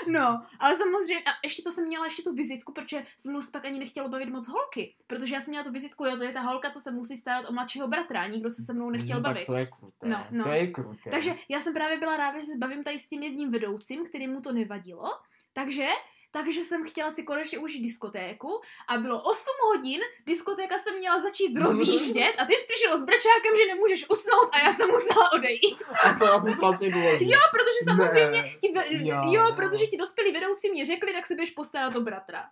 No, 0.07 0.43
ale 0.59 0.77
samozřejmě, 0.77 1.23
a 1.23 1.31
ještě 1.45 1.63
to 1.63 1.71
jsem 1.73 1.87
měla 1.87 2.05
ještě 2.05 2.23
tu 2.23 2.35
vizitku, 2.35 2.73
protože 2.73 3.07
se 3.17 3.31
mnou 3.31 3.43
se 3.43 3.51
pak 3.51 3.65
ani 3.65 3.79
nechtělo 3.79 4.09
bavit 4.09 4.29
moc 4.29 4.49
holky, 4.49 4.95
protože 5.07 5.35
já 5.35 5.41
jsem 5.41 5.51
měla 5.51 5.65
tu 5.65 5.71
vizitku, 5.71 6.05
jo, 6.05 6.17
to 6.17 6.25
je 6.25 6.33
ta 6.33 6.41
holka, 6.41 6.71
co 6.71 6.81
se 6.81 6.91
musí 6.91 7.17
starat 7.17 7.49
o 7.49 7.53
mladšího 7.53 7.89
bratra, 7.89 8.23
a 8.23 8.27
nikdo 8.27 8.51
se 8.51 8.63
se 8.63 8.73
mnou 8.73 8.91
nechtěl 8.91 9.17
no, 9.17 9.23
bavit. 9.23 9.39
Tak 9.39 9.47
to 9.47 9.55
je 9.57 9.67
kruté, 9.67 10.09
No, 10.09 10.27
no. 10.31 10.45
to 10.45 10.51
je 10.51 10.67
kruté. 10.67 11.11
Takže 11.11 11.35
já 11.49 11.61
jsem 11.61 11.75
právě 11.75 11.99
byla 11.99 12.17
ráda, 12.17 12.41
že 12.41 12.47
se 12.47 12.59
bavím 12.59 12.85
tady 12.85 12.99
s 12.99 13.09
tím 13.09 13.23
jedním 13.23 13.51
vedoucím, 13.51 14.07
který 14.07 14.29
mu 14.29 14.41
to 14.41 14.53
nevadilo. 14.53 15.05
Takže 15.53 15.87
takže 16.35 16.61
jsem 16.61 16.85
chtěla 16.85 17.11
si 17.11 17.23
konečně 17.23 17.59
užít 17.59 17.83
diskotéku 17.83 18.61
a 18.89 18.99
bylo 18.99 19.23
8 19.23 19.45
hodin, 19.63 20.01
diskotéka 20.27 20.79
se 20.79 20.93
měla 20.99 21.23
začít 21.23 21.57
rozjíždět 21.57 22.35
a 22.39 22.45
ty 22.45 22.55
jsi 22.55 22.67
přišel 22.69 22.99
s 22.99 23.05
brečákem, 23.05 23.57
že 23.57 23.67
nemůžeš 23.67 24.11
usnout 24.11 24.49
a 24.53 24.59
já 24.59 24.73
jsem 24.73 24.89
musela 24.89 25.33
odejít. 25.33 25.83
A 26.05 26.13
to 26.19 26.25
je 26.25 26.55
vlastně 26.61 26.91
důležité. 26.91 27.25
Jo, 27.25 27.41
protože 27.51 27.79
samozřejmě 27.85 28.43
Ne, 28.43 28.57
ti, 28.61 28.73
já, 29.09 29.23
jo, 29.25 29.53
protože 29.57 29.87
ti 29.87 29.97
dospělí 29.97 30.33
vedoucí 30.33 30.71
mě 30.71 30.87
řekli, 30.87 31.13
tak 31.13 31.27
se 31.27 31.35
běž 31.35 31.51
postarat 31.51 31.97
o 31.97 32.01
bratra. 32.01 32.51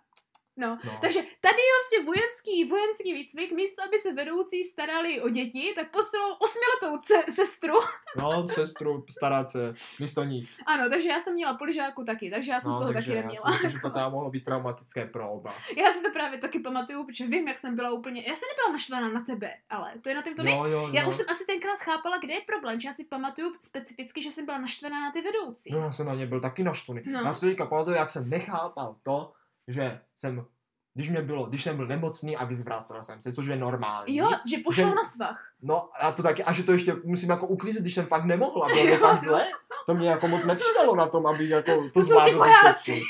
No. 0.57 0.77
No. 0.85 0.91
Takže 1.01 1.19
tady 1.41 1.57
je 1.57 1.71
vlastně 1.77 2.05
vojenský, 2.05 2.65
vojenský 2.69 3.13
výcvik, 3.13 3.51
místo 3.51 3.83
aby 3.83 3.99
se 3.99 4.13
vedoucí 4.13 4.63
starali 4.63 5.21
o 5.21 5.29
děti, 5.29 5.71
tak 5.75 5.91
poslal 5.91 6.37
osmiletou 6.39 6.97
ce- 6.97 7.31
sestru. 7.31 7.73
No, 8.17 8.47
sestru, 8.47 9.05
starat 9.09 9.49
se 9.49 9.73
místo 9.99 10.23
nich. 10.23 10.49
Ano, 10.65 10.89
takže 10.89 11.09
já 11.09 11.19
jsem 11.19 11.33
měla 11.33 11.53
poližáku 11.53 12.03
taky, 12.03 12.31
takže 12.31 12.51
já 12.51 12.59
jsem 12.59 12.71
No, 12.71 12.79
toho 12.79 12.93
taky 12.93 13.09
já 13.09 13.15
neměla. 13.15 13.35
si 13.45 13.51
myslím, 13.51 13.71
že 13.71 13.77
to 13.81 13.89
teda 13.89 14.09
mohlo 14.09 14.29
být 14.29 14.43
traumatické 14.43 15.05
pro 15.05 15.31
oba. 15.31 15.53
Já 15.77 15.91
si 15.93 16.01
to 16.01 16.11
právě 16.11 16.39
taky 16.39 16.59
pamatuju, 16.59 17.05
protože 17.05 17.27
vím, 17.27 17.47
jak 17.47 17.57
jsem 17.57 17.75
byla 17.75 17.91
úplně... 17.91 18.21
Já 18.27 18.35
jsem 18.35 18.47
nebyla 18.51 18.71
naštvaná 18.71 19.09
na 19.09 19.21
tebe, 19.21 19.53
ale 19.69 19.93
to 20.01 20.09
je 20.09 20.15
na 20.15 20.21
tím 20.21 20.35
to 20.35 20.43
nej... 20.43 20.53
Jo, 20.55 20.65
jo, 20.65 20.89
Já 20.93 21.03
no. 21.03 21.09
už 21.09 21.15
jsem 21.15 21.25
asi 21.29 21.45
tenkrát 21.45 21.79
chápala, 21.79 22.17
kde 22.17 22.33
je 22.33 22.41
problém, 22.41 22.79
že 22.79 22.87
já 22.87 22.93
si 22.93 23.03
pamatuju 23.03 23.53
specificky, 23.59 24.21
že 24.21 24.31
jsem 24.31 24.45
byla 24.45 24.57
naštvaná 24.57 24.99
na 25.01 25.11
ty 25.11 25.21
vedoucí. 25.21 25.69
No, 25.73 25.79
já 25.79 25.91
jsem 25.91 26.07
na 26.07 26.13
ně 26.13 26.25
byl 26.25 26.41
taky 26.41 26.63
naštvaný. 26.63 27.01
No. 27.05 27.19
Já 27.19 27.33
si 27.33 27.55
pamatuju, 27.55 27.95
jak 27.95 28.09
jsem 28.09 28.29
nechápal 28.29 28.95
to, 29.03 29.33
že 29.67 29.99
jsem, 30.15 30.45
když 30.93 31.09
mě 31.09 31.21
bylo, 31.21 31.45
když 31.45 31.63
jsem 31.63 31.77
byl 31.77 31.87
nemocný 31.87 32.37
a 32.37 32.45
vyzvrácel 32.45 33.03
jsem 33.03 33.21
se, 33.21 33.33
což 33.33 33.45
je 33.45 33.55
normální. 33.55 34.15
Jo, 34.17 34.29
že 34.49 34.57
pošel 34.65 34.89
Že- 34.89 34.95
na 34.95 35.03
svah. 35.03 35.51
No 35.61 35.89
a 36.01 36.11
to 36.11 36.23
taky, 36.23 36.43
a 36.43 36.53
že 36.53 36.63
to 36.63 36.71
ještě 36.71 36.95
musím 37.03 37.29
jako 37.29 37.47
uklízet, 37.47 37.81
když 37.81 37.93
jsem 37.93 38.05
fakt 38.05 38.25
nemohla, 38.25 38.67
bylo 38.67 38.87
to 38.97 38.97
fakt 39.07 39.11
no. 39.11 39.17
zle. 39.23 39.47
To 39.85 39.93
mě 39.93 40.09
jako 40.09 40.27
moc 40.27 40.45
nepřidalo 40.45 40.95
na 40.95 41.07
tom, 41.07 41.27
aby 41.27 41.49
jako 41.49 41.75
to, 41.75 41.89
To 41.89 42.03
jsou 42.03 42.19
ty 42.25 42.31
zvládl 42.31 42.43
tu 42.43 42.67
cestu. 42.67 42.91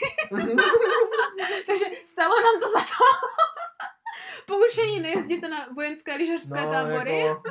Takže 1.68 1.86
stalo 2.06 2.36
nám 2.42 2.60
to 2.62 2.68
za 2.72 2.80
to. 2.80 3.04
Poučení 4.46 5.00
nejezdíte 5.00 5.48
na 5.48 5.58
vojenské 5.76 6.16
lyžařské 6.16 6.62
no, 6.66 6.72
tábory. 6.72 7.20
jako, 7.20 7.42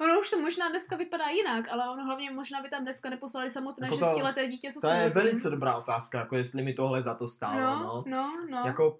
Ono 0.00 0.20
už 0.20 0.30
to 0.30 0.40
možná 0.40 0.68
dneska 0.68 0.96
vypadá 0.96 1.28
jinak, 1.28 1.68
ale 1.68 1.90
ono 1.90 2.04
hlavně 2.04 2.30
možná 2.30 2.62
by 2.62 2.68
tam 2.68 2.82
dneska 2.82 3.10
neposlali 3.10 3.50
samotné 3.50 3.86
Jako 3.86 3.98
šestileté 3.98 4.48
dítě, 4.48 4.72
co 4.72 4.80
to 4.80 4.88
je 4.88 5.08
velice 5.08 5.50
dobrá 5.50 5.76
otázka, 5.76 6.18
jako 6.18 6.36
jestli 6.36 6.62
mi 6.62 6.72
tohle 6.72 7.02
za 7.02 7.14
to 7.14 7.28
stálo, 7.28 7.60
No, 7.60 7.82
no. 7.84 8.04
no, 8.06 8.46
no. 8.50 8.62
Jako, 8.66 8.98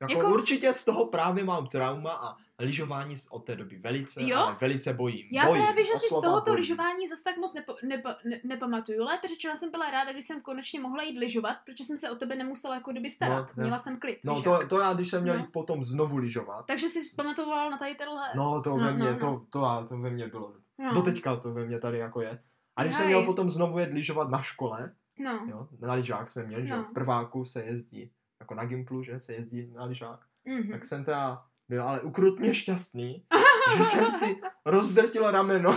jako, 0.00 0.12
Jako- 0.12 0.28
určitě 0.30 0.74
z 0.74 0.84
toho 0.84 1.06
právě 1.06 1.44
mám 1.44 1.66
trauma 1.66 2.12
a 2.12 2.36
lyžování 2.60 3.14
od 3.30 3.44
té 3.46 3.56
doby 3.56 3.76
velice, 3.78 4.22
Jo? 4.22 4.38
ale 4.38 4.56
velice 4.60 4.92
bojím. 4.92 5.28
Já 5.32 5.46
bojím, 5.46 5.62
právě, 5.64 5.84
že 5.84 5.92
si 5.92 6.06
z 6.06 6.08
tohoto 6.08 6.40
bojím. 6.50 6.56
lyžování 6.60 7.08
zase 7.08 7.24
tak 7.24 7.36
moc 7.36 7.54
nepo, 7.54 7.74
nepo, 7.82 8.08
ne, 8.24 8.40
nepamatuju. 8.44 9.04
Lépe 9.04 9.28
řečeno, 9.28 9.56
jsem 9.56 9.70
byla 9.70 9.90
ráda, 9.90 10.12
když 10.12 10.24
jsem 10.24 10.40
konečně 10.40 10.80
mohla 10.80 11.02
jít 11.02 11.18
lyžovat, 11.18 11.56
protože 11.66 11.84
jsem 11.84 11.96
se 11.96 12.10
o 12.10 12.14
tebe 12.14 12.36
nemusela 12.36 12.74
jako 12.74 12.90
kdyby 12.90 13.10
starat. 13.10 13.50
No, 13.56 13.62
Měla 13.62 13.78
jsem 13.78 14.00
klid. 14.00 14.18
No 14.24 14.42
to, 14.42 14.66
to 14.66 14.80
já, 14.80 14.92
když 14.92 15.08
jsem 15.10 15.22
měl 15.22 15.34
No. 15.34 15.40
jít 15.40 15.52
potom 15.52 15.84
znovu 15.84 16.16
lyžovat, 16.16 16.66
Takže 16.66 16.88
jsi 16.88 17.00
pamatovala 17.16 17.70
na 17.70 17.78
tady 17.78 17.94
tenhle. 17.94 18.28
no 18.36 18.60
to 18.62 18.70
No, 18.76 18.84
ve 18.84 18.92
mně, 18.92 19.04
no, 19.04 19.10
no. 19.12 19.18
To, 19.18 19.44
to, 19.50 19.60
já- 19.64 19.82
to 19.88 19.98
ve 19.98 20.10
mně 20.10 20.26
bylo. 20.28 20.54
no. 20.78 20.94
Doteďka 20.94 21.36
to 21.36 21.54
ve 21.54 21.64
mně 21.64 21.78
tady 21.78 21.98
jako 21.98 22.20
je. 22.20 22.38
A 22.76 22.82
když 22.82 22.94
jsem 22.96 23.04
Jaj. 23.10 23.14
měl 23.14 23.26
potom 23.26 23.50
znovu 23.50 23.78
jet 23.78 23.90
lyžovat 23.92 24.30
na 24.30 24.42
škole, 24.42 24.94
no. 25.18 25.46
jo, 25.50 25.68
na 25.80 25.92
lyžák 25.94 26.28
jsme 26.28 26.42
měli, 26.44 26.66
že 26.66 26.76
No. 26.76 26.82
v 26.84 26.92
prváku 26.92 27.44
se 27.44 27.62
jezdí, 27.62 28.10
jako 28.40 28.54
na 28.54 28.64
Gimplu, 28.64 29.02
že 29.02 29.20
se 29.20 29.32
jezdí 29.32 29.70
na 29.74 29.84
lyžák, 29.84 30.20
Mhm. 30.44 30.70
tak 30.72 30.84
jsem 30.84 31.04
teda 31.04 31.44
byl 31.68 31.82
ale 31.88 32.00
ukrutně 32.00 32.54
šťastný, 32.54 33.24
že 33.76 33.84
jsem 33.84 34.12
si 34.12 34.40
rozdrtil 34.66 35.30
rameno 35.30 35.70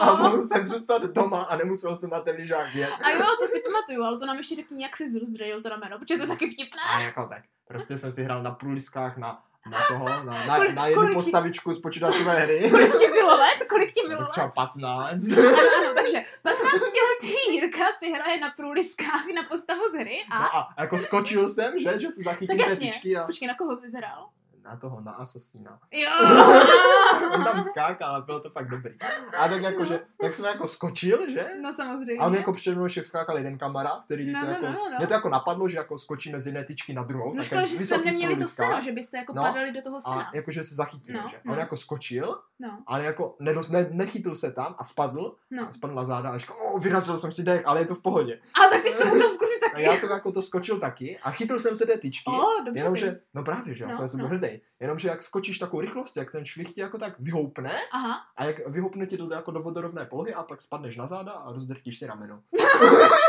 a 0.00 0.14
mohl 0.14 0.42
jsem 0.42 0.66
zůstat 0.68 1.02
doma 1.02 1.42
a 1.42 1.56
nemusel 1.56 1.96
jsem 1.96 2.10
na 2.10 2.20
ten 2.20 2.36
lyžák 2.36 2.74
jet. 2.74 2.90
A 3.04 3.10
jo, 3.10 3.26
to 3.40 3.46
si 3.46 3.60
pamatuju, 3.60 4.02
ale 4.02 4.18
to 4.18 4.26
nám 4.26 4.36
ještě 4.36 4.54
řekni, 4.56 4.82
jak 4.82 4.96
jsi 4.96 5.10
zrozdrojil 5.12 5.60
to 5.62 5.68
rameno, 5.68 5.98
protože 5.98 6.16
to 6.16 6.22
je 6.22 6.28
taky 6.28 6.50
vtipné. 6.50 6.82
A 6.94 7.00
jako 7.00 7.26
tak. 7.26 7.42
Prostě 7.68 7.98
jsem 7.98 8.12
si 8.12 8.22
hrál 8.24 8.42
na 8.42 8.50
průliskách 8.50 9.16
na, 9.16 9.42
na 9.72 9.78
toho, 9.88 10.08
na, 10.08 10.22
na, 10.24 10.58
Kolik- 10.58 10.74
na 10.74 10.86
jednu 10.86 10.94
kolik 11.02 11.10
ti- 11.10 11.14
postavičku 11.14 11.72
z 11.74 11.80
počítačové 11.80 12.38
hry. 12.40 12.68
Kolik 12.70 12.92
ti 12.98 13.06
bylo 13.06 13.36
let? 13.36 13.58
Kolik 13.68 13.92
ti 13.92 14.00
bylo 14.08 14.20
let? 14.20 14.28
třeba 14.30 14.48
15. 14.48 15.22
Ano, 15.32 15.48
ano, 15.78 15.94
takže 15.94 16.22
15-letý 16.44 17.52
Jirka 17.52 17.84
si 17.98 18.12
hraje 18.12 18.40
na 18.40 18.50
průliskách 18.50 19.26
na 19.34 19.42
postavu 19.48 19.80
z 19.90 19.94
hry 19.98 20.16
a... 20.30 20.38
No 20.42 20.56
a 20.56 20.74
jako 20.78 20.98
skočil 20.98 21.48
jsem, 21.48 21.78
že, 21.78 21.98
že 21.98 22.10
si 22.10 22.22
zachytím 22.22 22.58
Tak 22.58 22.68
jasně. 22.68 22.90
a 23.22 23.26
Počkej, 23.26 23.48
na 23.48 23.54
koho 23.54 23.76
jsi 23.76 23.86
hrál? 23.96 24.28
Na 24.64 24.76
toho, 24.76 25.00
na 25.00 25.12
Asasína. 25.12 25.78
Jo! 25.92 26.10
jsem 27.32 27.44
tam 27.44 27.64
skákal 27.64 28.14
a 28.16 28.20
bylo 28.20 28.40
to 28.40 28.50
fakt 28.50 28.68
dobrý. 28.68 28.94
A 29.38 29.48
tak 29.48 29.62
jako, 29.62 29.84
že, 29.84 30.00
tak 30.20 30.34
jsem 30.34 30.44
jako 30.44 30.68
skočil, 30.68 31.30
že? 31.30 31.46
No 31.62 31.72
samozřejmě. 31.74 32.16
A 32.20 32.26
on 32.26 32.34
jako 32.34 32.52
přede 32.52 32.74
mnou 32.76 32.84
ještě 32.84 33.02
skákal 33.04 33.36
jeden 33.36 33.58
kamarád, 33.58 34.04
který 34.04 34.32
No, 34.32 34.40
to 34.40 34.46
no, 34.46 34.52
jako, 34.52 34.66
no, 34.66 34.72
no, 34.72 34.90
no. 34.90 34.96
mě 34.98 35.06
to 35.06 35.12
jako 35.12 35.28
napadlo, 35.28 35.68
že 35.68 35.76
jako 35.76 35.98
skočíme 35.98 36.40
z 36.40 36.46
jedné 36.46 36.64
tyčky 36.64 36.92
na 36.94 37.02
druhou. 37.02 37.32
No 37.36 37.42
škoda, 37.42 37.66
že 37.66 37.76
jste 37.76 37.98
neměli 37.98 38.36
to 38.36 38.44
seno, 38.44 38.80
že 38.82 38.92
byste 38.92 39.16
jako 39.16 39.32
No. 39.32 39.42
padali 39.42 39.72
do 39.72 39.82
toho 39.82 39.96
A 39.96 40.00
sena. 40.00 40.30
jakože 40.34 40.64
se 40.64 40.74
zachytil, 40.74 41.14
No, 41.22 41.28
že? 41.30 41.36
A 41.36 41.40
no. 41.44 41.52
on 41.52 41.58
jako 41.58 41.76
skočil, 41.76 42.38
No, 42.62 42.78
ale 42.86 43.04
jako 43.04 43.36
nedos, 43.40 43.68
ne, 43.68 43.86
nechytil 43.90 44.34
se 44.34 44.50
tam 44.52 44.74
a 44.78 44.84
spadl, 44.84 45.34
no. 45.50 45.68
a 45.68 45.72
spadl 45.72 45.94
na 45.94 46.04
záda 46.04 46.30
a 46.30 46.38
říkal, 46.38 46.56
o, 46.74 46.78
vyrazil 46.78 47.16
jsem 47.16 47.32
si 47.32 47.42
dech, 47.42 47.62
ale 47.64 47.80
je 47.80 47.86
to 47.86 47.94
v 47.94 47.98
pohodě. 48.02 48.40
A 48.66 48.68
tak 48.70 48.82
ty 48.82 48.90
jsi 48.90 48.98
to 48.98 49.06
musel 49.06 49.28
zkusit 49.34 49.49
A 49.66 49.70
taky. 49.70 49.82
já 49.82 49.96
jsem 49.96 50.10
jako 50.10 50.32
to 50.32 50.42
skočil 50.42 50.78
taky 50.80 51.18
a 51.22 51.30
chytil 51.30 51.58
jsem 51.60 51.76
se 51.76 51.86
té 51.86 51.96
tyčky. 51.98 52.30
O, 52.30 52.64
dobře 52.64 52.72
ty. 52.72 52.78
Jenomže, 52.78 53.20
no 53.34 53.42
právě, 53.42 53.74
že 53.74 53.84
já 53.84 53.90
No, 53.90 53.96
jsem, 53.96 54.08
jsem 54.08 54.20
no. 54.20 54.28
hrdý. 54.28 54.48
Jenomže 54.80 55.08
jak 55.08 55.22
skočíš 55.22 55.58
takovou 55.58 55.80
rychlostí, 55.80 56.18
jak 56.20 56.32
ten 56.32 56.44
švih 56.44 56.72
ti 56.74 56.80
jako 56.80 56.98
tak 56.98 57.12
vyhoupne 57.18 57.74
Aha. 57.92 58.18
a 58.36 58.44
jak 58.44 58.68
vyhoupne 58.68 59.06
ti 59.06 59.16
to 59.16 59.34
jako 59.34 59.50
do 59.50 59.60
vodorovné 59.62 60.06
polohy 60.06 60.34
a 60.34 60.42
pak 60.42 60.60
spadneš 60.60 60.96
na 60.96 61.06
záda 61.06 61.32
a 61.32 61.52
rozdrtíš 61.52 61.98
si 61.98 62.06
rameno. 62.06 62.42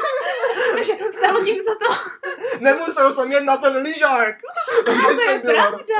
Takže 0.75 0.93
stálo 1.12 1.43
ti 1.45 1.57
za 1.63 1.75
to. 1.75 2.12
Nemusel 2.60 3.12
jsem 3.12 3.31
jet 3.31 3.43
na 3.43 3.57
ten 3.57 3.75
lyžák. 3.75 4.36
A 4.89 5.13
to 5.13 5.21
je 5.21 5.39
pravda. 5.39 5.95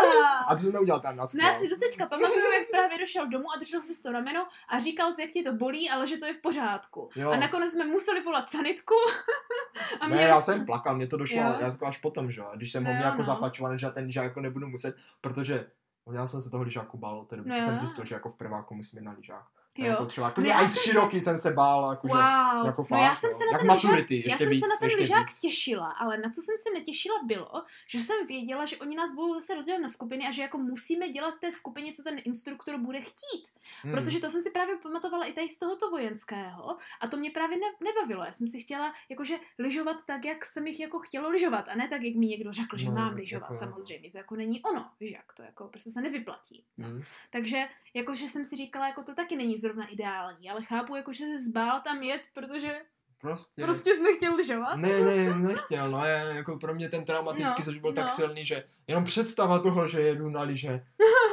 A 0.47 0.55
to 0.55 0.62
jsem 0.62 0.73
neudělal 0.73 1.01
tam 1.01 1.15
na 1.15 1.23
No 1.23 1.27
schvál. 1.27 1.47
já 1.47 1.53
si 1.53 1.67
doteďka 1.69 2.05
pamatuju, 2.05 2.51
jak 2.51 2.63
právě 2.71 2.97
došel 2.97 3.27
domů 3.27 3.45
a 3.55 3.60
držel 3.60 3.81
si 3.81 4.01
to 4.03 4.12
rameno 4.12 4.47
a 4.69 4.79
říkal 4.79 5.12
si, 5.13 5.21
jak 5.21 5.31
ti 5.31 5.43
to 5.43 5.53
bolí, 5.53 5.89
ale 5.89 6.07
že 6.07 6.17
to 6.17 6.25
je 6.25 6.34
v 6.34 6.41
pořádku. 6.41 7.10
Jo. 7.15 7.31
A 7.31 7.36
nakonec 7.36 7.71
jsme 7.71 7.86
museli 7.86 8.21
volat 8.21 8.49
sanitku. 8.49 8.93
A 9.99 10.07
Ne, 10.07 10.21
já 10.21 10.41
jsem 10.41 10.65
plakal, 10.65 10.95
mě 10.95 11.07
to 11.07 11.17
došlo 11.17 11.38
já 11.38 11.62
jako 11.62 11.86
až 11.86 11.97
potom, 11.97 12.31
že. 12.31 12.41
Když 12.55 12.71
jsem 12.71 12.84
ho 12.86 12.89
No 12.91 12.95
měl 12.95 13.05
jako 13.07 13.17
no. 13.17 13.23
zafačovaný, 13.23 13.79
že 13.79 13.86
já 13.86 13.91
ten 13.91 14.05
lyžák 14.05 14.23
jako 14.23 14.41
nebudu 14.41 14.67
muset, 14.67 14.95
protože 15.21 15.65
já 16.13 16.27
jsem 16.27 16.41
se 16.41 16.49
toho 16.49 16.63
lyžáku 16.63 16.97
bál, 16.97 17.19
od 17.19 17.25
té 17.29 17.36
doby 17.36 17.49
No 17.49 17.55
jsem 17.55 17.79
zjistil, 17.79 18.05
že 18.05 18.15
jako 18.15 18.29
v 18.29 18.38
prváku 18.38 18.73
musím 18.75 18.99
jít 18.99 19.05
na 19.05 19.12
lyžák. 19.12 19.45
Jo. 19.77 19.86
Jako 19.86 20.05
třeba, 20.05 20.27
No 20.27 20.34
klidně 20.34 20.51
já 20.51 20.57
i 20.62 20.63
jsem 20.65 20.71
tři 20.75 20.89
se- 20.89 20.95
roky 20.99 21.21
jsem 21.21 21.38
se 21.39 21.51
bál, 21.51 21.89
jakože, 21.91 22.13
Wow. 22.13 22.65
jako 22.65 22.84
no 22.91 22.97
já 22.97 23.10
fakt, 23.10 23.17
jsem 23.19 23.29
jo. 23.34 23.38
se 23.38 23.43
na 23.51 23.57
ten 23.57 23.67
maturity, 23.67 24.13
lyžák, 24.15 24.25
já 24.25 24.34
ještě 24.34 24.38
jsem 24.43 24.49
víc, 24.49 24.60
se 24.63 24.67
na 24.67 24.77
ten 24.77 24.86
ještě 24.89 24.99
lyžák 25.01 25.27
těšila, 25.41 25.89
ale 25.91 26.17
na 26.17 26.29
co 26.29 26.41
jsem 26.41 26.55
se 26.63 26.69
netěšila 26.79 27.15
bylo, 27.25 27.63
že 27.88 27.99
jsem 28.01 28.27
věděla, 28.27 28.65
že 28.65 28.77
oni 28.77 28.95
nás 28.95 29.12
budou 29.15 29.34
zase 29.34 29.55
rozdělat 29.55 29.79
na 29.79 29.88
skupiny 29.88 30.27
a 30.27 30.31
že 30.31 30.41
jako 30.41 30.57
musíme 30.57 31.10
dělat 31.10 31.36
v 31.36 31.39
té 31.39 31.51
skupině, 31.51 31.91
co 31.93 32.03
ten 32.03 32.17
instruktor 32.25 32.77
bude 32.77 33.01
chtít. 33.01 33.47
Hmm. 33.84 33.93
Protože 33.93 34.19
to 34.19 34.29
jsem 34.29 34.41
si 34.41 34.51
právě 34.51 34.75
pamatovala 34.77 35.25
i 35.25 35.34
tady 35.34 35.49
z 35.49 35.57
tohoto 35.57 35.89
vojenského 35.89 36.77
a 37.01 37.07
to 37.07 37.17
mě 37.17 37.31
právě 37.31 37.57
ne, 37.57 37.65
nebavilo. 37.84 38.23
Já 38.23 38.31
jsem 38.31 38.47
si 38.47 38.60
chtěla 38.60 38.93
jakože 39.10 39.36
lyžovat 39.60 39.97
tak, 40.05 40.25
jak 40.25 40.45
jsem 40.45 40.67
jich 40.67 40.79
jako 40.79 40.99
chtěla 40.99 41.29
lyžovat 41.29 41.67
a 41.67 41.75
ne 41.75 41.88
tak, 41.88 42.01
jak 42.03 42.15
mi 42.15 42.27
někdo 42.27 42.53
řekl, 42.53 42.77
že 42.77 42.86
No, 42.86 42.91
mám 42.91 43.15
lyžovat. 43.15 43.41
jako- 43.43 43.55
samozřejmě, 43.55 44.12
to 44.12 44.17
jako 44.17 44.36
není 44.36 44.62
ono, 44.62 44.89
že 45.01 45.13
jak 45.13 45.34
to 45.34 45.43
jako 45.43 45.67
prostě 45.67 45.89
se 45.91 46.01
nevyplatí. 46.01 46.65
Hmm. 46.77 47.01
Takže 47.29 47.67
jakože 47.93 48.27
jsem 48.27 48.45
si 48.45 48.55
říkala, 48.55 48.88
jako 48.88 49.03
to 49.03 49.13
taky 49.15 49.36
není 49.36 49.57
zrovna 49.62 49.86
ideální, 49.86 50.50
ale 50.50 50.63
chápu, 50.63 50.95
jako, 50.95 51.13
že 51.13 51.26
se 51.26 51.41
zbál 51.50 51.82
tam 51.82 52.04
jet, 52.04 52.21
protože 52.34 52.82
Prostě, 53.21 53.63
prostě 53.63 53.95
jsi 53.95 54.04
nechtěl 54.04 54.36
lyžovat. 54.36 54.76
Ne, 54.76 55.02
ne, 55.02 55.34
nechtěl, 55.39 55.91
no 55.91 56.06
je, 56.06 56.34
jako 56.36 56.58
pro 56.58 56.74
mě 56.74 56.89
ten 56.89 57.06
traumatický 57.06 57.63
No, 57.67 57.74
no, 57.74 57.80
byl 57.80 57.93
tak 57.93 58.04
no. 58.06 58.10
silný, 58.10 58.45
že 58.45 58.63
jenom 58.88 59.06
představa 59.06 59.60
toho, 59.60 59.88
že 59.88 60.02
jedu 60.02 60.30
na 60.30 60.41
lyže, 60.41 60.86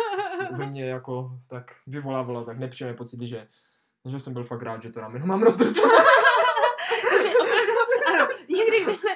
ve 0.57 0.67
mně 0.67 0.85
jako 0.85 1.31
tak 1.47 1.75
vyvolávala 1.87 2.45
tak 2.45 2.59
nepříjemné 2.59 2.97
pocity, 2.97 3.29
že, 3.29 3.47
že 4.11 4.19
jsem 4.19 4.33
byl 4.33 4.45
fakt 4.45 4.63
rád, 4.63 4.83
že 4.83 4.91
to 4.91 5.01
rameno 5.01 5.27
mám 5.27 5.43
rozdrcené. 5.43 5.93
Takže 7.11 7.29
opravdu, 7.29 7.73
ano, 8.15 8.29
někdy, 8.49 8.85
když 8.85 8.97
se 8.97 9.09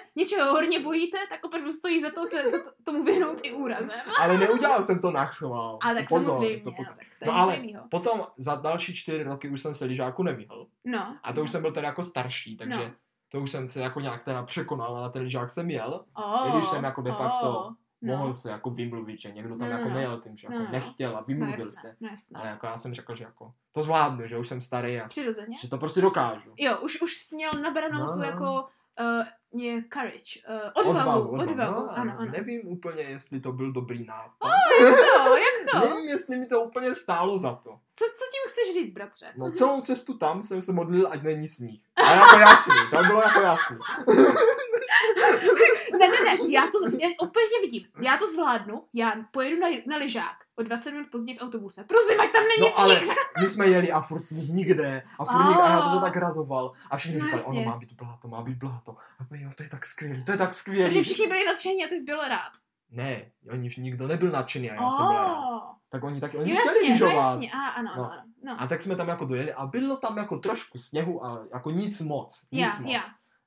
něčeho 0.42 0.52
hodně 0.54 0.80
bojíte, 0.80 1.18
tak 1.30 1.44
opravdu 1.46 1.70
stojí 1.70 2.00
za 2.00 2.10
to 2.10 2.26
se 2.26 2.50
za 2.50 2.58
to, 2.58 2.70
tomu 2.84 3.04
vyhnout 3.04 3.40
i 3.42 3.52
úrazem. 3.52 4.00
Ale 4.20 4.38
neudělal 4.38 4.82
jsem 4.82 4.98
to 5.00 5.10
na 5.10 5.30
schvál. 5.30 5.78
A 5.82 5.94
tak 5.94 6.08
pozor, 6.08 6.34
samozřejmě, 6.34 6.60
to 6.62 6.70
no, 6.70 6.76
pozor. 6.76 6.94
tak 6.96 7.06
to 7.18 7.24
No 7.26 7.32
ale 7.38 7.56
jinýho. 7.56 7.82
potom 7.90 8.26
za 8.36 8.54
další 8.54 8.94
čtyři 8.94 9.22
roky 9.22 9.48
už 9.48 9.60
jsem 9.60 9.74
se 9.74 9.84
lyžáku 9.84 10.22
nevyhl. 10.22 10.66
No. 10.84 11.16
A 11.22 11.32
to 11.32 11.42
už 11.42 11.50
jsem 11.50 11.62
byl 11.62 11.72
teda 11.72 11.88
jako 11.88 12.02
starší, 12.02 12.56
takže 12.56 12.84
No. 12.84 12.90
to 13.28 13.40
už 13.40 13.50
jsem 13.50 13.68
se 13.68 13.80
jako 13.80 14.00
nějak 14.00 14.24
teda 14.24 14.42
překonal 14.42 14.96
a 14.96 15.00
na 15.00 15.08
ten 15.08 15.22
lyžák 15.22 15.50
jsem 15.50 15.70
jel. 15.70 16.04
Oh, 16.14 16.48
I 16.48 16.52
když 16.52 16.66
jsem 16.66 16.84
jako 16.84 17.02
de 17.02 17.12
facto 17.12 17.58
oh, 17.58 17.72
no. 18.04 18.16
Mohl 18.16 18.34
se 18.34 18.50
jako 18.50 18.70
vymluvit, 18.70 19.20
že 19.20 19.32
někdo 19.32 19.56
tam 19.56 19.58
No, 19.58 19.66
no, 19.66 19.72
jako 19.72 19.88
no. 19.88 19.94
nejel 19.94 20.16
tím, 20.20 20.36
že 20.36 20.46
jako 20.46 20.58
No, 20.58 20.64
no. 20.64 20.72
nechtěl 20.72 21.16
a 21.16 21.20
No 21.20 21.24
vymluvil 21.26 21.66
jasné, 21.66 21.72
se. 21.90 21.96
no 22.00 22.08
jasné. 22.08 22.40
Ale 22.40 22.48
jako 22.48 22.66
já 22.66 22.76
jsem 22.76 22.94
řekl, 22.94 23.16
že 23.16 23.24
jako 23.24 23.52
to 23.72 23.82
zvládnu, 23.82 24.26
že 24.26 24.38
už 24.38 24.48
jsem 24.48 24.60
starý 24.60 25.00
a 25.00 25.08
Přirozeně. 25.08 25.56
že 25.60 25.68
to 25.68 25.78
prostě 25.78 26.00
dokážu. 26.00 26.50
Jo, 26.58 26.78
už, 26.78 27.02
už 27.02 27.14
jsi 27.14 27.34
měl 27.34 27.52
nabranou 27.52 27.98
No, 28.06 28.12
tu 28.12 28.18
no. 28.18 28.24
jako 28.24 28.64
uh, 29.00 29.24
je 29.60 29.84
courage, 29.92 30.40
uh, 30.48 30.70
odvahu, 30.74 31.28
odvahu, 31.28 31.50
odvahu. 31.50 31.72
No, 31.72 31.90
ano, 31.98 32.14
ano. 32.18 32.30
Nevím 32.30 32.68
úplně, 32.68 33.02
jestli 33.02 33.40
to 33.40 33.52
byl 33.52 33.72
dobrý 33.72 34.06
nápad. 34.06 34.32
No, 34.42 35.36
jak 35.36 35.70
to? 35.82 35.88
Nevím, 35.88 36.08
jestli 36.08 36.36
mi 36.36 36.46
to 36.46 36.60
úplně 36.60 36.94
stálo 36.94 37.38
za 37.38 37.54
to. 37.54 37.70
Co, 37.70 38.04
co 38.04 38.24
tím 38.32 38.52
chceš 38.52 38.74
říct, 38.74 38.92
bratře? 38.92 39.26
No 39.36 39.50
celou 39.50 39.80
cestu 39.80 40.18
tam 40.18 40.42
jsem 40.42 40.62
se 40.62 40.72
modlil, 40.72 41.08
ať 41.10 41.22
není 41.22 41.48
sníh. 41.48 41.82
A 41.96 42.12
jako 42.12 42.36
jasný, 42.36 42.74
to 42.90 43.02
bylo 43.02 43.22
jako 43.22 43.40
jasný. 43.40 43.78
Ne, 46.02 46.08
ne, 46.08 46.24
ne, 46.24 46.52
já 46.52 46.62
to 46.62 46.96
já 46.98 47.08
úplně 47.22 47.44
vidím. 47.62 47.84
Já 48.00 48.16
to 48.16 48.26
zvládnu, 48.32 48.84
já 48.94 49.12
pojedu 49.30 49.60
na, 49.60 49.68
na 49.86 49.96
lyžák 49.96 50.36
o 50.56 50.62
20 50.62 50.90
minut 50.90 51.06
později 51.12 51.38
v 51.38 51.42
autobuse. 51.42 51.84
Prosím, 51.84 52.20
ať 52.20 52.32
tam 52.32 52.42
není 52.42 52.60
No 52.60 52.66
sníh. 52.66 52.78
ale 52.78 53.00
my 53.42 53.48
jsme 53.48 53.66
jeli 53.66 53.92
a 53.92 54.00
furt 54.00 54.20
sníh 54.20 54.48
nikde. 54.50 55.02
A 55.18 55.24
furt 55.24 55.44
nikde. 55.48 55.62
A 55.62 55.70
já 55.70 55.82
jsem 55.82 55.90
se 55.94 56.00
tak 56.00 56.16
radoval. 56.16 56.72
A 56.90 56.96
všichni 56.96 57.18
No 57.18 57.24
říkali, 57.24 57.42
jasně. 57.42 57.60
ono 57.60 57.70
má 57.70 57.76
být 57.76 57.92
bláto, 57.92 58.28
má 58.28 58.42
být 58.42 58.56
bláto. 58.56 58.96
A 59.18 59.34
já, 59.34 59.40
jo, 59.40 59.50
to 59.56 59.62
je 59.62 59.68
tak 59.68 59.86
skvělý, 59.86 60.24
to 60.24 60.32
je 60.32 60.38
tak 60.38 60.54
skvělý. 60.54 60.82
Takže 60.82 61.02
všichni 61.02 61.26
byli 61.26 61.44
nadšení 61.44 61.84
a 61.84 61.88
ty 61.88 61.98
jsi 61.98 62.04
byl 62.04 62.18
rád. 62.28 62.52
Ne, 62.90 63.30
oni 63.52 63.70
nikdo 63.78 64.06
nebyl 64.08 64.30
nadšený 64.30 64.70
a 64.70 64.74
já 64.74 64.90
jsem 64.90 65.06
byl 65.06 65.14
rád. 65.16 65.38
Oh. 65.38 65.60
Tak 65.88 66.04
oni 66.04 66.20
taky, 66.20 66.36
oni 66.36 66.50
Jo, 66.50 66.56
chtěli 66.60 66.74
jasně, 66.76 66.88
no 66.88 66.92
lyžovat. 67.06 67.30
jasně, 67.30 67.50
a, 67.52 67.68
ano, 67.68 67.90
ano, 67.92 68.02
No. 68.02 68.12
ano. 68.12 68.22
No. 68.44 68.56
A 68.62 68.66
tak 68.66 68.82
jsme 68.82 68.96
tam 68.96 69.08
jako 69.08 69.24
dojeli 69.24 69.52
a 69.52 69.66
bylo 69.66 69.96
tam 69.96 70.16
jako 70.16 70.36
trošku 70.38 70.78
sněhu, 70.78 71.24
ale 71.24 71.46
jako 71.54 71.70
nic 71.70 72.00
moc. 72.00 72.46
Nic 72.52 72.60
Já, 72.62 72.68
moc. 72.80 72.92
já. 72.92 73.00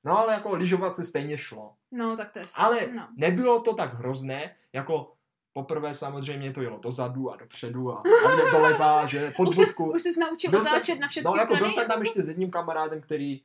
No 0.05 0.17
ale 0.17 0.33
jako 0.33 0.55
lyžovat 0.55 0.95
se 0.95 1.03
stejně 1.03 1.37
šlo. 1.37 1.73
No, 1.91 2.17
tak 2.17 2.31
to 2.31 2.39
je... 2.39 2.45
Ale 2.55 2.87
no. 2.95 3.07
nebylo 3.17 3.61
to 3.61 3.73
tak 3.73 3.93
hrozné, 3.93 4.55
jako 4.73 5.11
poprvé 5.53 5.93
samozřejmě 5.93 6.51
to 6.51 6.61
jelo 6.61 6.79
dozadu 6.79 7.31
a 7.31 7.35
dopředu 7.35 7.91
a, 7.91 8.03
a 8.27 8.51
doleva, 8.51 9.05
že 9.05 9.33
pod 9.37 9.47
Už 9.47 9.55
jsi, 9.55 9.75
už 9.95 10.01
jsi 10.01 10.19
naučil 10.19 10.59
otáčet 10.59 10.99
na 10.99 11.07
všechny 11.07 11.29
No 11.31 11.35
jako 11.35 11.55
byl 11.55 11.69
jsem 11.69 11.87
tam 11.87 11.99
ještě 11.99 12.23
s 12.23 12.27
jedním 12.27 12.49
kamarádem, 12.49 13.01
který, 13.01 13.41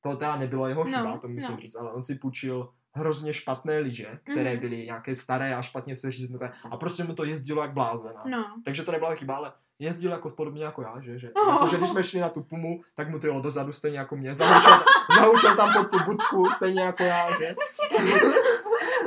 to 0.00 0.16
teda 0.16 0.36
nebylo 0.36 0.66
jeho 0.68 0.84
No, 0.84 0.98
chyba, 0.98 1.18
to 1.18 1.28
musím 1.28 1.50
no. 1.50 1.56
říct, 1.58 1.74
ale 1.74 1.92
on 1.92 2.02
si 2.02 2.14
půjčil 2.14 2.72
hrozně 2.94 3.32
špatné 3.34 3.78
lyže, 3.78 4.18
které 4.32 4.50
Mhm. 4.50 4.60
byly 4.60 4.76
nějaké 4.76 5.14
staré 5.14 5.54
a 5.54 5.62
špatně 5.62 5.96
seříznuté 5.96 6.52
a 6.70 6.76
prostě 6.76 7.04
mu 7.04 7.14
to 7.14 7.24
jezdilo 7.24 7.62
jak 7.62 7.72
blázen. 7.72 8.14
No. 8.30 8.44
Takže 8.64 8.82
to 8.82 8.92
nebyla 8.92 9.14
chyba, 9.14 9.36
ale 9.36 9.52
jezdil 9.78 10.10
jako 10.10 10.30
podobně 10.30 10.64
jako 10.64 10.82
já, 10.82 11.00
že, 11.00 11.18
že, 11.18 11.30
Oh. 11.34 11.48
jako, 11.52 11.68
že 11.68 11.76
když 11.76 11.88
jsme 11.88 12.02
šli 12.02 12.20
na 12.20 12.28
tu 12.28 12.42
pumu, 12.42 12.80
tak 12.94 13.08
mu 13.10 13.18
to 13.18 13.26
jelo 13.26 13.40
dozadu 13.40 13.72
stejně 13.72 13.98
jako 13.98 14.16
mě, 14.16 14.34
zahučel, 14.34 14.72
zahučel 15.18 15.56
tam 15.56 15.72
pod 15.72 15.90
tu 15.90 15.98
budku 16.04 16.50
stejně 16.50 16.80
jako 16.82 17.02
já, 17.02 17.30
že. 17.38 17.54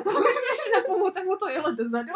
Když 0.03 0.37
jsme 0.37 0.55
šli 0.63 0.71
na 0.75 0.81
pomu, 0.87 1.11
tak 1.11 1.25
mu 1.25 1.35
to 1.35 1.49
jelo 1.49 1.71
dozadu. 1.71 2.09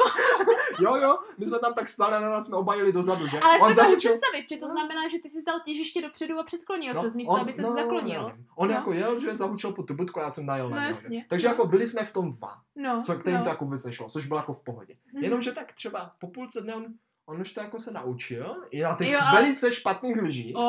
Jo, 0.79 0.95
jo, 0.95 1.17
my 1.37 1.45
jsme 1.45 1.59
tam 1.59 1.73
tak 1.73 1.87
stále 1.89 2.19
na 2.21 2.29
nás 2.29 2.45
jsme 2.45 2.57
oba 2.57 2.75
jeli 2.75 2.91
dozadu, 2.91 3.27
že. 3.27 3.39
Ale 3.39 3.59
On 3.59 3.67
si 3.73 3.79
zahučel- 3.79 3.97
představit, 3.97 4.45
že 4.51 4.57
to 4.57 4.67
znamená, 4.67 5.07
že 5.11 5.17
ty 5.19 5.29
jsi 5.29 5.43
dal 5.47 5.59
těžiště 5.65 6.01
dopředu 6.01 6.39
a 6.39 6.43
předklonil 6.43 6.93
se 6.93 7.09
z 7.09 7.15
místa, 7.15 7.33
on- 7.33 7.39
aby 7.41 7.53
se 7.53 7.61
no, 7.61 7.73
zaklonil. 7.73 8.23
nevím. 8.23 8.45
On 8.55 8.67
No. 8.67 8.73
jako 8.73 8.93
jel, 8.93 9.19
že 9.19 9.35
zahučel 9.35 9.71
pod 9.71 9.87
tu 9.87 9.93
budku 9.93 10.19
a 10.19 10.23
já 10.23 10.31
jsem 10.31 10.45
najel 10.45 10.69
No 10.69 10.75
na 10.75 10.89
něho. 11.09 11.23
Takže 11.29 11.47
No. 11.47 11.53
jako 11.53 11.67
byli 11.67 11.87
jsme 11.87 12.03
v 12.03 12.11
tom 12.11 12.31
dva, 12.31 12.51
No, 12.75 13.01
co, 13.05 13.15
kterým 13.15 13.37
no. 13.37 13.43
to 13.43 13.49
jako 13.49 13.65
vůbec 13.65 13.83
nešlo, 13.85 14.09
což 14.09 14.25
bylo 14.25 14.39
jako 14.39 14.53
v 14.53 14.63
pohodě. 14.63 14.95
Mhm. 15.13 15.23
Jenomže 15.23 15.51
tak 15.51 15.73
třeba 15.73 16.11
po 16.19 16.27
půlce 16.27 16.61
dne 16.61 16.75
on, 16.75 16.85
on 17.25 17.41
už 17.41 17.51
to 17.51 17.59
jako 17.59 17.79
se 17.79 17.91
naučil 17.91 18.55
i 18.71 18.81
na 18.81 18.95
těch 18.95 19.07
Jo, 19.09 19.19
ale- 19.23 19.41
velice 19.41 19.71
špatných 19.71 20.15
lyžích. 20.21 20.55
O, 20.55 20.61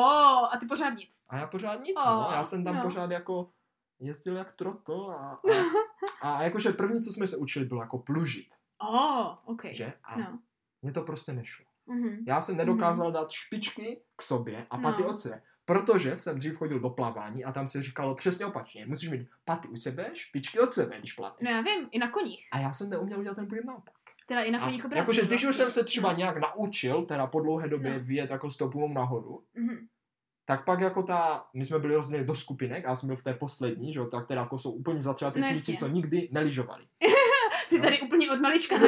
a 0.51 0.57
ty 0.59 0.65
pořád 0.65 0.89
nic. 0.89 1.23
A 1.29 1.37
já 1.37 1.47
pořád 1.47 1.83
nic, 1.83 1.97
O, 2.05 2.09
no. 2.09 2.27
Já 2.31 2.43
jsem 2.43 2.63
tam 2.63 2.75
no. 2.75 2.81
pořád 2.81 3.11
jako 3.11 3.49
jezdil 3.99 4.37
jak 4.37 4.51
trotl 4.51 5.11
a, 5.11 5.39
a, 6.21 6.29
a 6.37 6.43
jakože 6.43 6.71
první, 6.71 7.01
co 7.01 7.11
jsme 7.11 7.27
se 7.27 7.37
učili, 7.37 7.65
bylo 7.65 7.81
jako 7.81 7.97
plužit, 7.97 8.47
O, 8.81 9.29
ok. 9.45 9.61
že? 9.71 9.93
A 10.03 10.17
No. 10.19 10.39
mně 10.81 10.91
to 10.91 11.01
prostě 11.01 11.33
nešlo. 11.33 11.65
Mhm. 11.87 12.23
Já 12.27 12.41
jsem 12.41 12.57
nedokázal 12.57 13.11
dát 13.11 13.31
špičky 13.31 14.01
k 14.15 14.21
sobě 14.21 14.65
a 14.69 14.77
paty 14.77 15.01
No. 15.03 15.09
od 15.09 15.19
sebe. 15.19 15.41
Protože 15.65 16.17
jsem 16.17 16.39
dřív 16.39 16.57
chodil 16.57 16.79
do 16.79 16.89
plavání 16.89 17.45
a 17.45 17.51
tam 17.51 17.67
se 17.67 17.83
říkalo 17.83 18.15
přesně 18.15 18.45
opačně. 18.45 18.85
Musíš 18.85 19.09
mít 19.09 19.27
paty 19.45 19.67
u 19.67 19.75
sebe, 19.75 20.09
špičky 20.13 20.59
od 20.59 20.73
sebe, 20.73 20.99
když 20.99 21.13
plaveš. 21.13 21.37
No 21.41 21.51
já 21.51 21.61
vím, 21.61 21.87
i 21.91 21.99
na 21.99 22.09
koních. 22.09 22.47
A 22.51 22.57
já 22.59 22.73
jsem 22.73 22.89
neuměl 22.89 23.19
udělat 23.19 23.35
ten 23.35 23.47
pohyb 23.47 23.65
naopak. 23.65 23.93
Teda 24.27 24.41
i 24.41 24.51
na 24.51 24.59
A 24.59 24.65
koních 24.65 24.85
obrázky. 24.85 24.99
jakože 25.01 25.21
když 25.21 25.39
už 25.39 25.43
vlastně. 25.43 25.63
jsem 25.65 25.71
se 25.71 25.83
třeba 25.83 26.11
No. 26.11 26.17
nějak 26.17 26.37
naučil, 26.37 27.05
teda 27.05 27.27
po 27.27 27.39
dlouhé 27.39 27.67
době 27.67 27.93
No. 27.93 27.99
vyjet 27.99 28.29
jako 28.29 28.49
s 28.49 28.57
tou 28.57 28.69
pumou 28.69 28.93
nahoru, 28.93 29.43
Mhm. 29.53 29.77
tak 30.45 30.65
pak 30.65 30.79
jako 30.79 31.03
ta, 31.03 31.45
my 31.53 31.65
jsme 31.65 31.79
byli 31.79 31.95
rozděleni 31.95 32.27
do 32.27 32.35
skupinek 32.35 32.85
a 32.85 32.89
já 32.89 32.95
jsem 32.95 33.07
byl 33.07 33.15
v 33.15 33.23
té 33.23 33.33
poslední, 33.33 33.93
že 33.93 33.99
jo, 33.99 34.05
tak 34.05 34.27
teda 34.27 34.41
jako 34.41 34.57
jsou 34.57 34.71
úplně 34.71 34.95
No 34.95 35.01
začátečníci, 35.01 35.71
jasně. 35.71 35.77
co 35.77 35.87
nikdy 35.93 36.29
neližovali. 36.31 36.83
Ty 37.69 37.77
No. 37.77 37.83
tady 37.83 38.01
úplně 38.01 38.31
od 38.31 38.39
malička. 38.41 38.75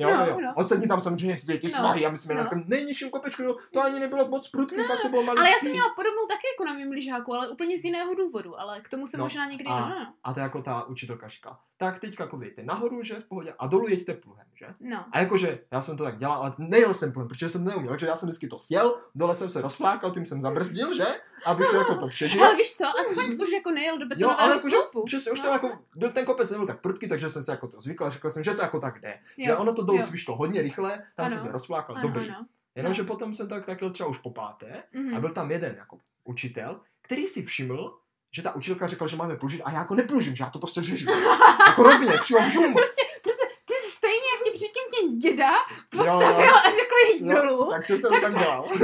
Jo, 0.00 0.10
No, 0.10 0.26
jo. 0.26 0.38
no. 0.40 0.52
Ostatní 0.56 0.88
tam 0.88 1.00
samozřejmě 1.00 1.32
jezdili 1.32 1.58
ty 1.58 1.66
No, 1.68 1.78
svahy 1.78 2.06
a 2.06 2.10
my 2.10 2.18
jsme 2.18 2.34
no. 2.34 2.38
na 2.38 2.44
takovém 2.44 2.64
nejnižším 2.66 3.10
kopečku, 3.10 3.42
jo, 3.42 3.56
to 3.72 3.82
ani 3.82 4.00
nebylo 4.00 4.28
moc 4.28 4.48
prudký, 4.48 4.76
fakt 4.76 5.00
to 5.02 5.08
bylo 5.08 5.22
maličký. 5.22 5.40
Ale 5.40 5.50
já 5.50 5.58
jsem 5.58 5.70
měla 5.70 5.88
podobnou 5.96 6.26
taky 6.28 6.46
jako 6.54 6.64
na 6.64 6.72
mým 6.74 6.90
lyžáku, 6.90 7.34
ale 7.34 7.48
úplně 7.48 7.78
z 7.78 7.84
jiného 7.84 8.14
důvodu, 8.14 8.60
ale 8.60 8.80
k 8.80 8.88
tomu 8.88 9.06
se 9.06 9.16
No, 9.16 9.24
možná 9.24 9.46
někdy... 9.46 9.64
a- 9.64 9.80
No, 9.80 9.88
no. 9.88 10.14
A 10.24 10.32
to 10.32 10.40
jako 10.40 10.62
ta 10.62 10.84
učitelka 10.88 11.28
říká, 11.28 11.58
tak 11.84 11.98
teď 11.98 12.16
jako 12.20 12.36
vyjďte 12.38 12.62
nahoru, 12.62 13.02
že 13.02 13.14
v 13.14 13.24
pohodě, 13.24 13.54
a 13.58 13.66
dolů 13.66 13.88
jeďte 13.88 14.14
pluhem, 14.14 14.46
že? 14.54 14.66
No. 14.80 15.04
A 15.12 15.18
jakože 15.18 15.58
já 15.72 15.80
jsem 15.82 15.96
to 15.96 16.04
tak 16.04 16.18
dělal, 16.18 16.42
ale 16.42 16.52
nejel 16.58 16.94
jsem 16.94 17.12
pluhem, 17.12 17.28
protože 17.28 17.48
jsem 17.48 17.64
neuměl, 17.64 17.90
takže 17.90 18.06
já 18.06 18.16
jsem 18.16 18.28
vždycky 18.28 18.48
to 18.48 18.58
sjel, 18.58 18.98
dole 19.14 19.34
jsem 19.34 19.50
se 19.50 19.60
rozflákal, 19.60 20.10
tím 20.10 20.26
jsem 20.26 20.42
zabrzdil, 20.42 20.94
že? 20.94 21.04
Abych 21.46 21.70
to 21.70 21.76
jako 21.76 21.94
to 21.94 22.06
přežil. 22.08 22.44
Ale 22.44 22.56
víš 22.56 22.74
co, 22.76 22.84
aspoň 23.00 23.42
už 23.42 23.52
jako 23.52 23.70
nejel 23.70 23.98
do 23.98 24.04
Jo, 24.04 24.08
betonového 24.08 24.40
ale 24.40 24.52
jakože, 24.54 24.76
sloupu. 24.76 25.04
přesně, 25.04 25.32
už 25.32 25.38
No. 25.38 25.44
to 25.44 25.50
jako, 25.52 25.78
byl 25.96 26.10
ten 26.10 26.24
kopec 26.24 26.50
nebyl 26.50 26.66
tak 26.66 26.80
prudký, 26.80 27.08
takže 27.08 27.28
jsem 27.28 27.42
se 27.42 27.52
jako 27.52 27.68
to 27.68 27.80
zvykl 27.80 28.04
a 28.04 28.10
řekl 28.10 28.30
jsem, 28.30 28.42
že 28.42 28.54
to 28.54 28.62
jako 28.62 28.80
tak 28.80 29.00
jde. 29.00 29.18
Že 29.38 29.50
Jo, 29.50 29.58
ono 29.58 29.74
to 29.74 29.82
dolů 29.82 29.98
vyšlo 30.10 30.36
hodně 30.36 30.62
rychle, 30.62 31.02
tam 31.16 31.28
jsem 31.28 31.38
se 31.38 31.52
rozflákal, 31.52 31.96
Ano, 31.96 32.08
dobrý. 32.08 32.28
ano. 32.30 32.46
Jenomže 32.74 33.02
potom 33.04 33.34
jsem 33.34 33.48
tak, 33.48 33.66
tak 33.66 33.78
třeba 33.92 34.08
už 34.08 34.18
po 34.18 34.30
páté 34.30 34.82
Mhm. 34.92 35.14
a 35.16 35.20
byl 35.20 35.30
tam 35.30 35.50
jeden 35.50 35.74
jako 35.78 35.98
učitel, 36.24 36.80
který 37.02 37.26
si 37.26 37.42
všiml, 37.42 37.98
že 38.34 38.42
ta 38.42 38.54
učitelka 38.54 38.86
řekla, 38.86 39.06
že 39.06 39.16
máme 39.16 39.36
plužit 39.36 39.62
a 39.64 39.70
já 39.70 39.78
jako 39.78 39.94
neplužím, 39.94 40.36
že 40.36 40.44
já 40.44 40.50
to 40.50 40.58
prostě 40.58 40.82
řežu. 40.82 41.06
jako 41.66 41.82
rovně, 41.82 42.12
přímo 42.20 42.40
v 42.40 42.48
žumu. 42.52 42.74
Prostě, 42.74 43.02
prostě, 43.22 43.42
ty 43.64 43.74
jsi 43.74 43.90
stejně 43.90 44.16
jak 44.34 44.44
ti 44.44 44.50
předtím 44.50 44.82
tě 45.20 45.28
děda 45.28 45.50
Jo, 45.52 45.58
postavil 45.90 46.44
jo. 46.46 46.52
a 46.66 46.70
řekl 46.70 46.94
jít 47.14 47.28
dolů, 47.34 47.68
takže 47.72 47.98
jsem 47.98 48.10
tak 48.12 48.20
tak 48.20 48.38
dělal. 48.38 48.68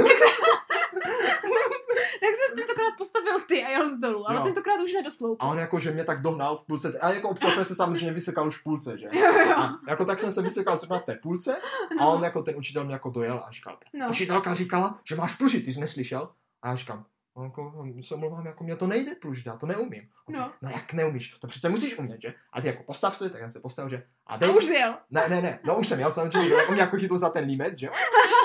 tak 2.21 2.35
se 2.49 2.55
tentokrát 2.55 2.93
postavil 2.97 3.39
ty 3.39 3.63
a 3.65 3.69
jel 3.69 3.89
z 3.89 3.99
dolů, 3.99 4.29
ale 4.29 4.35
Jo. 4.39 4.43
tentokrát 4.43 4.79
už 4.81 4.93
nedosloup. 4.93 5.37
A 5.43 5.47
on 5.47 5.57
jako, 5.59 5.79
že 5.79 5.91
mě 5.91 6.03
tak 6.03 6.21
dohnal 6.21 6.57
v 6.57 6.65
půlce, 6.65 6.99
a 7.01 7.11
jako 7.11 7.29
občas 7.29 7.53
jsem 7.53 7.65
se 7.65 7.75
samozřejmě 7.75 8.13
vysekal 8.13 8.47
už 8.47 8.57
v 8.59 8.63
půlce, 8.63 8.97
že? 8.97 9.05
Jo, 9.11 9.33
jo. 9.47 9.55
A 9.57 9.79
jako 9.87 10.05
tak 10.05 10.19
jsem 10.19 10.31
se 10.31 10.41
vysekal 10.41 10.77
zrovna 10.77 10.99
v 10.99 11.03
té 11.05 11.15
půlce 11.15 11.61
a 11.99 12.05
on 12.05 12.23
jako 12.23 12.41
ten 12.43 12.55
učitel 12.57 12.83
mě 12.83 12.93
jako 12.93 13.09
dojel 13.09 13.43
a 13.47 13.51
říkal, 13.51 13.77
No. 13.93 14.09
učitelka 14.09 14.53
říkala, 14.53 14.99
že 15.03 15.15
máš 15.15 15.35
plužit, 15.35 15.65
ty 15.65 15.73
jsi 15.73 15.79
neslyšel? 15.79 16.29
A 16.61 16.67
já 16.69 16.75
říkám, 16.75 17.05
no, 17.39 17.45
jako, 17.45 17.73
se 18.03 18.15
omlouvám, 18.15 18.45
jako 18.45 18.63
mě 18.63 18.75
to 18.75 18.87
nejde 18.87 19.15
plužit, 19.15 19.45
já 19.45 19.55
to 19.55 19.65
neumím. 19.65 20.09
A 20.27 20.31
ty, 20.31 20.33
No. 20.37 20.51
no. 20.61 20.69
jak 20.69 20.93
neumíš? 20.93 21.37
To 21.39 21.47
přece 21.47 21.69
musíš 21.69 21.97
umět, 21.97 22.21
že? 22.21 22.33
A 22.53 22.61
ty 22.61 22.67
jako 22.67 22.83
postav 22.83 23.17
se, 23.17 23.29
tak 23.29 23.41
já 23.41 23.49
se 23.49 23.59
postavil, 23.59 23.89
že? 23.89 24.03
A 24.27 24.33
A 24.33 24.37
dej, 24.37 24.49
už 24.49 24.67
jel. 24.67 24.97
ne, 25.11 25.29
ne, 25.29 25.41
ne, 25.41 25.59
no 25.63 25.77
už 25.79 25.87
jsem 25.87 25.99
jel 25.99 26.11
samozřejmě, 26.11 26.55
on 26.55 26.73
mě 26.73 26.81
jako 26.81 26.97
chytl 26.97 27.17
za 27.17 27.29
ten 27.29 27.45
límec, 27.45 27.77
že? 27.79 27.89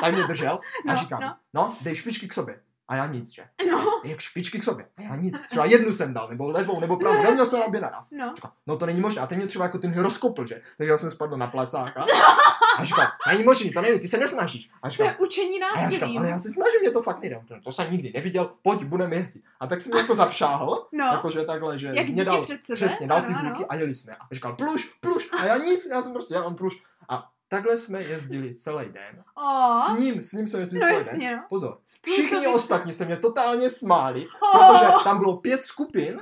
Tak 0.02 0.14
mě 0.14 0.24
držel 0.24 0.61
a 0.88 0.92
No, 0.92 0.96
říkám, 0.96 1.20
no. 1.22 1.37
no, 1.54 1.76
dej 1.80 1.94
špičky 1.94 2.28
k 2.28 2.33
sobě. 2.35 2.61
A 2.88 2.97
já 2.97 3.07
nic, 3.07 3.29
že? 3.33 3.42
No, 3.70 3.85
Jak 4.05 4.20
špičky 4.20 4.59
k 4.59 4.64
sobě. 4.64 4.87
A 4.97 5.03
já 5.03 5.16
nic. 5.16 5.40
Třeba 5.40 5.64
jednu 5.64 5.92
jsem 5.92 6.14
dal, 6.14 6.29
nebo 6.29 6.47
levou, 6.47 6.81
nebo 6.81 6.97
pravou. 6.97 7.23
Neměl 7.23 7.47
jsem 7.47 7.61
obě 7.61 7.81
naraz. 7.81 8.11
no. 8.11 8.33
Říkal, 8.37 8.53
no 8.66 8.77
to 8.77 8.87
není 8.87 9.01
možné. 9.01 9.23
A 9.23 9.27
ty 9.27 9.37
mě 9.37 9.47
třeba 9.47 9.64
jako 9.64 9.79
ten 9.79 9.99
rozkopl, 10.03 10.47
že? 10.47 10.61
Takže 10.79 10.90
já 10.90 10.99
jsem 10.99 11.11
spadl 11.11 11.37
na 11.37 11.47
placáka. 11.47 12.05
A 12.79 12.85
říkal, 12.85 13.07
není 13.29 13.44
možný, 13.44 13.70
to 13.73 13.81
není, 13.81 13.99
ty 14.01 14.09
se 14.09 14.18
nesnažíš. 14.18 14.70
A 14.83 14.87
To 14.87 14.90
říkal, 14.90 15.07
je 15.07 15.16
učení 15.16 15.62
a 15.62 15.79
já 15.81 15.85
násilím. 15.85 16.18
ale 16.18 16.29
já 16.29 16.38
se 16.38 16.51
snažím, 16.53 16.81
mě 16.81 16.90
to 16.90 17.03
fakt 17.03 17.20
nejde. 17.20 17.40
To 17.64 17.73
jsem 17.73 17.92
nikdy 17.92 18.12
neviděl, 18.14 18.51
pojď, 18.62 18.85
budeme 18.85 19.16
jezdit. 19.16 19.42
A 19.61 19.66
tak 19.66 19.81
jsem 19.81 19.92
mě 19.92 20.01
jako 20.01 20.14
zapšáhl, 20.14 20.87
No, 20.92 21.05
jakože 21.05 21.44
takhle, 21.44 21.79
že 21.79 21.92
jak 21.94 22.09
mě 22.09 22.25
dal, 22.25 22.42
před 22.42 22.64
sebe. 22.64 22.77
přesně, 22.77 23.07
dal 23.07 23.20
ty 23.23 23.27
ano, 23.27 23.38
ano. 23.38 23.49
bulky 23.51 23.66
a 23.66 23.75
jeli 23.75 23.94
jsme. 23.94 24.12
A 24.12 24.35
říkal, 24.35 24.55
pluš, 24.57 24.85
pluš. 25.01 25.29
A 25.38 25.44
já 25.44 25.57
nic, 25.57 25.87
já 25.90 26.03
jsem 26.03 26.12
prostě, 26.12 26.35
já 26.35 26.42
mám 26.42 26.55
pluš. 26.55 26.83
A 27.09 27.31
takhle 27.57 27.79
jsme 27.79 28.03
jezdili 28.03 28.55
celý 28.55 28.85
den. 28.93 29.25
O, 29.35 29.77
S 29.77 29.99
ním, 29.99 30.21
s 30.21 30.33
ním 30.33 30.47
jsem 30.47 30.61
jezdil 30.61 30.81
no 30.81 30.87
celý 30.87 30.99
den. 30.99 31.07
jasně, 31.07 31.37
no. 31.37 31.43
Pozor, 31.49 31.79
všichni 32.03 32.47
ostatní 32.47 32.93
se 32.93 33.05
mě 33.05 33.17
totálně 33.17 33.71
smáli, 33.71 34.27
O, 34.55 34.59
protože 34.59 34.85
tam 35.05 35.19
bylo 35.19 35.37
pět 35.37 35.64
skupin, 35.64 36.21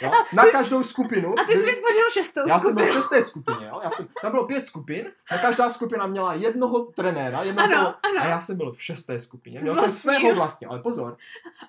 jo, 0.00 0.10
na 0.32 0.44
každou 0.46 0.82
skupinu. 0.82 1.34
A 1.40 1.44
ty 1.44 1.52
jsi 1.52 1.58
vytvořil 1.64 2.10
šestou 2.12 2.40
já 2.48 2.60
jsem 2.60 2.74
byl 2.74 2.86
v 2.86 2.92
šesté 2.92 3.22
skupině, 3.22 3.66
jo, 3.66 3.80
já 3.84 3.90
jsem, 3.90 4.08
tam 4.22 4.30
bylo 4.30 4.46
pět 4.46 4.64
skupin, 4.64 5.12
na 5.30 5.38
každá 5.38 5.70
skupina 5.70 6.06
měla 6.06 6.34
jednoho 6.34 6.84
trenéra, 6.84 7.42
jednoho 7.42 7.66
Ano, 7.68 7.76
toho, 7.76 7.94
ano. 8.02 8.20
a 8.22 8.26
já 8.26 8.40
jsem 8.40 8.56
byl 8.56 8.72
v 8.72 8.82
šesté 8.82 9.18
skupině. 9.20 9.60
Měl 9.60 9.74
jsem 9.74 9.84
Vlastního. 9.84 10.18
svého 10.20 10.34
vlastně, 10.34 10.66
ale 10.66 10.78
pozor, 10.78 11.16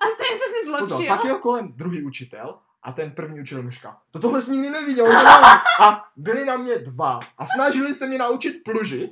A 0.00 0.04
stejně 0.14 0.42
jsi 0.42 0.48
si 0.64 0.70
pozor, 0.70 0.88
zlepšil. 0.88 1.16
pak 1.16 1.24
jel 1.24 1.38
kolem 1.38 1.72
druhý 1.72 2.02
učitel 2.02 2.58
a 2.82 2.92
ten 2.92 3.10
první 3.10 3.40
učitel 3.40 3.62
mi 3.62 3.70
říká, 3.70 3.96
to 4.10 4.18
tohle 4.18 4.42
jsi 4.42 4.50
nikdy 4.50 4.70
neviděl, 4.70 5.06
to 5.06 5.12
nevím." 5.12 5.44
a 5.80 6.04
byli 6.16 6.44
na 6.44 6.56
mě 6.56 6.78
dva 6.78 7.20
a 7.38 7.46
snažili 7.46 7.94
se 7.94 8.06
mě 8.06 8.18
naučit 8.18 8.64
plužit, 8.64 9.10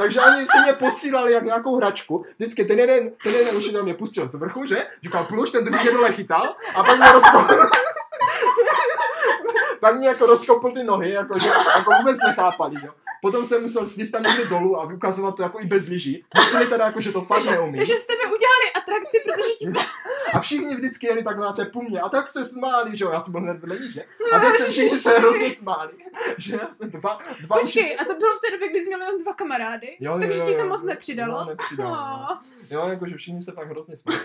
takže 0.00 0.20
oni 0.20 0.46
se 0.46 0.60
mě 0.62 0.72
posílali 0.72 1.32
jak 1.32 1.44
nějakou 1.44 1.76
hračku. 1.76 2.24
Vždycky 2.38 2.64
ten 2.64 2.78
jeden, 2.78 3.10
ten 3.22 3.32
jeden 3.32 3.56
učitel 3.56 3.82
mě 3.82 3.94
pustil 3.94 4.28
z 4.28 4.34
vrchu, 4.34 4.66
že? 4.66 4.86
Říkal 5.02 5.24
pluž, 5.24 5.50
ten 5.50 5.64
druhý 5.64 5.82
mě 5.82 5.92
dole 5.92 6.12
chytal 6.12 6.56
a 6.74 6.84
pak 6.84 6.98
mě 6.98 7.12
rozkopl. 7.12 7.54
Pak 9.80 9.96
mě 9.96 10.08
jako 10.08 10.26
rozkopl 10.26 10.70
ty 10.70 10.84
nohy, 10.84 11.10
jako, 11.10 11.38
že, 11.38 11.48
jako 11.48 11.90
vůbec 12.00 12.16
nechápali, 12.26 12.74
že? 12.80 12.88
Potom 13.22 13.46
jsem 13.46 13.62
musel 13.62 13.86
slíst 13.86 14.10
tam 14.10 14.22
někde 14.22 14.44
dolů 14.44 14.80
a 14.80 14.84
ukazovat 14.84 15.36
to 15.36 15.42
jako 15.42 15.60
i 15.60 15.66
bez 15.66 15.88
lyží. 15.88 16.24
Zjistili 16.36 16.66
teda 16.66 16.84
jako, 16.84 17.00
že 17.00 17.12
to 17.12 17.22
fakt 17.22 17.44
neumím. 17.44 17.76
Takže 17.76 17.96
jste 17.96 18.12
mi 18.12 18.24
udělali 18.24 18.72
atrakci, 18.76 19.18
protože 19.24 19.54
ti 19.58 19.66
A 20.34 20.40
všichni 20.40 20.74
vždycky 20.74 21.06
jeli 21.06 21.22
takhle 21.22 21.46
na 21.46 21.52
té 21.52 21.64
pumě 21.64 22.00
a 22.00 22.08
tak 22.08 22.28
se 22.28 22.44
smáli, 22.44 22.96
že 22.96 23.04
jo, 23.04 23.10
já 23.10 23.20
jsem 23.20 23.32
byl 23.32 23.40
hned 23.40 23.60
vedle 23.60 23.78
nich, 23.78 23.92
že? 23.92 24.04
A 24.32 24.38
tak 24.38 24.54
se 24.54 24.70
všichni 24.70 24.98
se 24.98 25.18
hrozně 25.18 25.54
smáli, 25.54 25.92
že 26.38 26.52
já 26.52 26.68
jsem 26.68 26.90
dva, 26.90 27.18
dva 27.40 27.56
Počkej, 27.56 27.96
a 28.00 28.04
to 28.04 28.14
bylo 28.14 28.36
v 28.36 28.40
té 28.40 28.50
době, 28.50 28.68
kdy 28.68 28.80
jsi 28.80 28.86
měl 28.86 29.00
jenom 29.00 29.22
dva 29.22 29.34
kamarády? 29.34 29.96
Jo, 30.00 30.12
jo, 30.12 30.18
takže 30.18 30.38
jo, 30.38 30.46
ti 30.46 30.52
to 30.54 30.60
jo. 30.60 30.68
moc 30.68 30.82
nepřidalo? 30.82 31.32
No, 31.32 31.44
nepřidalo, 31.44 31.96
no. 31.96 32.28
Oh. 32.30 32.38
Jo, 32.70 32.88
jakože 32.88 33.16
všichni 33.16 33.42
se 33.42 33.52
fakt 33.52 33.68
hrozně 33.68 33.96
smáli. 33.96 34.20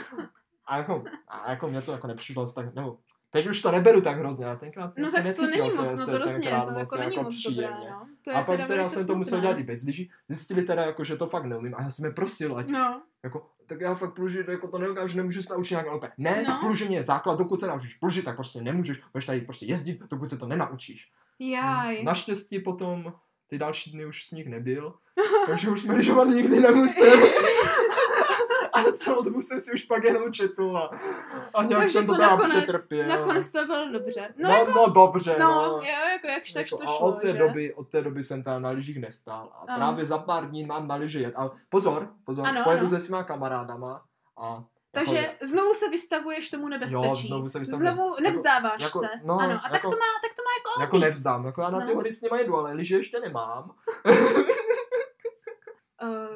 A 0.65 0.77
jako, 0.77 1.03
a 1.27 1.49
jako 1.49 1.67
mě 1.67 1.81
to 1.81 1.91
jako 1.91 2.07
nepřišlo 2.07 2.51
tak, 2.51 2.75
nebo 2.75 2.97
teď 3.31 3.47
už 3.47 3.61
to 3.61 3.71
neberu 3.71 4.01
tak 4.01 4.17
hrozně, 4.17 4.45
ale 4.45 4.55
tenkrát 4.57 4.93
No 4.97 5.11
tak 5.11 5.35
to 5.35 5.41
není 5.47 5.71
se, 5.71 5.77
moc, 5.77 5.97
no 5.99 6.05
to 6.05 6.17
rozně, 6.17 6.49
to 6.49 6.71
moc 6.71 6.79
jako 6.79 6.97
není 6.97 7.15
moc 7.15 7.43
dobré, 7.43 7.67
příjemně. 7.67 7.89
no. 7.89 8.05
To 8.21 8.29
je 8.31 8.35
A 8.35 8.43
pak 8.43 8.55
teda 8.55 8.67
teda 8.67 8.89
jsem 8.89 9.07
to 9.07 9.15
musel 9.15 9.29
smutné. 9.37 9.41
dělat 9.47 9.59
i 9.59 9.63
bez 9.63 9.83
lyží. 9.83 10.11
Zjistili 10.27 10.63
teda, 10.63 10.83
jako, 10.83 11.03
že 11.03 11.15
to 11.15 11.27
fakt 11.27 11.45
neumím 11.45 11.75
a 11.77 11.81
já 11.81 11.89
jsem 11.89 12.05
je 12.05 12.11
prosil, 12.11 12.57
ať 12.57 12.67
No, 12.69 13.01
jako, 13.23 13.49
tak 13.65 13.81
já 13.81 13.95
fakt 13.95 14.13
plužit, 14.13 14.47
jako 14.47 14.67
to 14.67 14.77
nedokážu, 14.77 15.17
nemůžu 15.17 15.41
se 15.41 15.53
naučit 15.53 15.73
nějak 15.73 15.91
lépe. 15.91 16.11
Ne, 16.17 16.43
No. 16.47 16.57
plužení 16.61 16.95
je 16.95 17.03
základ, 17.03 17.37
dokud 17.39 17.59
se 17.59 17.67
naučíš 17.67 17.93
plužit, 17.93 18.25
tak 18.25 18.35
prostě 18.35 18.61
nemůžeš, 18.61 18.97
budeš 19.13 19.25
tady 19.25 19.41
prostě 19.41 19.65
jezdit, 19.65 19.99
dokud 20.11 20.29
se 20.29 20.37
to 20.37 20.45
nenaučíš. 20.47 21.11
jaj. 21.39 22.03
Naštěstí 22.03 22.59
potom 22.59 23.13
ty 23.47 23.57
další 23.57 23.91
dny 23.91 24.05
už 24.05 24.25
sníh 24.25 24.47
nebyl, 24.47 24.93
takže 25.47 25.69
už 25.69 25.81
jsme 25.81 25.93
lyžovat 25.93 26.27
nikdy 26.27 26.59
nemuseli. 26.59 27.31
Ale 28.81 28.93
celou 28.97 29.23
dobu 29.23 29.41
jsem 29.41 29.59
si 29.59 29.71
už 29.73 29.81
pak 29.81 30.03
jenom 30.03 30.33
četl 30.33 30.77
a, 30.77 30.89
a 31.53 31.63
nějak 31.63 31.81
Takže 31.81 31.93
jsem 31.93 32.05
to 32.07 32.13
to 32.13 32.17
teda 32.19 32.29
nakonec, 32.31 32.51
přetrpěl. 32.63 33.07
nakonec 33.07 33.51
to 33.51 33.65
bylo 33.65 33.91
dobře. 33.91 34.33
No, 34.37 34.49
no, 34.49 34.55
jako, 34.55 34.71
no, 34.71 34.87
dobře, 34.89 35.35
no, 35.39 35.47
no. 35.55 35.61
jo, 35.77 36.07
jako 36.11 36.27
jakž 36.27 36.53
tak 36.53 36.69
to 36.69 36.75
Jako, 36.75 36.85
šlo, 36.85 36.95
a 36.95 36.99
od 36.99 37.21
té, 37.21 37.27
že? 37.27 37.33
doby, 37.37 37.73
od 37.73 37.89
té 37.89 38.01
doby 38.01 38.23
jsem 38.23 38.43
tam 38.43 38.61
na 38.61 38.69
lyžích 38.69 38.99
nestál. 39.01 39.49
A 39.53 39.57
Ano. 39.73 39.75
právě 39.77 40.05
za 40.05 40.17
pár 40.17 40.49
dní 40.49 40.63
mám 40.65 40.87
na 40.87 40.95
lyži 40.95 41.19
jet. 41.19 41.33
Ale 41.37 41.49
pozor, 41.69 42.09
pozor, 42.25 42.47
Ano, 42.47 42.61
pojedu 42.63 42.81
ano. 42.81 42.89
se 42.89 42.99
svýma 42.99 43.23
kamarádama 43.23 44.01
a 44.43 44.63
Takže 44.93 45.15
jako, 45.15 45.45
znovu 45.45 45.73
se 45.73 45.89
vystavuješ 45.89 46.49
tomu 46.49 46.67
nebezpečí. 46.67 47.03
Jo, 47.07 47.15
znovu 47.15 47.49
se 47.49 47.59
vystavuju. 47.59 47.87
Znovu 47.91 48.09
Jako- 48.09 48.21
nevzdáváš 48.23 48.81
jako- 48.81 48.99
se. 48.99 49.07
no, 49.25 49.39
ano, 49.39 49.53
a 49.53 49.69
tak 49.69 49.71
jako- 49.73 49.89
to 49.89 49.95
má, 49.95 50.05
tak 50.23 50.31
to 50.35 50.41
má 50.41 50.51
jako, 50.59 50.81
jako 50.81 50.95
být. 50.97 51.01
nevzdám. 51.01 51.45
Jako 51.45 51.61
já 51.61 51.69
na 51.69 51.81
ty 51.81 51.87
No. 51.89 51.95
hory 51.95 52.11
s 52.11 52.21
nima 52.21 52.37
jedu, 52.37 52.57
ale 52.57 52.73
lyže 52.73 52.95
ještě 52.95 53.19
nemám. 53.19 53.71
Uh, 54.05 54.11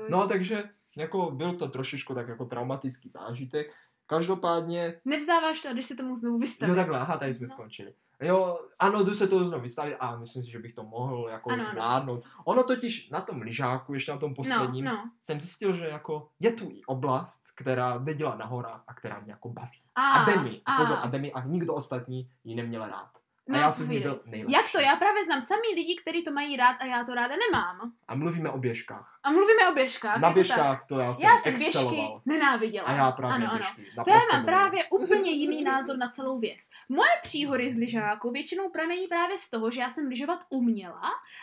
No, 0.10 0.28
takže 0.28 0.64
jako 0.98 1.32
byl 1.32 1.54
to 1.54 1.68
trošičku 1.68 2.14
tak 2.14 2.28
jako 2.28 2.46
traumatický 2.46 3.10
zážitek. 3.10 3.74
Každopádně, 4.08 5.02
Nevzdáváš 5.06 5.62
to, 5.62 5.74
když 5.74 5.86
se 5.86 5.96
tomu 5.96 6.16
znovu 6.16 6.38
vystavíš. 6.38 6.70
jo 6.70 6.76
takhle, 6.76 7.00
aha, 7.00 7.18
tady 7.18 7.34
jsme 7.34 7.48
No. 7.50 7.54
skončili. 7.54 7.94
Jo, 8.22 8.60
ano, 8.80 9.04
jdu 9.04 9.14
se 9.14 9.28
to 9.28 9.48
znovu 9.48 9.64
vystavit 9.64 9.96
a 10.00 10.18
myslím 10.18 10.44
si, 10.44 10.52
že 10.52 10.60
bych 10.60 10.74
to 10.74 10.84
mohl 10.84 11.28
jako 11.32 11.50
Ano, 11.50 11.64
ano. 11.64 11.72
zvládnout. 11.72 12.24
Ono 12.46 12.64
totiž 12.64 13.10
na 13.10 13.22
tom 13.22 13.42
lyžáku, 13.42 13.94
ještě 13.94 14.12
na 14.12 14.18
tom 14.18 14.30
No, 14.32 14.36
posledním, 14.36 14.86
no. 14.86 15.10
jsem 15.22 15.40
zjistil, 15.40 15.78
že 15.78 15.86
jako 15.86 16.28
je 16.40 16.52
tu 16.52 16.70
i 16.72 16.82
oblast, 16.86 17.42
která 17.56 17.98
jde 17.98 18.14
dělat 18.14 18.40
na 18.40 18.46
horách 18.46 18.84
a 18.88 18.94
která 18.94 19.20
mě 19.20 19.32
jako 19.32 19.50
baví. 19.50 19.82
A, 19.96 20.02
A 20.02 20.26
jde 20.26 20.42
mi, 20.42 20.62
a. 20.66 20.78
pozor, 20.78 20.98
a 21.02 21.08
jde 21.08 21.20
mi 21.20 21.32
a 21.34 21.44
nikdo 21.44 21.74
ostatní 21.74 22.30
ji 22.44 22.56
neměl 22.56 22.88
rád. 22.88 23.10
A 23.50 23.52
No, 23.54 23.60
já 23.60 23.72
jsem 23.72 23.88
v 23.88 23.90
ní 23.90 23.96
povídej. 23.98 24.12
byl 24.12 24.22
nejlepší. 24.26 24.54
Jak 24.54 24.72
to? 24.72 24.80
Já 24.80 24.96
právě 24.96 25.26
znám 25.26 25.42
samý 25.42 25.68
lidi, 25.76 25.96
kteří 26.02 26.24
to 26.24 26.32
mají 26.32 26.58
rád 26.58 26.76
a 26.82 26.86
já 26.86 27.04
to 27.04 27.14
ráda 27.14 27.36
nemám. 27.52 27.92
A 28.08 28.16
mluvíme 28.16 28.50
o 28.50 28.58
běžkách. 28.58 29.20
A 29.24 29.32
mluvíme 29.32 29.70
o 29.70 29.74
běžkách. 29.74 30.16
Na 30.22 30.28
tak. 30.28 30.34
běžkách 30.34 30.86
to 30.86 31.00
já 31.00 31.14
jsem, 31.14 31.30
Já 31.30 31.36
jsem 31.38 31.54
běžky 31.54 31.66
exceloval. 31.68 32.22
nenáviděla. 32.26 32.88
A 32.88 32.94
já 32.96 33.12
právě 33.12 33.36
ano, 33.36 33.46
ano. 33.50 33.58
běžky. 33.58 33.82
To 34.06 34.10
já 34.10 34.16
mám 34.18 34.28
miluji. 34.32 34.46
právě 34.46 34.84
úplně 34.92 35.32
jiný 35.32 35.64
názor 35.64 35.98
na 35.98 36.08
celou 36.08 36.40
věc. 36.40 36.60
Moje 36.90 37.10
příhody 37.24 37.70
z 37.70 37.78
lyžáku 37.78 38.32
většinou 38.32 38.70
pramení 38.70 39.08
právě 39.08 39.38
z 39.38 39.50
toho, 39.50 39.72
že 39.72 39.82
já 39.82 39.90
jsem 39.90 40.08
lyžovat 40.08 40.40
uměla, 40.50 41.02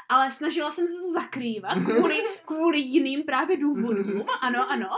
ale 0.08 0.30
snažila 0.30 0.70
jsem 0.70 0.86
se 0.88 0.92
to 0.94 1.12
zakrývat 1.12 1.74
kvůli, 1.78 2.22
kvůli 2.44 2.78
jiným 2.78 3.22
právě 3.22 3.56
důvodům. 3.56 4.24
Ano, 4.40 4.70
ano. 4.70 4.88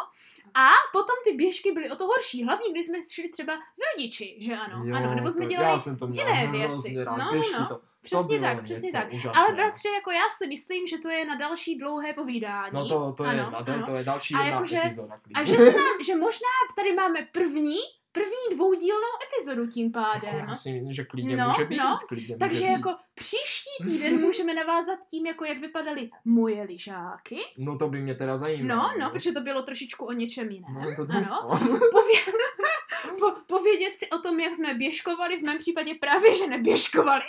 A 0.56 0.68
potom 0.92 1.14
ty 1.24 1.32
běžky 1.32 1.72
byly 1.72 1.90
o 1.90 1.96
to 1.96 2.06
horší, 2.06 2.44
hlavně 2.44 2.70
když 2.70 2.86
jsme 2.86 2.98
šli 3.12 3.28
třeba 3.28 3.52
s 3.52 3.78
rodiči, 3.92 4.36
že 4.40 4.56
ano, 4.56 4.84
Jo, 4.86 4.96
ano, 4.96 5.14
nebo 5.14 5.30
jsme 5.30 5.42
to, 5.44 5.48
dělali 5.50 5.68
já 5.68 5.78
jsem 5.78 5.96
to 5.96 6.06
měl 6.06 6.26
jiné 6.28 6.46
věci. 6.46 7.04
rád. 7.04 7.16
No, 7.16 7.32
Běžky 7.32 7.52
no. 7.58 7.66
to, 7.66 7.74
to 7.74 7.80
Přesně 8.02 8.38
bylo 8.38 8.54
tak, 8.54 8.64
přesně 8.64 8.92
tak. 8.92 9.12
úžasného. 9.12 9.46
Ale 9.46 9.54
bratře, 9.56 9.88
jako 9.88 10.10
já 10.10 10.28
si 10.38 10.46
myslím, 10.46 10.86
že 10.86 10.98
to 10.98 11.08
je 11.08 11.24
na 11.24 11.34
další 11.34 11.78
dlouhé 11.78 12.12
povídání. 12.12 12.70
No 12.74 12.88
to, 12.88 13.12
to 13.12 13.24
je, 13.24 13.30
ano, 13.30 13.38
jedna, 13.38 13.74
ano. 13.74 13.86
to 13.86 13.94
je 13.96 14.04
další 14.04 14.34
A 14.34 14.38
jedna 14.38 14.54
jakože- 14.54 14.78
epizoda. 14.84 15.16
A 15.34 15.44
že, 15.44 15.56
se 15.56 15.64
nám, 15.72 16.02
že 16.06 16.16
možná 16.16 16.48
tady 16.76 16.92
máme 16.94 17.28
první, 17.32 17.76
první 18.14 18.56
dvoudílnou 18.56 19.08
epizodu 19.28 19.66
tím 19.66 19.86
Jako 19.94 20.10
pádem. 20.10 20.34
já 20.48 20.54
si 20.54 20.72
myslím, 20.72 20.92
že 20.92 21.04
klidně 21.04 21.36
No, 21.36 21.48
může 21.48 21.64
být. 21.64 21.76
no. 21.78 21.98
Klidně 22.08 22.36
Takže 22.36 22.54
může 22.56 22.66
být. 22.66 22.72
jako 22.72 22.94
příští 23.14 23.70
týden 23.84 24.20
můžeme 24.20 24.54
navázat 24.54 24.98
tím, 25.10 25.26
jako 25.26 25.44
jak 25.44 25.58
vypadaly 25.58 26.10
moje 26.24 26.62
lyžáky. 26.62 27.38
No 27.58 27.78
to 27.78 27.88
by 27.88 28.00
mě 28.00 28.14
teda 28.14 28.36
zajímalo. 28.36 28.82
No, 28.82 28.90
no, 29.00 29.10
protože 29.10 29.32
to 29.32 29.40
bylo 29.40 29.62
trošičku 29.62 30.06
o 30.06 30.12
něčem 30.12 30.50
jiném. 30.50 30.74
No, 30.74 31.06
to 31.06 31.12
ano. 31.16 31.52
ano. 31.52 31.78
Pově... 31.90 32.20
po, 33.20 33.30
povědět 33.46 33.96
si 33.96 34.10
o 34.10 34.18
tom, 34.18 34.40
jak 34.40 34.54
jsme 34.54 34.74
běžkovali, 34.74 35.38
v 35.38 35.42
mém 35.42 35.58
případě 35.58 35.94
právě, 36.00 36.34
že 36.34 36.46
neběžkovali. 36.46 37.22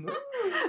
no, 0.00 0.12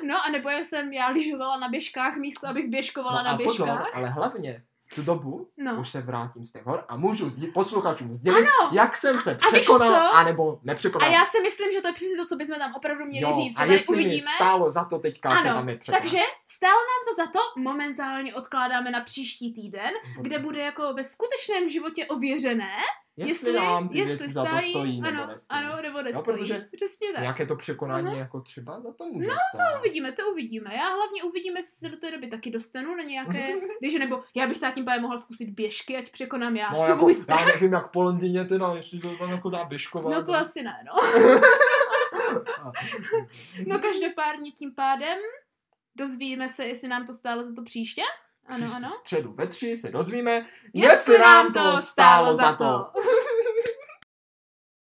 No 0.04 0.16
a 0.26 0.30
nebo 0.30 0.50
jsem 0.50 0.94
já 0.94 1.08
lyžovala 1.10 1.58
na 1.58 1.68
běžkách 1.68 2.18
místo, 2.18 2.48
abych 2.48 2.68
běžkovala 2.68 3.18
No 3.18 3.24
na 3.24 3.32
a 3.32 3.38
pozor, 3.38 3.68
běžkách. 3.68 3.96
ale 3.96 4.10
hlavně 4.10 4.64
tu 4.96 5.02
dobu 5.04 5.48
No. 5.58 5.76
už 5.80 5.90
se 5.90 6.02
vrátím 6.02 6.46
z 6.46 6.52
těch 6.52 6.66
hor 6.66 6.86
a 6.88 6.96
můžu 6.96 7.32
posluchačům 7.54 8.12
sdělit, 8.12 8.48
Ano. 8.60 8.70
jak 8.74 8.98
jsem 8.98 9.20
se 9.20 9.36
překonal, 9.36 10.10
co? 10.10 10.16
anebo 10.16 10.52
A 10.54 10.60
nepřekonal. 10.64 11.12
já 11.12 11.26
si 11.26 11.40
myslím, 11.42 11.72
že 11.72 11.82
to 11.82 11.88
je 11.88 11.94
přesně 11.94 12.16
to, 12.18 12.26
co 12.26 12.36
bychom 12.36 12.58
tam 12.60 12.74
opravdu 12.76 13.06
měli 13.06 13.24
jo, 13.32 13.34
říct. 13.36 13.60
a 13.60 13.64
jestli 13.66 13.98
mi 13.98 14.04
uvidíme. 14.04 14.28
stálo 14.36 14.72
za 14.72 14.84
to 14.86 15.00
teďka 15.00 15.38
se 15.38 15.44
tam 15.48 15.70
je 15.70 15.78
překonat. 15.78 16.02
takže 16.02 16.20
stálo 16.48 16.74
nám 16.74 17.02
to 17.10 17.16
za 17.16 17.28
to, 17.40 17.40
momentálně 17.62 18.36
odkládáme 18.36 18.92
na 18.92 19.02
příští 19.02 19.54
týden, 19.54 19.92
kde 20.22 20.40
bude 20.40 20.60
jako 20.62 20.94
ve 20.94 21.04
skutečném 21.04 21.70
životě 21.70 22.06
ověřené, 22.06 22.78
jestli, 23.28 23.54
nám 23.54 23.90
ty 23.90 23.98
jestli 23.98 24.18
věci 24.18 24.34
za 24.34 24.46
to 24.46 24.62
stojí, 24.62 25.02
ano, 25.02 25.12
nebo 25.12 25.28
nestojí. 25.32 25.62
ano, 25.64 25.82
nebo 25.82 26.02
nestojí. 26.02 26.24
protože 26.26 26.66
Přesně 26.76 27.08
tak. 27.14 27.22
Nějaké 27.22 27.46
to 27.46 27.56
překonání 27.56 28.18
jako 28.18 28.42
třeba 28.42 28.82
za 28.82 28.94
to 28.94 29.06
může 29.06 29.28
No, 29.28 29.34
stát. 29.56 29.80
Uvidíme, 29.80 30.12
to 30.12 30.32
uvidíme. 30.32 30.76
Já 30.76 30.90
hlavně 30.96 31.24
uvidíme, 31.24 31.60
jestli 31.60 31.76
se 31.78 31.90
do 31.90 31.98
té 31.98 32.12
doby 32.12 32.28
taky 32.28 32.52
dostanu 32.52 32.96
na 32.96 33.04
nějaké, 33.04 33.54
když 33.80 33.94
nebo 33.94 34.24
já 34.36 34.48
bych 34.48 34.58
tím 34.74 34.86
pádem 34.86 35.02
mohla 35.02 35.18
zkusit 35.18 35.50
běžky, 35.50 35.98
ať 35.98 36.12
překonám 36.12 36.56
já 36.56 36.70
No, 36.70 36.76
svůj 36.78 36.90
jako, 36.90 37.08
já 37.10 37.14
strach. 37.14 37.46
nevím, 37.46 37.74
jak 37.74 37.92
po 37.92 38.02
Londýně 38.02 38.46
teda, 38.46 38.74
jestli 38.76 39.00
to 39.00 39.18
tam 39.18 39.32
jako 39.32 39.50
dá 39.50 39.64
běžkovat. 39.66 40.12
No 40.14 40.24
to 40.24 40.36
asi 40.36 40.64
ne, 40.64 40.86
no. 40.86 40.94
No 43.68 43.80
každopádně 43.80 44.52
tím 44.52 44.76
pádem 44.76 45.18
dozvíme 45.96 46.50
se, 46.50 46.66
jestli 46.66 46.88
nám 46.88 47.06
to 47.06 47.14
stálo 47.14 47.44
za 47.44 47.56
to 47.56 47.64
příště. 47.64 48.02
Ano, 48.48 48.68
ano. 48.76 48.92
středu 48.92 49.34
ve 49.34 49.48
tři 49.48 49.78
se 49.78 49.90
dozvíme, 49.90 50.46
jestli 50.74 51.18
nám 51.20 51.54
to 51.54 51.82
stálo 51.82 52.36
za 52.36 52.54
to. 52.56 52.86